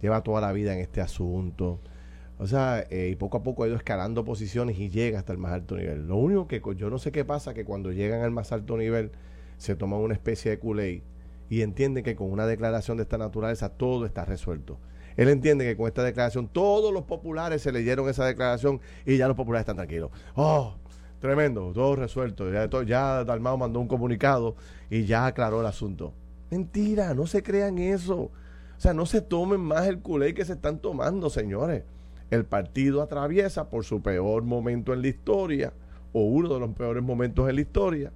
lleva 0.00 0.24
toda 0.24 0.40
la 0.40 0.50
vida 0.50 0.74
en 0.74 0.80
este 0.80 1.00
asunto. 1.00 1.78
O 2.40 2.48
sea, 2.48 2.84
eh, 2.90 3.10
y 3.12 3.14
poco 3.14 3.36
a 3.36 3.44
poco 3.44 3.62
ha 3.62 3.68
ido 3.68 3.76
escalando 3.76 4.24
posiciones 4.24 4.76
y 4.80 4.90
llega 4.90 5.20
hasta 5.20 5.32
el 5.32 5.38
más 5.38 5.52
alto 5.52 5.76
nivel. 5.76 6.08
Lo 6.08 6.16
único 6.16 6.48
que 6.48 6.60
yo 6.74 6.90
no 6.90 6.98
sé 6.98 7.12
qué 7.12 7.24
pasa, 7.24 7.54
que 7.54 7.64
cuando 7.64 7.92
llegan 7.92 8.22
al 8.22 8.32
más 8.32 8.50
alto 8.50 8.76
nivel 8.76 9.12
se 9.62 9.76
toman 9.76 10.00
una 10.00 10.14
especie 10.14 10.50
de 10.50 10.58
culé 10.58 11.02
y 11.48 11.62
entienden 11.62 12.02
que 12.02 12.16
con 12.16 12.30
una 12.32 12.46
declaración 12.46 12.96
de 12.96 13.04
esta 13.04 13.18
naturaleza 13.18 13.68
todo 13.68 14.04
está 14.06 14.24
resuelto. 14.24 14.78
Él 15.16 15.28
entiende 15.28 15.64
que 15.64 15.76
con 15.76 15.86
esta 15.86 16.02
declaración 16.02 16.48
todos 16.48 16.92
los 16.92 17.02
populares 17.04 17.62
se 17.62 17.70
leyeron 17.72 18.08
esa 18.08 18.24
declaración 18.24 18.80
y 19.06 19.18
ya 19.18 19.28
los 19.28 19.36
populares 19.36 19.62
están 19.62 19.76
tranquilos. 19.76 20.10
¡Oh! 20.34 20.74
Tremendo, 21.20 21.70
todo 21.72 21.94
resuelto. 21.94 22.50
Ya, 22.50 22.68
to- 22.68 22.82
ya 22.82 23.22
Dalmao 23.24 23.56
mandó 23.56 23.78
un 23.78 23.86
comunicado 23.86 24.56
y 24.90 25.04
ya 25.04 25.26
aclaró 25.26 25.60
el 25.60 25.66
asunto. 25.66 26.12
Mentira, 26.50 27.14
no 27.14 27.26
se 27.26 27.42
crean 27.44 27.78
eso. 27.78 28.16
O 28.22 28.30
sea, 28.78 28.92
no 28.92 29.06
se 29.06 29.20
tomen 29.20 29.60
más 29.60 29.86
el 29.86 30.00
culé 30.00 30.34
que 30.34 30.44
se 30.44 30.54
están 30.54 30.80
tomando, 30.80 31.30
señores. 31.30 31.84
El 32.30 32.44
partido 32.44 33.02
atraviesa 33.02 33.70
por 33.70 33.84
su 33.84 34.02
peor 34.02 34.42
momento 34.42 34.92
en 34.92 35.02
la 35.02 35.08
historia, 35.08 35.72
o 36.12 36.22
uno 36.24 36.52
de 36.52 36.58
los 36.58 36.70
peores 36.74 37.02
momentos 37.04 37.48
en 37.48 37.54
la 37.54 37.60
historia, 37.60 38.12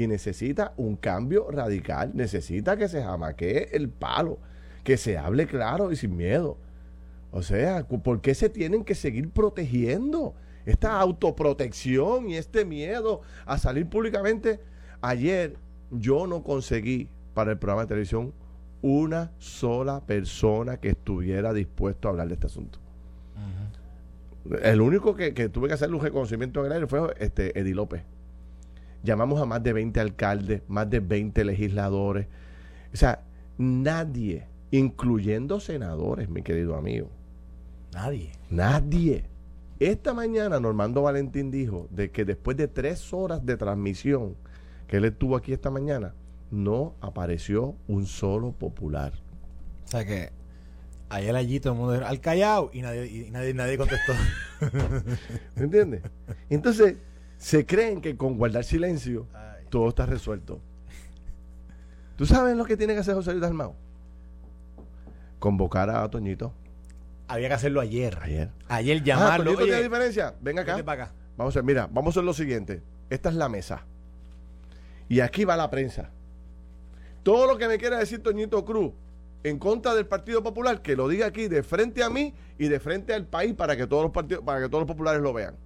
y 0.00 0.06
necesita 0.06 0.72
un 0.78 0.96
cambio 0.96 1.50
radical. 1.50 2.12
Necesita 2.14 2.76
que 2.76 2.88
se 2.88 3.02
jamaquee 3.02 3.68
el 3.72 3.90
palo, 3.90 4.38
que 4.82 4.96
se 4.96 5.18
hable 5.18 5.46
claro 5.46 5.92
y 5.92 5.96
sin 5.96 6.16
miedo. 6.16 6.56
O 7.30 7.42
sea, 7.42 7.86
¿por 7.86 8.20
qué 8.22 8.34
se 8.34 8.48
tienen 8.48 8.84
que 8.84 8.94
seguir 8.94 9.30
protegiendo? 9.30 10.34
Esta 10.64 10.98
autoprotección 11.00 12.30
y 12.30 12.36
este 12.36 12.64
miedo 12.64 13.20
a 13.44 13.58
salir 13.58 13.88
públicamente. 13.88 14.60
Ayer 15.02 15.56
yo 15.90 16.26
no 16.26 16.42
conseguí 16.42 17.10
para 17.34 17.52
el 17.52 17.58
programa 17.58 17.82
de 17.82 17.88
televisión 17.88 18.32
una 18.82 19.32
sola 19.38 20.00
persona 20.06 20.78
que 20.78 20.90
estuviera 20.90 21.52
dispuesto 21.52 22.08
a 22.08 22.12
hablar 22.12 22.28
de 22.28 22.34
este 22.34 22.46
asunto. 22.46 22.78
El 24.62 24.80
único 24.80 25.14
que, 25.14 25.34
que 25.34 25.50
tuve 25.50 25.68
que 25.68 25.74
hacerle 25.74 25.96
un 25.96 26.02
reconocimiento 26.02 26.60
en 26.60 26.66
el 26.66 26.72
aire 26.72 26.86
fue 26.86 27.14
este, 27.18 27.58
Eddie 27.58 27.74
López. 27.74 28.02
Llamamos 29.02 29.40
a 29.40 29.46
más 29.46 29.62
de 29.62 29.72
20 29.72 30.00
alcaldes, 30.00 30.62
más 30.68 30.88
de 30.90 31.00
20 31.00 31.44
legisladores. 31.44 32.26
O 32.92 32.96
sea, 32.96 33.22
nadie, 33.58 34.46
incluyendo 34.70 35.60
senadores, 35.60 36.28
mi 36.28 36.42
querido 36.42 36.76
amigo, 36.76 37.08
Nadie. 37.92 38.32
Nadie. 38.50 39.24
Esta 39.78 40.14
mañana 40.14 40.60
Normando 40.60 41.02
Valentín 41.02 41.50
dijo 41.50 41.88
de 41.90 42.10
que 42.10 42.24
después 42.24 42.56
de 42.56 42.68
tres 42.68 43.12
horas 43.12 43.44
de 43.44 43.56
transmisión 43.56 44.36
que 44.86 44.98
él 44.98 45.04
estuvo 45.06 45.36
aquí 45.36 45.52
esta 45.52 45.70
mañana, 45.70 46.14
no 46.50 46.94
apareció 47.00 47.76
un 47.88 48.06
solo 48.06 48.52
popular. 48.52 49.12
O 49.84 49.88
sea 49.88 50.04
que 50.04 50.30
ayer 51.08 51.34
allí 51.34 51.60
todo 51.60 51.72
el 51.72 51.78
mundo 51.78 51.94
era 51.94 52.08
al 52.08 52.20
callao 52.20 52.70
y 52.72 52.82
nadie, 52.82 53.06
y 53.06 53.30
nadie, 53.30 53.54
nadie 53.54 53.78
contestó. 53.78 54.12
¿Me 55.56 55.62
entiendes? 55.64 56.02
Entonces, 56.48 56.96
se 57.40 57.64
creen 57.64 58.02
que 58.02 58.18
con 58.18 58.36
guardar 58.36 58.64
silencio 58.64 59.26
todo 59.70 59.88
está 59.88 60.04
resuelto. 60.04 60.60
¿Tú 62.16 62.26
sabes 62.26 62.54
lo 62.54 62.66
que 62.66 62.76
tiene 62.76 62.92
que 62.92 63.00
hacer 63.00 63.14
José 63.14 63.30
Luis 63.30 63.40
Dalmau? 63.40 63.74
Convocar 65.38 65.88
a 65.88 66.08
Toñito. 66.10 66.52
Había 67.28 67.48
que 67.48 67.54
hacerlo 67.54 67.80
ayer. 67.80 68.18
Ayer. 68.20 68.50
Ayer 68.68 68.98
Ah, 69.00 69.04
llamarlo. 69.04 69.44
Toñito 69.44 69.62
oye, 69.62 69.72
tiene 69.72 69.82
diferencia. 69.88 70.34
Ven 70.42 70.58
acá. 70.58 70.76
acá. 70.76 71.12
Vamos 71.38 71.56
a 71.56 71.60
ver, 71.60 71.64
mira, 71.64 71.88
vamos 71.90 72.08
a 72.08 72.20
hacer 72.20 72.24
lo 72.24 72.34
siguiente. 72.34 72.82
Esta 73.08 73.30
es 73.30 73.34
la 73.36 73.48
mesa. 73.48 73.86
Y 75.08 75.20
aquí 75.20 75.46
va 75.46 75.56
la 75.56 75.70
prensa. 75.70 76.10
Todo 77.22 77.46
lo 77.46 77.56
que 77.56 77.68
me 77.68 77.78
quiera 77.78 77.96
decir 77.98 78.22
Toñito 78.22 78.62
Cruz 78.66 78.92
en 79.44 79.58
contra 79.58 79.94
del 79.94 80.06
Partido 80.06 80.42
Popular, 80.42 80.82
que 80.82 80.94
lo 80.94 81.08
diga 81.08 81.24
aquí 81.28 81.48
de 81.48 81.62
frente 81.62 82.04
a 82.04 82.10
mí 82.10 82.34
y 82.58 82.68
de 82.68 82.80
frente 82.80 83.14
al 83.14 83.24
país 83.24 83.54
para 83.54 83.78
que 83.78 83.86
todos 83.86 84.02
los 84.02 84.12
partidos, 84.12 84.44
para 84.44 84.60
que 84.60 84.68
todos 84.68 84.82
los 84.82 84.88
populares 84.88 85.22
lo 85.22 85.32
vean. 85.32 85.56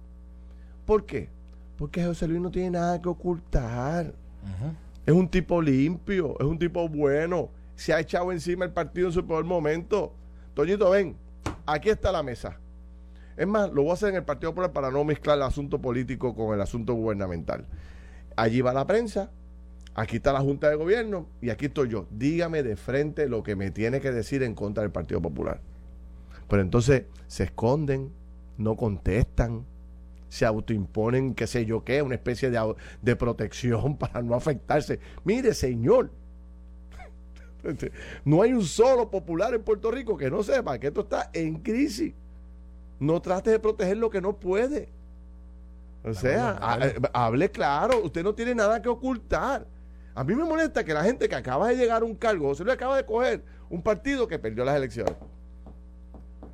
¿Por 0.85 1.05
qué? 1.05 1.34
Porque 1.77 2.03
José 2.03 2.27
Luis 2.27 2.41
no 2.41 2.51
tiene 2.51 2.71
nada 2.71 3.01
que 3.01 3.09
ocultar. 3.09 4.13
Es 5.05 5.13
un 5.13 5.27
tipo 5.27 5.61
limpio, 5.61 6.35
es 6.39 6.45
un 6.45 6.57
tipo 6.57 6.87
bueno. 6.87 7.49
Se 7.75 7.93
ha 7.93 7.99
echado 7.99 8.31
encima 8.31 8.65
el 8.65 8.71
partido 8.71 9.07
en 9.07 9.13
su 9.13 9.25
peor 9.25 9.43
momento. 9.43 10.13
Toñito, 10.53 10.89
ven, 10.89 11.15
aquí 11.65 11.89
está 11.89 12.11
la 12.11 12.23
mesa. 12.23 12.57
Es 13.37 13.45
más, 13.45 13.71
lo 13.71 13.81
voy 13.83 13.91
a 13.91 13.93
hacer 13.95 14.09
en 14.09 14.15
el 14.15 14.23
Partido 14.23 14.51
Popular 14.51 14.71
para 14.71 14.89
no 14.91 15.03
mezclar 15.03 15.35
el 15.37 15.43
asunto 15.43 15.81
político 15.81 16.33
con 16.33 16.53
el 16.53 16.61
asunto 16.61 16.93
gubernamental. 16.93 17.65
Allí 18.37 18.61
va 18.61 18.73
la 18.73 18.87
prensa, 18.87 19.29
aquí 19.93 20.17
está 20.17 20.31
la 20.31 20.39
Junta 20.39 20.69
de 20.69 20.75
Gobierno 20.75 21.27
y 21.41 21.49
aquí 21.49 21.65
estoy 21.65 21.89
yo. 21.89 22.07
Dígame 22.11 22.63
de 22.63 22.77
frente 22.77 23.27
lo 23.27 23.43
que 23.43 23.57
me 23.57 23.71
tiene 23.71 23.99
que 23.99 24.11
decir 24.11 24.41
en 24.41 24.55
contra 24.55 24.83
del 24.83 24.91
Partido 24.91 25.21
Popular. 25.21 25.59
Pero 26.47 26.61
entonces 26.61 27.03
se 27.27 27.43
esconden, 27.43 28.11
no 28.57 28.77
contestan, 28.77 29.65
se 30.35 30.45
autoimponen, 30.45 31.33
qué 31.33 31.47
sé 31.47 31.65
yo 31.65 31.85
qué, 31.85 32.01
una 32.01 32.15
especie 32.15 32.49
de, 32.49 32.75
de 33.01 33.15
protección 33.15 33.95
para 33.97 34.21
no 34.21 34.35
afectarse. 34.35 34.99
Mire, 35.23 35.53
señor, 35.53 36.09
no 38.25 38.41
hay 38.41 38.51
un 38.51 38.65
solo 38.65 39.09
popular 39.09 39.53
en 39.53 39.63
Puerto 39.63 39.89
Rico 39.89 40.17
que 40.17 40.29
no 40.29 40.43
sepa 40.43 40.77
que 40.77 40.87
esto 40.87 41.01
está 41.01 41.29
en 41.31 41.59
crisis. 41.59 42.13
No 42.99 43.21
trate 43.21 43.49
de 43.51 43.59
proteger 43.59 43.95
lo 43.95 44.09
que 44.09 44.19
no 44.19 44.35
puede. 44.35 44.89
O 46.03 46.13
sea, 46.13 46.59
eh, 46.81 46.95
hable 47.13 47.49
claro, 47.49 48.03
usted 48.03 48.21
no 48.21 48.35
tiene 48.35 48.53
nada 48.53 48.81
que 48.81 48.89
ocultar. 48.89 49.65
A 50.13 50.23
mí 50.25 50.35
me 50.35 50.43
molesta 50.43 50.83
que 50.83 50.93
la 50.93 51.03
gente 51.03 51.29
que 51.29 51.35
acaba 51.35 51.69
de 51.69 51.77
llegar 51.77 52.01
a 52.01 52.05
un 52.05 52.15
cargo, 52.15 52.53
se 52.55 52.65
le 52.65 52.73
acaba 52.73 52.97
de 52.97 53.05
coger 53.05 53.41
un 53.69 53.81
partido 53.81 54.27
que 54.27 54.37
perdió 54.37 54.65
las 54.65 54.75
elecciones. 54.75 55.15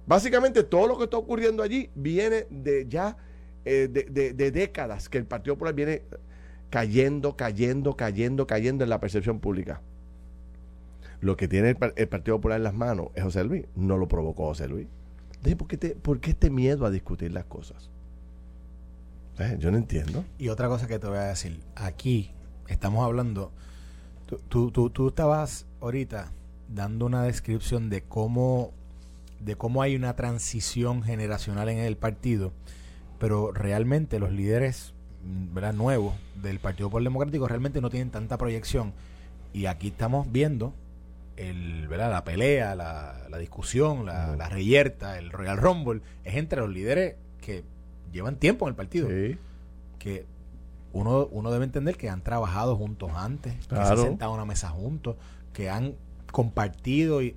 Básicamente 0.05 0.63
todo 0.63 0.87
lo 0.87 0.97
que 0.99 1.05
está 1.05 1.17
ocurriendo 1.17 1.63
allí 1.63 1.89
viene 1.95 2.45
de 2.51 2.85
ya 2.87 3.17
eh, 3.65 3.88
de, 3.91 4.04
de- 4.04 4.34
de 4.34 4.52
décadas 4.52 5.10
que 5.10 5.17
el 5.17 5.26
Partido 5.26 5.56
Popular 5.56 5.74
viene 5.74 6.02
cayendo, 6.69 7.36
cayendo, 7.36 7.95
cayendo, 7.95 8.47
cayendo 8.47 8.84
en 8.84 8.89
la 8.89 9.00
percepción 9.00 9.39
pública. 9.39 9.82
Lo 11.19 11.38
que 11.38 11.47
tiene 11.47 11.69
el, 11.69 11.78
el 11.95 12.08
Partido 12.08 12.38
Popular 12.38 12.58
en 12.58 12.63
las 12.63 12.74
manos 12.74 13.10
es 13.15 13.24
José 13.24 13.43
Luis. 13.43 13.65
No 13.76 13.97
lo 13.97 14.08
provocó 14.08 14.45
José 14.47 14.67
Luis. 14.67 14.88
Entonces, 15.34 15.56
¿por 15.56 15.67
qué, 15.67 15.78
te- 15.78 15.95
por 15.95 16.19
qué 16.19 16.32
este 16.32 16.50
miedo 16.50 16.86
a 16.86 16.89
discutir 16.91 17.32
las 17.32 17.45
cosas? 17.45 17.89
Eh, 19.39 19.58
Yo 19.60 19.71
no 19.71 19.78
entiendo. 19.78 20.24
Y 20.38 20.50
otra 20.50 20.67
cosa 20.67 20.88
que 20.88 21.00
te 21.00 21.08
voy 21.08 21.17
a 21.17 21.24
decir, 21.24 21.60
aquí 21.76 22.32
estamos 22.67 23.04
hablando, 23.06 23.52
tú, 24.28 24.38
tú, 24.50 24.71
tú, 24.71 24.89
tú 24.89 25.08
estabas 25.10 25.65
ahorita 25.80 26.32
dando 26.74 27.06
una 27.06 27.24
descripción 27.24 27.89
de 27.89 28.02
cómo, 28.02 28.71
de 29.39 29.56
cómo 29.56 29.82
hay 29.82 29.95
una 29.95 30.15
transición 30.15 31.04
generacional 31.04 31.69
en 31.69 31.80
el 31.80 31.97
partido, 31.97 32.54
pero 33.21 33.51
realmente 33.51 34.17
los 34.17 34.31
líderes 34.31 34.95
¿verdad? 35.53 35.73
nuevos 35.73 36.15
del 36.41 36.60
Partido 36.60 36.89
Popular 36.89 37.03
Democrático 37.03 37.47
realmente 37.47 37.79
no 37.79 37.91
tienen 37.91 38.10
tanta 38.10 38.36
proyección. 38.39 38.93
Y 39.53 39.67
aquí 39.67 39.89
estamos 39.89 40.31
viendo 40.31 40.73
el, 41.38 41.88
¿verdad? 41.88 42.10
la 42.10 42.23
pelea, 42.23 42.73
la, 42.73 43.27
la 43.29 43.38
discusión, 43.38 44.07
la, 44.07 44.36
la 44.36 44.49
reyerta, 44.49 45.19
el 45.19 45.29
Royal 45.31 45.57
Rumble, 45.57 46.01
es 46.23 46.34
entre 46.36 46.62
los 46.62 46.71
líderes 46.71 47.15
que 47.39 47.63
llevan 48.12 48.38
tiempo 48.38 48.65
en 48.65 48.69
el 48.69 48.75
partido 48.75 49.07
Sí. 49.07 49.38
que 49.99 50.25
uno, 50.91 51.27
uno 51.31 51.51
debe 51.51 51.65
entender 51.65 51.97
que 51.97 52.10
han 52.10 52.21
trabajado 52.23 52.75
juntos 52.75 53.12
antes, 53.15 53.53
que 53.67 53.75
se 53.75 53.81
han 53.81 53.97
sentado 53.97 54.31
a 54.31 54.36
una 54.36 54.45
mesa 54.45 54.69
juntos, 54.69 55.15
que 55.53 55.69
han 55.69 55.93
compartido 56.31 57.21
y 57.21 57.36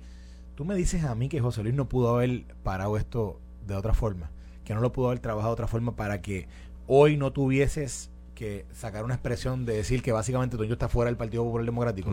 tú 0.55 0.65
me 0.65 0.73
dices 0.73 1.03
a 1.03 1.13
mí 1.13 1.29
que 1.29 1.41
José 1.41 1.61
Luis 1.61 1.75
no 1.75 1.87
pudo 1.87 2.15
haber 2.15 2.43
parado 2.63 2.97
esto 2.97 3.39
de 3.67 3.75
otra 3.75 3.93
forma, 3.93 4.31
que 4.65 4.73
no 4.75 4.81
lo 4.81 4.91
pudo 4.91 5.07
haber 5.07 5.19
trabajado 5.19 5.51
de 5.51 5.53
otra 5.53 5.67
forma 5.67 5.95
para 5.95 6.21
que 6.21 6.47
hoy 6.87 7.15
no 7.15 7.31
tuvieses 7.31 8.11
que 8.33 8.65
sacar 8.73 9.05
una 9.05 9.13
expresión 9.13 9.65
de 9.65 9.75
decir 9.77 10.01
que 10.01 10.11
básicamente 10.11 10.57
Toño 10.57 10.73
está 10.73 10.89
fuera 10.89 11.09
del 11.09 11.15
Partido 11.17 11.43
Popular 11.45 11.65
Democrático. 11.65 12.11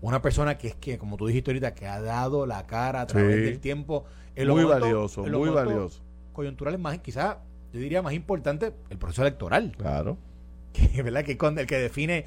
Una 0.00 0.22
persona 0.22 0.56
que 0.56 0.68
es 0.68 0.76
que, 0.76 0.98
como 0.98 1.16
tú 1.16 1.26
dijiste 1.26 1.50
ahorita, 1.50 1.74
que 1.74 1.88
ha 1.88 2.00
dado 2.00 2.46
la 2.46 2.64
cara 2.66 3.00
a 3.00 3.06
través 3.08 3.34
Sí. 3.36 3.42
del 3.42 3.58
tiempo. 3.58 4.04
en 4.36 4.48
Muy 4.48 4.62
momentos- 4.62 4.80
valioso, 4.82 5.26
en 5.26 5.32
muy 5.32 5.48
valioso. 5.50 6.02
Coyunturales 6.32 6.80
más, 6.80 6.98
quizás, 6.98 7.36
yo 7.72 7.78
diría 7.80 8.02
más 8.02 8.12
importante, 8.14 8.72
el 8.90 8.98
proceso 8.98 9.22
electoral 9.22 9.72
Claro. 9.76 10.16
que, 10.72 11.02
¿verdad? 11.02 11.22
que 11.24 11.32
es 11.32 11.38
con- 11.38 11.56
el 11.56 11.66
que 11.68 11.76
define 11.78 12.24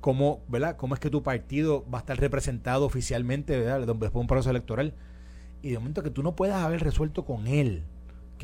cómo, 0.00 0.42
¿verdad? 0.48 0.76
cómo 0.76 0.94
es 0.94 1.00
que 1.00 1.10
tu 1.10 1.22
partido 1.22 1.84
va 1.88 1.98
a 1.98 2.00
estar 2.00 2.18
representado 2.18 2.84
oficialmente 2.84 3.56
¿verdad? 3.58 3.86
después 3.86 4.12
de 4.12 4.18
un 4.18 4.26
proceso 4.26 4.50
electoral. 4.50 4.94
Y 5.62 5.70
de 5.70 5.78
momento 5.78 6.02
que 6.02 6.10
tú 6.10 6.22
no 6.22 6.34
puedas 6.36 6.62
haber 6.64 6.82
resuelto 6.82 7.24
con 7.24 7.46
él, 7.46 7.84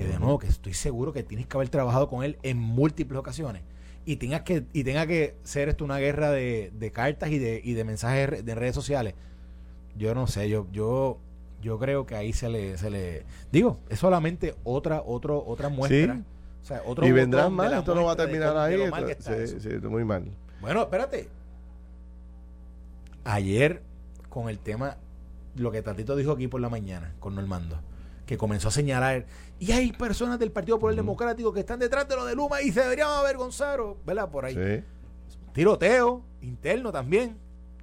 que 0.00 0.06
de 0.06 0.18
nuevo, 0.18 0.38
que 0.38 0.46
estoy 0.46 0.72
seguro 0.72 1.12
que 1.12 1.22
tienes 1.22 1.46
que 1.46 1.54
haber 1.58 1.68
trabajado 1.68 2.08
con 2.08 2.24
él 2.24 2.38
en 2.42 2.56
múltiples 2.56 3.20
ocasiones, 3.20 3.60
y 4.06 4.16
tengas 4.16 4.40
que, 4.42 4.64
y 4.72 4.82
tenga 4.82 5.06
que 5.06 5.34
ser 5.42 5.68
esto 5.68 5.84
una 5.84 5.98
guerra 5.98 6.30
de, 6.30 6.72
de 6.74 6.90
cartas 6.90 7.30
y 7.30 7.38
de, 7.38 7.60
y 7.62 7.74
de 7.74 7.84
mensajes 7.84 8.42
de 8.42 8.54
redes 8.54 8.74
sociales. 8.74 9.12
Yo 9.98 10.14
no 10.14 10.26
sé, 10.26 10.48
yo, 10.48 10.66
yo, 10.72 11.18
yo 11.60 11.78
creo 11.78 12.06
que 12.06 12.16
ahí 12.16 12.32
se 12.32 12.48
le, 12.48 12.78
se 12.78 12.88
le, 12.88 13.24
digo, 13.52 13.78
es 13.90 13.98
solamente 13.98 14.54
otra, 14.64 15.02
otro, 15.04 15.44
otra 15.46 15.68
muestra. 15.68 16.14
Sí. 16.14 16.22
O 16.62 16.64
sea, 16.64 16.82
otro 16.86 17.06
Y 17.06 17.12
vendrán 17.12 17.52
más, 17.52 17.70
esto 17.70 17.94
no 17.94 18.04
va 18.04 18.12
a 18.12 18.16
terminar 18.16 18.54
de 18.54 18.82
ahí. 18.82 18.90
mal 18.90 19.16
sí, 19.18 19.68
muy 19.86 20.06
mal. 20.06 20.24
Bueno, 20.62 20.80
espérate. 20.80 21.28
Ayer, 23.24 23.82
con 24.30 24.48
el 24.48 24.60
tema, 24.60 24.96
lo 25.56 25.70
que 25.70 25.82
Tatito 25.82 26.16
dijo 26.16 26.32
aquí 26.32 26.48
por 26.48 26.62
la 26.62 26.70
mañana, 26.70 27.12
con 27.20 27.34
Normando, 27.34 27.78
que 28.24 28.38
comenzó 28.38 28.68
a 28.68 28.70
señalar, 28.70 29.26
y 29.60 29.72
hay 29.72 29.92
personas 29.92 30.38
del 30.38 30.50
Partido 30.50 30.78
Popular 30.78 30.96
Democrático 30.96 31.52
que 31.52 31.60
están 31.60 31.78
detrás 31.78 32.08
de 32.08 32.16
lo 32.16 32.24
de 32.24 32.34
Luma 32.34 32.62
y 32.62 32.72
se 32.72 32.80
deberían 32.80 33.10
avergonzar, 33.10 33.78
¿verdad? 34.06 34.28
Por 34.30 34.46
ahí. 34.46 34.54
Sí, 34.54 34.82
Tiroteo, 35.52 36.24
interno 36.40 36.90
también. 36.90 37.36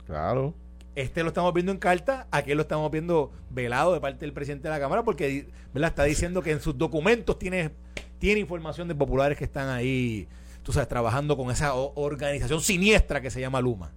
claro. 0.06 0.54
Este 0.96 1.22
lo 1.22 1.28
estamos 1.28 1.54
viendo 1.54 1.72
en 1.72 1.78
carta, 1.78 2.26
aquel 2.32 2.58
lo 2.58 2.64
estamos 2.64 2.90
viendo 2.90 3.32
velado 3.52 3.94
de 3.94 4.02
parte 4.02 4.22
del 4.22 4.34
presidente 4.34 4.68
de 4.68 4.74
la 4.74 4.80
Cámara, 4.80 5.04
porque 5.04 5.48
¿verdad? 5.72 5.90
está 5.90 6.04
diciendo 6.06 6.42
que 6.42 6.50
en 6.50 6.60
sus 6.60 6.76
documentos 6.76 7.38
tiene, 7.38 7.70
tiene 8.18 8.40
información 8.40 8.88
de 8.88 8.96
populares 8.96 9.38
que 9.38 9.44
están 9.44 9.70
ahí, 9.70 10.28
tú 10.64 10.74
sabes, 10.74 10.90
trabajando 10.90 11.38
con 11.38 11.52
esa 11.52 11.76
organización 11.76 12.62
siniestra 12.62 13.22
que 13.22 13.30
se 13.30 13.40
llama 13.40 13.62
Luma. 13.62 13.92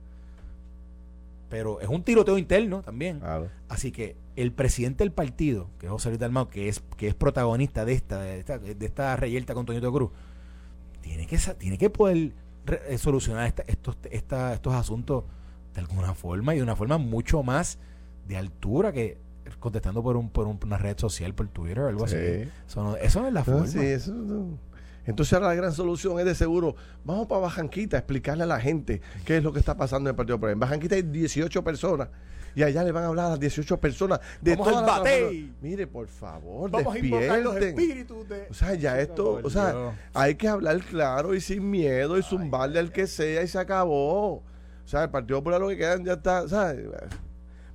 Pero 1.51 1.81
es 1.81 1.89
un 1.89 2.03
tiroteo 2.05 2.39
interno 2.39 2.81
también. 2.83 3.19
Claro. 3.21 3.49
Así 3.69 3.93
que 3.93 4.17
el 4.37 4.53
presidente 4.53 5.05
del 5.05 5.13
partido, 5.13 5.69
que 5.79 5.87
es 5.87 5.93
José 5.93 6.09
Luis 6.09 6.19
Dalmau, 6.21 6.49
que 6.49 6.69
es, 6.69 6.83
que 6.97 7.09
es 7.09 7.15
protagonista 7.15 7.85
de 7.85 7.93
esta, 7.93 8.21
de 8.21 8.39
esta, 8.39 8.59
de 8.59 8.87
esta 8.87 9.17
reyerta 9.17 9.53
con 9.53 9.67
Toñito 9.67 9.93
Cruz, 9.93 10.11
tiene 11.03 11.27
que, 11.27 11.37
tiene 11.59 11.77
que 11.77 11.91
poder 11.91 12.33
re- 12.65 12.81
eh, 12.89 12.99
solucionar 12.99 13.47
esta- 13.47 13.65
estos, 13.67 13.99
esta- 14.11 14.55
estos 14.55 14.75
asuntos 14.75 15.25
de 15.75 15.81
alguna 15.81 16.15
forma 16.15 16.55
y 16.55 16.59
de 16.59 16.63
una 16.63 16.77
forma 16.77 16.99
mucho 16.99 17.43
más 17.43 17.79
de 18.29 18.37
altura 18.37 18.93
que 18.93 19.19
contestando 19.59 20.03
por, 20.03 20.17
un, 20.17 20.31
por 20.31 20.47
un- 20.47 20.61
una 20.65 20.79
red 20.79 20.97
social, 20.99 21.35
por 21.35 21.49
Twitter 21.49 21.81
o 21.81 21.89
algo 21.89 22.07
Sí. 22.07 22.15
así. 22.17 22.49
Eso 22.69 22.85
no, 22.85 22.97
eso 22.97 23.21
no 23.23 23.27
es 23.29 23.33
la 23.35 23.41
No, 23.41 23.45
forma. 23.47 23.67
sí, 23.67 23.79
eso 23.81 24.15
no. 24.15 24.57
Entonces 25.11 25.33
ahora 25.35 25.49
la 25.49 25.55
gran 25.55 25.73
solución 25.73 26.18
es 26.20 26.25
de 26.25 26.35
seguro, 26.35 26.77
vamos 27.05 27.27
para 27.27 27.42
Bajanquita 27.42 27.96
a 27.96 28.01
explicarle 28.01 28.44
a 28.44 28.46
la 28.46 28.61
gente 28.61 29.01
qué 29.25 29.37
es 29.37 29.42
lo 29.42 29.53
que 29.53 29.59
está 29.59 29.77
pasando 29.77 30.09
en 30.09 30.14
el 30.14 30.16
Partido 30.16 30.37
Popular. 30.37 30.53
En 30.55 30.61
Bajanquita 30.61 30.94
hay 30.94 31.03
18 31.03 31.64
personas 31.64 32.09
y 32.55 32.62
allá 32.62 32.83
le 32.83 32.92
van 32.92 33.05
a 33.05 33.07
hablar 33.09 33.27
a 33.27 33.29
las 33.31 33.40
18 33.40 33.79
personas 33.79 34.20
de 34.40 34.57
Vamos 34.57 34.73
las 34.73 34.87
batey. 34.87 35.53
Mire, 35.61 35.87
por 35.87 36.07
favor, 36.07 36.70
Vamos 36.70 36.94
a 36.94 36.99
invocar 36.99 37.40
los 37.40 37.55
despierten. 37.55 37.81
espíritus 37.81 38.29
de... 38.29 38.46
O 38.51 38.55
sea, 38.55 38.75
ya 38.75 39.01
esto, 39.01 39.40
o 39.42 39.51
sea, 39.51 39.92
hay 40.14 40.37
que 40.37 40.49
hablar 40.49 40.81
claro 40.81 41.35
y 41.35 41.40
sin 41.40 41.68
miedo 41.68 42.16
y 42.18 42.23
zumbarle 42.23 42.79
al 42.79 42.92
que 42.92 43.07
sea 43.07 43.42
y 43.42 43.49
se 43.49 43.59
acabó. 43.59 44.35
O 44.37 44.42
sea, 44.85 45.05
el 45.05 45.11
Partido 45.11 45.38
Popular 45.38 45.61
lo 45.61 45.68
que 45.68 45.77
quedan 45.77 46.05
ya 46.05 46.14
está, 46.14 46.49
¿sabes? 46.49 46.88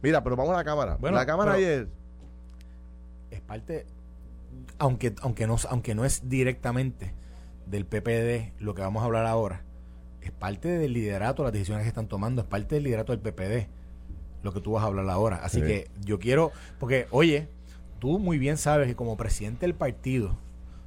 Mira, 0.01 0.23
pero 0.23 0.35
vamos 0.35 0.53
a 0.53 0.57
la 0.57 0.63
cámara. 0.63 0.97
Bueno, 0.99 1.17
la 1.17 1.25
cámara 1.25 1.53
ayer. 1.53 1.87
es 3.31 3.41
parte, 3.41 3.85
aunque, 4.77 5.13
aunque, 5.21 5.47
no, 5.47 5.57
aunque 5.69 5.95
no 5.95 6.05
es 6.05 6.27
directamente 6.29 7.13
del 7.67 7.85
PPD 7.85 8.53
lo 8.59 8.73
que 8.75 8.81
vamos 8.81 9.01
a 9.01 9.05
hablar 9.05 9.25
ahora, 9.25 9.63
es 10.21 10.31
parte 10.31 10.67
del 10.69 10.93
liderato, 10.93 11.43
las 11.43 11.53
decisiones 11.53 11.83
que 11.83 11.89
están 11.89 12.07
tomando, 12.07 12.41
es 12.41 12.47
parte 12.47 12.75
del 12.75 12.83
liderato 12.85 13.11
del 13.15 13.21
PPD 13.21 13.67
lo 14.43 14.53
que 14.53 14.61
tú 14.61 14.73
vas 14.73 14.83
a 14.83 14.87
hablar 14.87 15.09
ahora. 15.09 15.37
Así 15.43 15.59
Sí. 15.61 15.65
que 15.65 15.87
yo 16.03 16.19
quiero, 16.19 16.51
porque 16.79 17.07
oye, 17.11 17.47
tú 17.99 18.19
muy 18.19 18.37
bien 18.37 18.57
sabes 18.57 18.87
que 18.87 18.95
como 18.95 19.17
presidente 19.17 19.65
del 19.65 19.73
partido, 19.73 20.37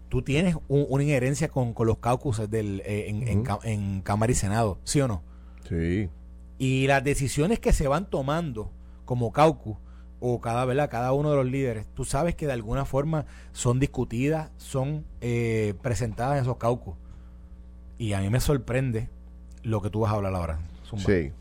tú 0.08 0.22
tienes 0.22 0.54
un- 0.68 0.86
una 0.88 1.02
inherencia 1.02 1.48
con, 1.48 1.74
con 1.74 1.86
los 1.88 1.98
caucuses 1.98 2.48
del, 2.50 2.80
eh, 2.86 3.06
en, 3.08 3.26
en 3.26 3.44
en 3.64 4.00
Cámara 4.02 4.30
y 4.32 4.36
Senado, 4.36 4.78
¿sí 4.84 5.00
o 5.00 5.08
no? 5.08 5.22
Sí. 5.68 6.08
Y 6.58 6.86
las 6.86 7.02
decisiones 7.04 7.58
que 7.58 7.72
se 7.72 7.88
van 7.88 8.08
tomando 8.08 8.70
como 9.04 9.32
caucus 9.32 9.76
o 10.20 10.40
cada, 10.40 10.64
¿verdad? 10.64 10.90
cada 10.90 11.12
uno 11.12 11.30
de 11.30 11.36
los 11.36 11.46
líderes, 11.46 11.86
tú 11.94 12.04
sabes 12.04 12.34
que 12.34 12.46
de 12.46 12.52
alguna 12.52 12.84
forma 12.84 13.26
son 13.52 13.78
discutidas, 13.78 14.50
son 14.56 15.04
eh, 15.20 15.74
presentadas 15.82 16.36
en 16.38 16.42
esos 16.42 16.56
caucus. 16.56 16.94
Y 17.98 18.12
a 18.12 18.20
mí 18.20 18.30
me 18.30 18.40
sorprende 18.40 19.08
lo 19.62 19.80
que 19.82 19.90
tú 19.90 20.00
vas 20.00 20.12
a 20.12 20.16
hablar 20.16 20.34
ahora. 20.34 20.58
Zumba. 20.84 21.04
Sí. 21.04 21.32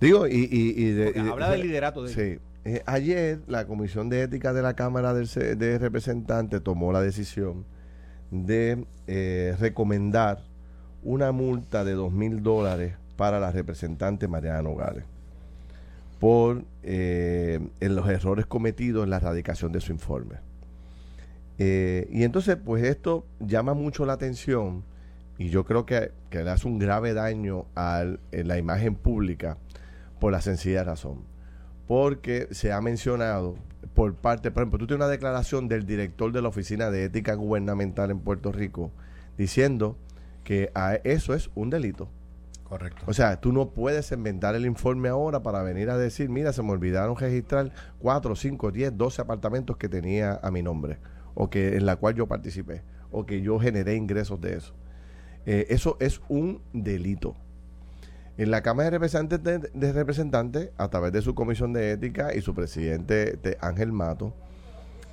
Digo, 0.00 0.26
y, 0.26 0.48
y, 0.50 0.82
y 0.82 0.90
de- 0.92 1.12
de- 1.12 1.20
habla 1.30 1.50
del 1.50 1.62
liderato 1.62 2.02
de 2.02 2.12
Sí. 2.12 2.40
Eh, 2.64 2.82
ayer 2.86 3.40
la 3.46 3.66
Comisión 3.66 4.08
de 4.08 4.22
Ética 4.22 4.52
de 4.52 4.60
la 4.62 4.74
Cámara 4.74 5.24
Se- 5.26 5.54
de 5.54 5.78
Representantes 5.78 6.62
tomó 6.62 6.92
la 6.92 7.00
decisión 7.00 7.64
de 8.30 8.84
eh, 9.06 9.54
recomendar 9.60 10.42
una 11.04 11.30
multa 11.32 11.84
de 11.84 11.92
dos 11.92 12.12
mil 12.12 12.42
dólares 12.42 12.94
para 13.16 13.38
la 13.38 13.52
representante 13.52 14.26
Mariana 14.26 14.62
Nogales 14.62 15.04
por 16.18 16.64
eh, 16.82 17.60
en 17.80 17.94
los 17.96 18.08
errores 18.08 18.46
cometidos 18.46 19.04
en 19.04 19.10
la 19.10 19.16
erradicación 19.16 19.72
de 19.72 19.80
su 19.80 19.92
informe. 19.92 20.36
Eh, 21.58 22.06
y 22.10 22.24
entonces, 22.24 22.56
pues 22.56 22.84
esto 22.84 23.26
llama 23.40 23.74
mucho 23.74 24.04
la 24.06 24.14
atención 24.14 24.84
y 25.38 25.48
yo 25.48 25.64
creo 25.64 25.86
que, 25.86 26.12
que 26.30 26.42
le 26.42 26.50
hace 26.50 26.68
un 26.68 26.78
grave 26.78 27.14
daño 27.14 27.66
a 27.74 28.04
la 28.32 28.58
imagen 28.58 28.94
pública 28.94 29.58
por 30.20 30.32
la 30.32 30.40
sencilla 30.40 30.84
razón. 30.84 31.24
Porque 31.86 32.48
se 32.50 32.72
ha 32.72 32.80
mencionado 32.80 33.56
por 33.94 34.14
parte, 34.14 34.50
por 34.50 34.62
ejemplo, 34.62 34.78
tú 34.78 34.86
tienes 34.86 35.04
una 35.04 35.10
declaración 35.10 35.68
del 35.68 35.86
director 35.86 36.32
de 36.32 36.42
la 36.42 36.48
Oficina 36.48 36.90
de 36.90 37.04
Ética 37.04 37.34
Gubernamental 37.34 38.10
en 38.10 38.18
Puerto 38.20 38.52
Rico 38.52 38.90
diciendo 39.38 39.96
que 40.44 40.70
a- 40.74 40.96
eso 41.04 41.32
es 41.34 41.50
un 41.54 41.70
delito. 41.70 42.08
Correcto. 42.68 43.04
O 43.06 43.12
sea, 43.12 43.40
tú 43.40 43.52
no 43.52 43.70
puedes 43.70 44.10
inventar 44.10 44.56
el 44.56 44.66
informe 44.66 45.08
ahora 45.08 45.40
para 45.42 45.62
venir 45.62 45.88
a 45.88 45.96
decir, 45.96 46.28
mira, 46.28 46.52
se 46.52 46.62
me 46.62 46.72
olvidaron 46.72 47.16
registrar 47.16 47.70
4, 48.00 48.34
5, 48.34 48.72
10, 48.72 48.96
12 48.96 49.22
apartamentos 49.22 49.76
que 49.76 49.88
tenía 49.88 50.40
a 50.42 50.50
mi 50.50 50.62
nombre, 50.62 50.98
o 51.34 51.48
que 51.48 51.76
en 51.76 51.86
la 51.86 51.94
cual 51.94 52.14
yo 52.16 52.26
participé, 52.26 52.82
o 53.12 53.24
que 53.24 53.40
yo 53.40 53.60
generé 53.60 53.94
ingresos 53.94 54.40
de 54.40 54.54
eso. 54.54 54.74
Eh, 55.46 55.66
eso 55.70 55.96
es 56.00 56.20
un 56.28 56.60
delito. 56.72 57.36
En 58.36 58.50
la 58.50 58.62
Cámara 58.62 58.86
de 58.86 58.98
Representantes, 58.98 59.70
de, 59.72 59.92
Representantes, 59.92 60.70
a 60.76 60.88
través 60.88 61.12
de 61.12 61.22
su 61.22 61.36
comisión 61.36 61.72
de 61.72 61.92
ética 61.92 62.34
y 62.34 62.40
su 62.40 62.52
presidente 62.52 63.38
de 63.40 63.56
Ángel 63.60 63.92
Mato, 63.92 64.34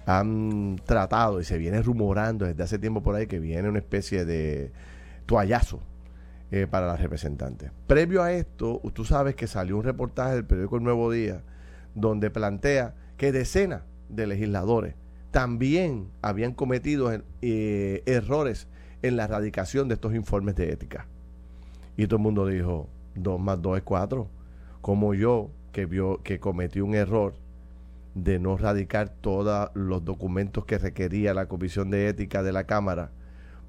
han 0.07 0.81
tratado 0.85 1.39
y 1.39 1.43
se 1.45 1.59
viene 1.59 1.83
rumorando 1.83 2.45
desde 2.45 2.63
hace 2.63 2.79
tiempo 2.79 3.03
por 3.03 3.15
ahí 3.15 3.27
que 3.27 3.39
viene 3.39 3.69
una 3.69 3.77
especie 3.77 4.25
de 4.25 4.73
toallazo 5.27 5.79
eh, 6.55 6.67
para 6.67 6.85
las 6.85 7.01
representantes. 7.01 7.71
Previo 7.87 8.21
a 8.21 8.31
esto, 8.31 8.79
tú 8.93 9.05
sabes 9.05 9.33
que 9.33 9.47
salió 9.47 9.75
un 9.75 9.83
reportaje 9.83 10.35
del 10.35 10.45
periódico 10.45 10.77
El 10.77 10.83
Nuevo 10.83 11.09
Día 11.09 11.41
donde 11.95 12.29
plantea 12.29 12.93
que 13.17 13.31
decenas 13.31 13.81
de 14.07 14.27
legisladores 14.27 14.93
también 15.31 16.11
habían 16.21 16.53
cometido 16.53 17.11
eh, 17.41 18.03
errores 18.05 18.67
en 19.01 19.17
la 19.17 19.23
erradicación 19.23 19.87
de 19.87 19.95
estos 19.95 20.13
informes 20.13 20.53
de 20.55 20.71
ética. 20.71 21.07
Y 21.97 22.05
todo 22.05 22.17
el 22.17 22.21
mundo 22.21 22.45
dijo, 22.45 22.87
2 23.15 23.39
más 23.39 23.59
2 23.59 23.77
es 23.77 23.83
4. 23.83 24.27
Como 24.81 25.15
yo, 25.15 25.49
que 25.71 25.87
vio 25.87 26.21
que 26.21 26.39
cometí 26.39 26.81
un 26.81 26.93
error 26.93 27.33
de 28.13 28.37
no 28.37 28.57
radicar 28.57 29.09
todos 29.09 29.71
los 29.73 30.05
documentos 30.05 30.65
que 30.65 30.77
requería 30.77 31.33
la 31.33 31.47
Comisión 31.47 31.89
de 31.89 32.09
Ética 32.09 32.43
de 32.43 32.51
la 32.51 32.65
Cámara, 32.65 33.09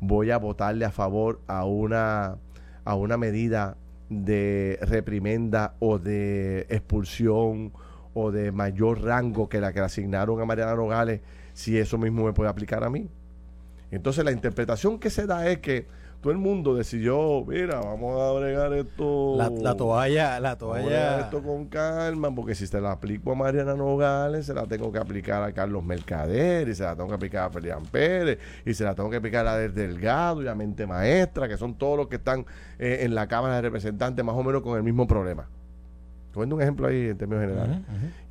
voy 0.00 0.32
a 0.32 0.36
votarle 0.36 0.84
a 0.84 0.90
favor 0.90 1.40
a 1.46 1.64
una, 1.64 2.36
a 2.84 2.94
una 2.94 3.16
medida 3.16 3.76
de 4.08 4.78
reprimenda 4.82 5.74
o 5.80 5.98
de 5.98 6.66
expulsión 6.68 7.72
o 8.12 8.30
de 8.30 8.52
mayor 8.52 9.02
rango 9.02 9.48
que 9.48 9.60
la 9.60 9.72
que 9.72 9.80
le 9.80 9.86
asignaron 9.86 10.40
a 10.40 10.44
Mariana 10.44 10.74
Nogales, 10.74 11.20
si 11.52 11.78
eso 11.78 11.98
mismo 11.98 12.24
me 12.24 12.32
puede 12.32 12.50
aplicar 12.50 12.84
a 12.84 12.90
mí. 12.90 13.08
Entonces 13.90 14.24
la 14.24 14.32
interpretación 14.32 14.98
que 14.98 15.10
se 15.10 15.26
da 15.26 15.48
es 15.48 15.58
que 15.58 15.86
todo 16.24 16.32
el 16.32 16.38
mundo 16.38 16.74
decidió, 16.74 17.44
mira, 17.46 17.80
vamos 17.80 18.18
a 18.18 18.32
bregar 18.32 18.72
esto. 18.72 19.34
La, 19.36 19.50
la 19.50 19.76
toalla, 19.76 20.40
la 20.40 20.56
toalla. 20.56 21.20
esto 21.20 21.42
con 21.42 21.66
calma, 21.66 22.34
porque 22.34 22.54
si 22.54 22.66
se 22.66 22.80
la 22.80 22.92
aplico 22.92 23.32
a 23.32 23.34
Mariana 23.34 23.74
Nogales, 23.74 24.46
se 24.46 24.54
la 24.54 24.64
tengo 24.64 24.90
que 24.90 24.98
aplicar 24.98 25.42
a 25.42 25.52
Carlos 25.52 25.84
Mercader, 25.84 26.66
y 26.66 26.74
se 26.74 26.82
la 26.82 26.96
tengo 26.96 27.10
que 27.10 27.16
aplicar 27.16 27.44
a 27.44 27.50
Felian 27.50 27.82
Pérez, 27.82 28.38
y 28.64 28.72
se 28.72 28.84
la 28.84 28.94
tengo 28.94 29.10
que 29.10 29.16
aplicar 29.16 29.46
a 29.46 29.58
Del 29.58 29.74
Delgado 29.74 30.42
y 30.42 30.48
a 30.48 30.54
Mente 30.54 30.86
Maestra, 30.86 31.46
que 31.46 31.58
son 31.58 31.74
todos 31.74 31.98
los 31.98 32.08
que 32.08 32.16
están 32.16 32.46
eh, 32.78 33.00
en 33.02 33.14
la 33.14 33.28
Cámara 33.28 33.56
de 33.56 33.60
Representantes 33.60 34.24
más 34.24 34.34
o 34.34 34.42
menos 34.42 34.62
con 34.62 34.78
el 34.78 34.82
mismo 34.82 35.06
problema. 35.06 35.46
Poniendo 36.32 36.56
un 36.56 36.62
ejemplo 36.62 36.86
ahí 36.86 37.08
en 37.08 37.18
términos 37.18 37.44
generales. 37.44 37.80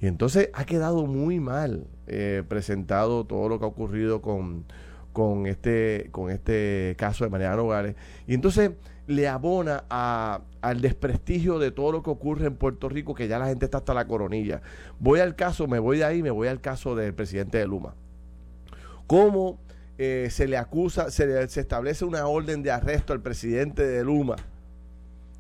Y 0.02 0.08
entonces 0.08 0.50
ha 0.56 0.66
quedado 0.66 1.06
muy 1.06 1.40
mal 1.40 1.86
eh, 2.08 2.42
presentado 2.48 3.24
todo 3.24 3.48
lo 3.50 3.60
que 3.60 3.66
ha 3.66 3.68
ocurrido 3.68 4.24
con, 4.24 4.66
con, 5.14 5.46
este, 5.48 6.10
con 6.12 6.30
este 6.32 6.96
caso 6.98 7.24
de 7.24 7.30
Mariana 7.30 7.56
Nogales. 7.56 7.96
Y 8.28 8.34
entonces 8.34 8.72
le 9.08 9.28
abona 9.28 9.84
a- 9.90 10.42
al 10.62 10.82
desprestigio 10.82 11.60
de 11.60 11.72
todo 11.72 11.92
lo 11.92 12.04
que 12.04 12.10
ocurre 12.10 12.48
en 12.48 12.56
Puerto 12.56 12.90
Rico, 12.90 13.14
que 13.14 13.28
ya 13.28 13.38
la 13.40 13.48
gente 13.48 13.66
está 13.66 13.78
hasta 13.80 13.94
la 13.94 14.08
coronilla. 14.08 14.62
Voy 15.00 15.20
al 15.20 15.36
caso, 15.36 15.68
me 15.68 15.80
voy 15.80 15.98
de 16.00 16.06
ahí, 16.06 16.24
me 16.24 16.32
voy 16.32 16.48
al 16.48 16.60
caso 16.62 16.96
del 16.96 17.14
presidente 17.14 17.58
de 17.58 17.68
Luma. 17.68 17.96
¿Cómo 19.08 19.60
eh, 19.98 20.30
se 20.32 20.48
le 20.48 20.58
acusa, 20.58 21.12
se, 21.12 21.28
le- 21.28 21.48
se 21.50 21.60
establece 21.62 22.04
una 22.06 22.26
orden 22.28 22.64
de 22.64 22.72
arresto 22.72 23.14
al 23.14 23.22
presidente 23.22 23.86
de 23.86 24.04
Luma? 24.04 24.36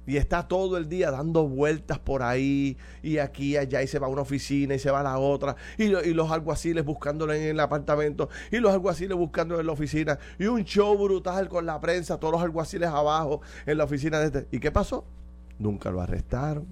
Y 0.05 0.17
está 0.17 0.47
todo 0.47 0.77
el 0.77 0.89
día 0.89 1.11
dando 1.11 1.47
vueltas 1.47 1.99
por 1.99 2.23
ahí 2.23 2.77
y 3.01 3.17
aquí 3.17 3.53
y 3.53 3.57
allá 3.57 3.81
y 3.81 3.87
se 3.87 3.99
va 3.99 4.07
a 4.07 4.09
una 4.09 4.21
oficina 4.21 4.75
y 4.75 4.79
se 4.79 4.91
va 4.91 4.99
a 4.99 5.03
la 5.03 5.17
otra 5.17 5.55
y, 5.77 5.85
y 5.85 6.13
los 6.13 6.31
alguaciles 6.31 6.83
buscándolo 6.83 7.33
en 7.33 7.43
el 7.43 7.59
apartamento 7.59 8.29
y 8.51 8.57
los 8.57 8.73
alguaciles 8.73 9.17
buscándolo 9.17 9.59
en 9.59 9.67
la 9.67 9.73
oficina 9.73 10.19
y 10.39 10.45
un 10.45 10.63
show 10.63 10.97
brutal 10.97 11.49
con 11.49 11.65
la 11.65 11.79
prensa, 11.79 12.19
todos 12.19 12.33
los 12.33 12.41
alguaciles 12.41 12.89
abajo 12.89 13.41
en 13.65 13.77
la 13.77 13.83
oficina 13.83 14.19
de 14.19 14.25
este. 14.25 14.47
¿Y 14.55 14.59
qué 14.59 14.71
pasó? 14.71 15.05
Nunca 15.59 15.91
lo 15.91 16.01
arrestaron. 16.01 16.67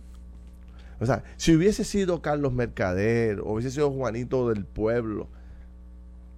O 1.00 1.06
sea, 1.06 1.24
si 1.38 1.56
hubiese 1.56 1.84
sido 1.84 2.22
Carlos 2.22 2.54
Mercader 2.54 3.40
o 3.40 3.54
hubiese 3.54 3.72
sido 3.72 3.92
Juanito 3.92 4.50
del 4.50 4.66
Pueblo, 4.66 5.30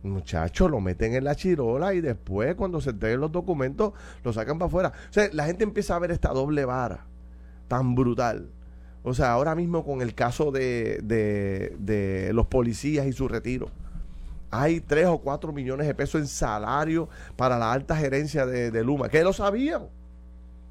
muchachos, 0.04 0.70
lo 0.70 0.80
meten 0.82 1.16
en 1.16 1.24
la 1.24 1.36
chirola 1.36 1.94
y 1.94 2.02
después 2.02 2.56
cuando 2.56 2.82
se 2.82 2.92
entreguen 2.92 3.22
los 3.22 3.32
documentos 3.32 3.94
lo 4.24 4.34
sacan 4.34 4.60
para 4.60 4.68
afuera. 4.68 4.94
O 5.10 5.14
sea, 5.14 5.30
la 5.34 5.46
gente 5.46 5.64
empieza 5.64 5.96
a 5.96 6.00
ver 6.00 6.12
esta 6.12 6.30
doble 6.30 6.66
vara 6.66 7.06
tan 7.68 7.96
brutal. 7.96 8.50
O 9.04 9.14
sea, 9.14 9.32
ahora 9.32 9.56
mismo 9.56 9.84
con 9.84 10.02
el 10.02 10.16
caso 10.16 10.52
de, 10.52 11.00
de, 11.04 11.76
de 11.80 12.32
los 12.34 12.48
policías 12.48 13.06
y 13.06 13.14
su 13.14 13.28
retiro. 13.28 13.70
Hay 14.52 14.80
3 14.82 15.08
o 15.08 15.18
4 15.18 15.52
millones 15.52 15.88
de 15.88 15.96
pesos 15.96 16.22
en 16.22 16.28
salario 16.28 17.10
para 17.36 17.58
la 17.58 17.74
alta 17.74 17.96
gerencia 17.98 18.46
de, 18.46 18.70
de 18.70 18.84
Luma, 18.84 19.10
que 19.10 19.24
lo 19.24 19.34
sabíamos, 19.34 19.90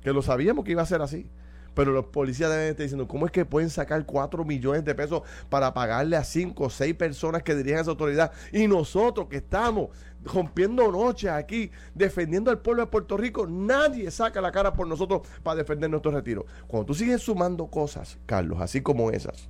que 0.03 0.12
lo 0.12 0.22
sabíamos 0.22 0.64
que 0.64 0.70
iba 0.70 0.83
a 0.83 0.87
ser 0.87 1.03
así. 1.03 1.28
Pero 1.75 1.93
los 1.93 2.07
policías 2.07 2.51
deben 2.51 2.68
estar 2.68 2.85
diciendo, 2.85 3.09
¿cómo 3.09 3.27
es 3.27 3.33
que 3.33 3.45
pueden 3.45 3.70
sacar 3.70 4.05
4 4.05 4.45
millones 4.45 4.85
de 4.85 4.95
pesos 4.95 5.23
para 5.49 5.73
pagarle 5.73 6.16
a 6.16 6.25
5 6.25 6.64
o 6.64 6.70
6 6.70 6.95
personas 6.95 7.43
que 7.43 7.55
dirigen 7.55 7.81
esa 7.81 7.91
autoridad? 7.91 8.33
Y 8.53 8.68
nosotros 8.68 9.29
que 9.29 9.39
estamos 9.39 9.91
rompiendo 10.25 10.91
noches 10.93 11.31
aquí, 11.31 11.70
defendiendo 11.95 12.51
al 12.51 12.59
pueblo 12.59 12.83
de 12.83 12.91
Puerto 12.91 13.16
Rico, 13.16 13.47
nadie 13.47 14.11
saca 14.11 14.41
la 14.41 14.53
cara 14.53 14.73
por 14.73 14.87
nosotros 14.87 15.23
para 15.43 15.57
defender 15.57 15.91
nuestro 15.91 16.12
retiro. 16.12 16.47
Cuando 16.66 16.87
tú 16.87 16.95
sigues 16.95 17.23
sumando 17.23 17.66
cosas, 17.66 18.18
Carlos, 18.27 18.61
así 18.61 18.81
como 18.81 19.11
esas, 19.11 19.49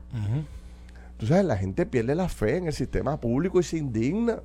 tú 1.19 1.27
sabes, 1.27 1.45
la 1.45 1.57
gente 1.57 1.87
pierde 1.87 2.15
la 2.15 2.29
fe 2.29 2.57
en 2.57 2.67
el 2.67 2.73
sistema 2.73 3.21
público 3.21 3.61
y 3.61 3.63
se 3.63 3.79
indigna. 3.79 4.43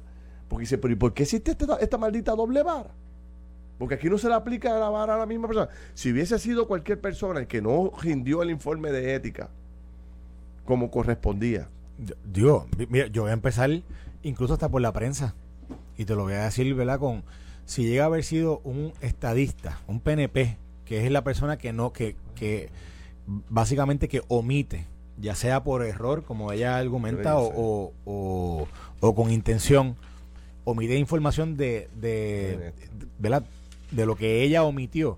Porque 0.48 0.62
dice, 0.62 0.78
pero 0.78 0.94
¿y 0.94 0.98
por 0.98 1.14
qué 1.14 1.24
existe 1.24 1.52
esta, 1.52 1.76
esta 1.76 1.98
maldita 1.98 2.34
doble 2.34 2.64
vara? 2.64 2.92
Porque 3.78 3.96
aquí 3.96 4.10
no 4.10 4.18
se 4.18 4.28
le 4.28 4.34
aplica 4.34 4.78
la 4.80 4.90
vara 4.90 5.16
a 5.16 5.18
la 5.18 5.26
misma 5.26 5.48
persona. 5.48 5.70
Si 5.94 6.12
hubiese 6.12 6.40
sido 6.40 6.68
cualquier 6.68 7.00
persona 7.00 7.40
el 7.40 7.48
que 7.48 7.62
no 7.62 7.92
rindió 8.02 8.42
el 8.42 8.50
informe 8.50 8.92
de 8.92 9.14
ética 9.16 9.50
como 10.66 10.90
correspondía, 10.92 11.70
mi- 12.78 12.88
mira, 12.88 13.08
yo 13.08 13.24
voy 13.24 13.32
a 13.32 13.34
empezar 13.34 13.70
incluso 14.24 14.54
hasta 14.54 14.70
por 14.70 14.82
la 14.82 14.94
prensa. 14.94 15.36
Y 15.98 16.06
te 16.06 16.16
lo 16.16 16.24
voy 16.24 16.34
a 16.34 16.44
decir, 16.46 16.74
¿verdad? 16.76 17.00
Con 17.00 17.24
si 17.66 17.84
llega 17.86 18.04
a 18.04 18.08
haber 18.08 18.24
sido 18.24 18.60
un 18.64 18.94
estadista, 19.02 19.80
un 19.88 20.00
PNP, 20.00 20.58
que 20.86 21.06
es 21.06 21.12
la 21.12 21.24
persona 21.24 21.58
que 21.58 21.74
no, 21.74 21.92
que, 21.94 22.16
que 22.36 22.70
básicamente 23.50 24.08
que 24.08 24.22
omite, 24.28 24.86
ya 25.20 25.36
sea 25.36 25.64
por 25.64 25.84
error, 25.84 26.24
como 26.24 26.52
ella 26.52 26.78
argumenta, 26.78 27.38
o, 27.40 27.94
o, 28.06 29.16
con 29.16 29.32
intención, 29.32 29.96
omite 30.66 30.96
información 30.98 31.58
de, 31.58 31.90
de 32.00 32.74
lo 33.92 34.16
que 34.16 34.44
ella 34.44 34.64
omitió. 34.64 35.18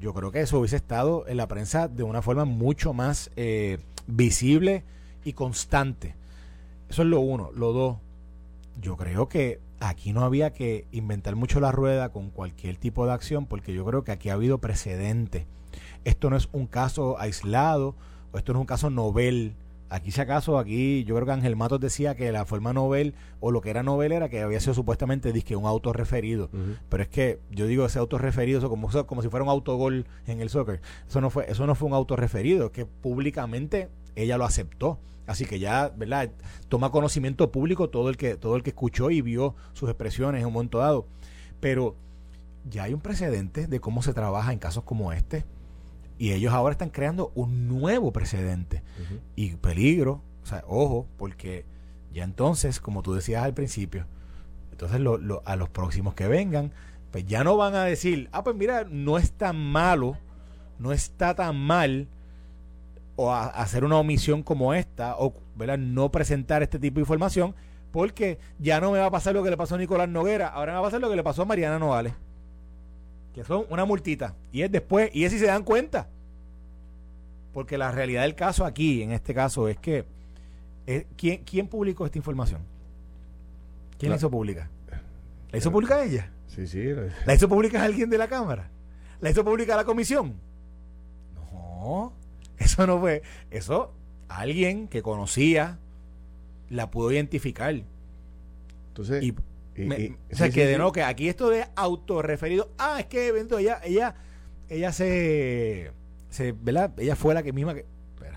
Yo 0.00 0.14
creo 0.14 0.32
que 0.32 0.40
eso 0.40 0.58
hubiese 0.58 0.76
estado 0.76 1.26
en 1.28 1.36
la 1.36 1.48
prensa 1.48 1.88
de 1.88 2.02
una 2.02 2.22
forma 2.22 2.44
mucho 2.44 2.92
más 2.92 3.30
eh, 3.36 3.78
visible 4.06 4.82
y 5.24 5.32
constante. 5.32 6.14
Eso 6.88 7.02
es 7.02 7.08
lo 7.08 7.20
uno. 7.20 7.50
Lo 7.54 7.72
dos, 7.72 7.98
yo 8.80 8.96
creo 8.96 9.28
que 9.28 9.60
aquí 9.80 10.12
no 10.12 10.24
había 10.24 10.52
que 10.52 10.86
inventar 10.92 11.36
mucho 11.36 11.60
la 11.60 11.72
rueda 11.72 12.10
con 12.10 12.30
cualquier 12.30 12.76
tipo 12.76 13.06
de 13.06 13.12
acción, 13.12 13.46
porque 13.46 13.72
yo 13.72 13.84
creo 13.84 14.04
que 14.04 14.12
aquí 14.12 14.28
ha 14.28 14.34
habido 14.34 14.58
precedente. 14.58 15.46
Esto 16.04 16.30
no 16.30 16.36
es 16.36 16.48
un 16.52 16.66
caso 16.66 17.18
aislado, 17.18 17.94
esto 18.34 18.52
no 18.52 18.58
es 18.58 18.62
un 18.62 18.66
caso 18.66 18.90
novel. 18.90 19.54
Aquí, 19.92 20.10
si 20.10 20.22
acaso, 20.22 20.58
aquí 20.58 21.04
yo 21.04 21.14
creo 21.14 21.26
que 21.26 21.32
Ángel 21.32 21.54
Matos 21.54 21.78
decía 21.78 22.14
que 22.14 22.32
la 22.32 22.46
forma 22.46 22.72
novel, 22.72 23.14
o 23.40 23.50
lo 23.50 23.60
que 23.60 23.68
era 23.68 23.82
novel, 23.82 24.12
era 24.12 24.30
que 24.30 24.40
había 24.40 24.58
sido 24.58 24.72
supuestamente 24.72 25.34
disque 25.34 25.54
un 25.54 25.66
autorreferido. 25.66 26.48
Pero 26.88 27.02
es 27.02 27.10
que 27.10 27.40
yo 27.50 27.66
digo 27.66 27.84
ese 27.84 27.98
autorreferido, 27.98 28.58
eso 28.58 28.70
como, 28.70 28.88
como 29.06 29.20
si 29.20 29.28
fuera 29.28 29.44
un 29.44 29.50
autogol 29.50 30.06
en 30.26 30.40
el 30.40 30.48
soccer. 30.48 30.80
Eso 31.06 31.20
no 31.20 31.28
fue, 31.28 31.44
eso 31.50 31.66
no 31.66 31.74
fue 31.74 31.88
un 31.88 31.94
autorreferido, 31.94 32.72
que 32.72 32.86
públicamente 32.86 33.90
ella 34.16 34.38
lo 34.38 34.46
aceptó. 34.46 34.98
Así 35.26 35.44
que 35.44 35.58
ya, 35.58 35.92
¿verdad? 35.94 36.30
Toma 36.70 36.90
conocimiento 36.90 37.52
público 37.52 37.90
todo 37.90 38.08
el 38.08 38.16
que 38.16 38.36
todo 38.36 38.56
el 38.56 38.62
que 38.62 38.70
escuchó 38.70 39.10
y 39.10 39.20
vio 39.20 39.56
sus 39.74 39.90
expresiones 39.90 40.40
en 40.40 40.46
un 40.46 40.54
momento 40.54 40.78
dado. 40.78 41.06
Pero 41.60 41.96
ya 42.64 42.84
hay 42.84 42.94
un 42.94 43.00
precedente 43.02 43.66
de 43.66 43.78
cómo 43.78 44.00
se 44.00 44.14
trabaja 44.14 44.54
en 44.54 44.58
casos 44.58 44.84
como 44.84 45.12
este. 45.12 45.44
Y 46.18 46.32
ellos 46.32 46.52
ahora 46.52 46.72
están 46.72 46.90
creando 46.90 47.32
un 47.34 47.68
nuevo 47.68 48.12
precedente. 48.12 48.82
Y 49.34 49.56
peligro, 49.56 50.22
o 50.42 50.46
sea, 50.46 50.64
ojo, 50.66 51.06
porque 51.16 51.64
ya 52.12 52.24
entonces, 52.24 52.80
como 52.80 53.02
tú 53.02 53.14
decías 53.14 53.42
al 53.42 53.54
principio, 53.54 54.06
entonces 54.70 55.00
lo, 55.00 55.42
a 55.44 55.56
los 55.56 55.68
próximos 55.68 56.14
que 56.14 56.28
vengan, 56.28 56.72
pues 57.10 57.26
ya 57.26 57.44
no 57.44 57.56
van 57.56 57.74
a 57.74 57.84
decir, 57.84 58.28
ah, 58.32 58.42
pues 58.42 58.56
mira, 58.56 58.84
no 58.88 59.18
es 59.18 59.32
tan 59.32 59.56
malo, 59.56 60.16
no 60.78 60.92
está 60.92 61.34
tan 61.34 61.56
mal 61.56 62.08
o 63.16 63.32
hacer 63.32 63.84
una 63.84 63.98
omisión 63.98 64.42
como 64.42 64.74
esta 64.74 65.16
o 65.18 65.34
¿verdad? 65.54 65.78
no 65.78 66.10
presentar 66.10 66.62
este 66.62 66.78
tipo 66.78 66.96
de 66.96 67.02
información 67.02 67.54
porque 67.90 68.38
ya 68.58 68.80
no 68.80 68.90
me 68.90 68.98
va 68.98 69.06
a 69.06 69.10
pasar 69.10 69.34
lo 69.34 69.42
que 69.42 69.50
le 69.50 69.56
pasó 69.56 69.74
a 69.74 69.78
Nicolás 69.78 70.08
Noguera, 70.08 70.48
ahora 70.48 70.72
me 70.72 70.76
va 70.76 70.80
a 70.80 70.88
pasar 70.88 71.00
lo 71.00 71.10
que 71.10 71.16
le 71.16 71.22
pasó 71.22 71.42
a 71.42 71.44
Mariana 71.44 71.78
Novales, 71.78 72.14
que 73.34 73.44
son 73.44 73.64
una 73.70 73.84
multita 73.84 74.34
y 74.52 74.62
es 74.62 74.70
después 74.70 75.10
y 75.12 75.24
es 75.24 75.32
si 75.32 75.38
se 75.38 75.46
dan 75.46 75.64
cuenta. 75.64 76.08
Porque 77.52 77.76
la 77.76 77.92
realidad 77.92 78.22
del 78.22 78.34
caso 78.34 78.64
aquí, 78.64 79.02
en 79.02 79.12
este 79.12 79.34
caso, 79.34 79.68
es 79.68 79.78
que 79.78 80.06
eh, 80.86 81.06
¿quién, 81.16 81.44
¿quién, 81.44 81.68
publicó 81.68 82.06
esta 82.06 82.18
información? 82.18 82.62
¿Quién 83.98 84.10
la, 84.10 84.16
hizo 84.16 84.30
pública? 84.30 84.70
¿La 85.50 85.58
hizo 85.58 85.70
pública 85.70 86.02
ella? 86.02 86.30
Sí, 86.48 86.66
sí. 86.66 86.82
¿La 87.26 87.34
hizo 87.34 87.48
pública 87.48 87.82
alguien 87.82 88.10
de 88.10 88.18
la 88.18 88.28
Cámara? 88.28 88.70
¿La 89.20 89.30
hizo 89.30 89.44
pública 89.44 89.76
la 89.76 89.84
comisión? 89.84 90.34
No. 91.34 92.12
Eso 92.58 92.86
no 92.86 93.00
fue. 93.00 93.22
Eso, 93.50 93.92
alguien 94.28 94.88
que 94.88 95.02
conocía 95.02 95.78
la 96.70 96.90
pudo 96.90 97.12
identificar. 97.12 97.74
Entonces. 98.88 99.22
Y, 99.22 99.34
o 100.32 100.36
sea, 100.36 100.50
que 100.50 100.66
de 100.66 100.76
nuevo, 100.76 100.92
que 100.92 101.02
aquí 101.02 101.28
esto 101.28 101.50
de 101.50 101.66
autorreferido. 101.76 102.70
Ah, 102.78 103.00
es 103.00 103.06
que 103.06 103.28
evento, 103.28 103.58
ella, 103.58 103.80
ella, 103.84 104.14
ella 104.68 104.92
se, 104.92 105.90
se. 106.28 106.52
¿Verdad? 106.52 106.92
Ella 106.98 107.16
fue 107.16 107.34
la 107.34 107.42
que 107.42 107.52
misma 107.52 107.74
que. 107.74 107.86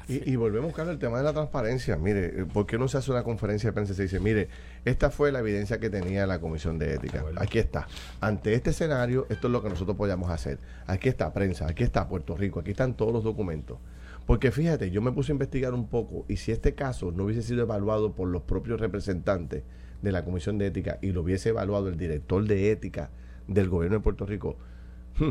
Y, 0.07 0.31
y, 0.31 0.35
volvemos, 0.35 0.71
Carlos, 0.73 0.93
al 0.93 0.99
tema 0.99 1.17
de 1.17 1.23
la 1.23 1.33
transparencia. 1.33 1.97
Mire, 1.97 2.25
eh, 2.41 2.45
¿por 2.45 2.67
qué 2.67 2.77
no 2.77 2.87
se 2.87 2.99
hace 2.99 3.09
una 3.09 3.23
conferencia 3.23 3.69
de 3.69 3.73
prensa 3.73 3.93
y 3.93 3.95
se 3.95 4.03
dice, 4.03 4.19
mire, 4.19 4.49
esta 4.85 5.09
fue 5.09 5.31
la 5.31 5.39
evidencia 5.39 5.79
que 5.79 5.89
tenía 5.89 6.27
la 6.27 6.39
Comisión 6.39 6.77
de 6.77 6.93
Ética? 6.93 7.25
Aquí 7.37 7.57
está. 7.57 7.87
Ante 8.21 8.53
este 8.53 8.69
escenario, 8.69 9.25
esto 9.29 9.47
es 9.47 9.51
lo 9.51 9.63
que 9.63 9.69
nosotros 9.69 9.97
podíamos 9.97 10.29
hacer. 10.29 10.59
Aquí 10.85 11.09
está 11.09 11.33
prensa, 11.33 11.67
aquí 11.67 11.83
está 11.83 12.07
Puerto 12.07 12.37
Rico, 12.37 12.59
aquí 12.59 12.71
están 12.71 12.95
todos 12.95 13.11
los 13.11 13.23
documentos. 13.23 13.79
Porque 14.27 14.51
fíjate, 14.51 14.91
yo 14.91 15.01
me 15.01 15.11
puse 15.11 15.31
a 15.31 15.33
investigar 15.33 15.73
un 15.73 15.87
poco 15.87 16.25
y 16.27 16.37
si 16.37 16.51
este 16.51 16.75
caso 16.75 17.11
no 17.11 17.25
hubiese 17.25 17.41
sido 17.41 17.63
evaluado 17.63 18.13
por 18.13 18.27
los 18.27 18.43
propios 18.43 18.79
representantes 18.79 19.63
de 20.05 20.11
la 20.13 20.23
Comisión 20.23 20.57
de 20.57 20.67
Ética 20.67 20.97
y 21.01 21.11
lo 21.11 21.21
hubiese 21.21 21.49
evaluado 21.49 21.89
el 21.89 21.97
director 21.97 22.45
de 22.45 22.71
ética 22.71 23.09
del 23.47 23.67
gobierno 23.67 23.97
de 23.97 24.03
Puerto 24.03 24.25
Rico, 24.25 24.55
hmm, 25.19 25.29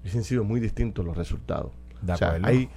hubiesen 0.00 0.24
sido 0.24 0.44
muy 0.44 0.60
distintos 0.60 1.04
los 1.04 1.16
resultados. 1.16 1.72
o 2.08 2.16
sea, 2.16 2.38
hay, 2.42 2.70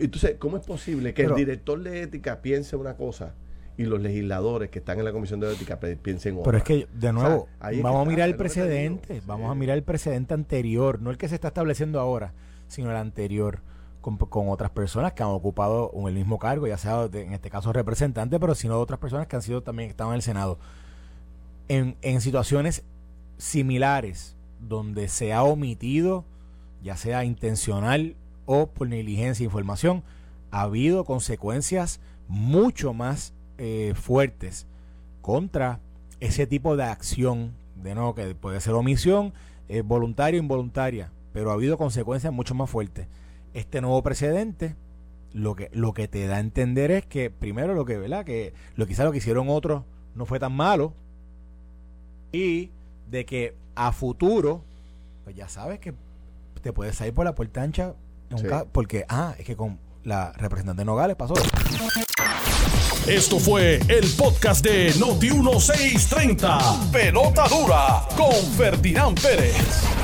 entonces, 0.00 0.36
¿cómo 0.38 0.56
es 0.56 0.64
posible 0.64 1.12
que 1.14 1.22
el 1.22 1.34
director 1.34 1.82
de 1.82 2.02
ética 2.02 2.40
piense 2.40 2.76
una 2.76 2.96
cosa 2.96 3.34
y 3.76 3.84
los 3.84 4.00
legisladores 4.00 4.70
que 4.70 4.78
están 4.78 4.98
en 5.00 5.04
la 5.04 5.12
Comisión 5.12 5.40
de 5.40 5.52
Ética 5.52 5.80
piensen 5.80 6.34
otra? 6.34 6.44
Pero 6.44 6.58
es 6.58 6.64
que, 6.64 6.86
de 6.94 7.12
nuevo, 7.12 7.48
vamos 7.82 8.06
a 8.06 8.08
mirar 8.08 8.28
el 8.28 8.36
precedente, 8.36 9.20
vamos 9.26 9.50
a 9.50 9.54
mirar 9.54 9.76
el 9.76 9.82
precedente 9.82 10.32
anterior, 10.32 11.02
no 11.02 11.10
el 11.10 11.18
que 11.18 11.28
se 11.28 11.34
está 11.34 11.48
estableciendo 11.48 11.98
ahora, 11.98 12.32
sino 12.68 12.90
el 12.90 12.96
anterior 12.96 13.60
con, 14.04 14.48
otras 14.50 14.70
personas 14.70 15.14
que 15.14 15.22
han 15.22 15.30
ocupado 15.30 15.90
el 16.06 16.14
mismo 16.14 16.38
cargo, 16.38 16.66
ya 16.66 16.76
sea 16.76 17.08
en 17.10 17.32
este 17.32 17.48
caso 17.48 17.72
representante, 17.72 18.38
pero 18.38 18.54
sino 18.54 18.78
otras 18.78 19.00
personas 19.00 19.26
que 19.26 19.36
han 19.36 19.42
sido 19.42 19.62
también 19.62 19.88
estaban 19.88 20.12
en 20.12 20.16
el 20.16 20.22
Senado. 20.22 20.58
En, 21.68 22.20
situaciones 22.20 22.84
similares, 23.38 24.36
donde 24.60 25.08
se 25.08 25.32
ha 25.32 25.42
omitido, 25.42 26.24
ya 26.82 26.98
sea 26.98 27.24
intencional 27.24 28.14
o 28.44 28.66
por 28.66 28.88
negligencia 28.88 29.42
de 29.42 29.46
información, 29.46 30.02
ha 30.50 30.62
habido 30.62 31.04
consecuencias 31.04 32.00
mucho 32.28 32.92
más 32.92 33.32
eh, 33.56 33.94
fuertes 33.96 34.66
contra 35.22 35.80
ese 36.20 36.46
tipo 36.46 36.76
de 36.76 36.84
acción, 36.84 37.54
de 37.82 37.94
nuevo, 37.94 38.14
que 38.14 38.34
puede 38.34 38.60
ser 38.60 38.74
omisión, 38.74 39.32
eh, 39.70 39.80
voluntaria 39.80 40.38
o 40.38 40.42
involuntaria, 40.42 41.10
pero 41.32 41.50
ha 41.50 41.54
habido 41.54 41.78
consecuencias 41.78 42.34
mucho 42.34 42.54
más 42.54 42.68
fuertes 42.68 43.08
este 43.54 43.80
nuevo 43.80 44.02
precedente 44.02 44.76
lo 45.32 45.56
que 45.56 45.70
lo 45.72 45.92
que 45.94 46.06
te 46.06 46.26
da 46.26 46.36
a 46.36 46.40
entender 46.40 46.90
es 46.90 47.06
que 47.06 47.30
primero 47.30 47.74
lo 47.74 47.84
que 47.84 47.98
verdad 47.98 48.24
que 48.24 48.52
lo 48.76 48.86
quizá 48.86 49.04
lo 49.04 49.12
que 49.12 49.18
hicieron 49.18 49.48
otros 49.48 49.82
no 50.14 50.26
fue 50.26 50.38
tan 50.38 50.52
malo 50.52 50.92
y 52.32 52.70
de 53.10 53.24
que 53.24 53.54
a 53.74 53.92
futuro 53.92 54.62
pues 55.24 55.34
ya 55.34 55.48
sabes 55.48 55.80
que 55.80 55.94
te 56.62 56.72
puedes 56.72 56.96
salir 56.96 57.14
por 57.14 57.24
la 57.24 57.34
puerta 57.34 57.62
ancha 57.62 57.94
porque 58.72 59.04
ah 59.08 59.34
es 59.38 59.44
que 59.44 59.56
con 59.56 59.78
la 60.04 60.32
representante 60.32 60.84
Nogales 60.84 61.16
pasó 61.16 61.34
esto 63.06 63.38
fue 63.38 63.80
el 63.88 64.08
podcast 64.16 64.64
de 64.64 64.94
Noti 64.98 65.30
1630 65.30 66.90
Pelota 66.92 67.46
dura 67.48 68.06
con 68.16 68.34
Ferdinand 68.56 69.20
Pérez 69.20 70.03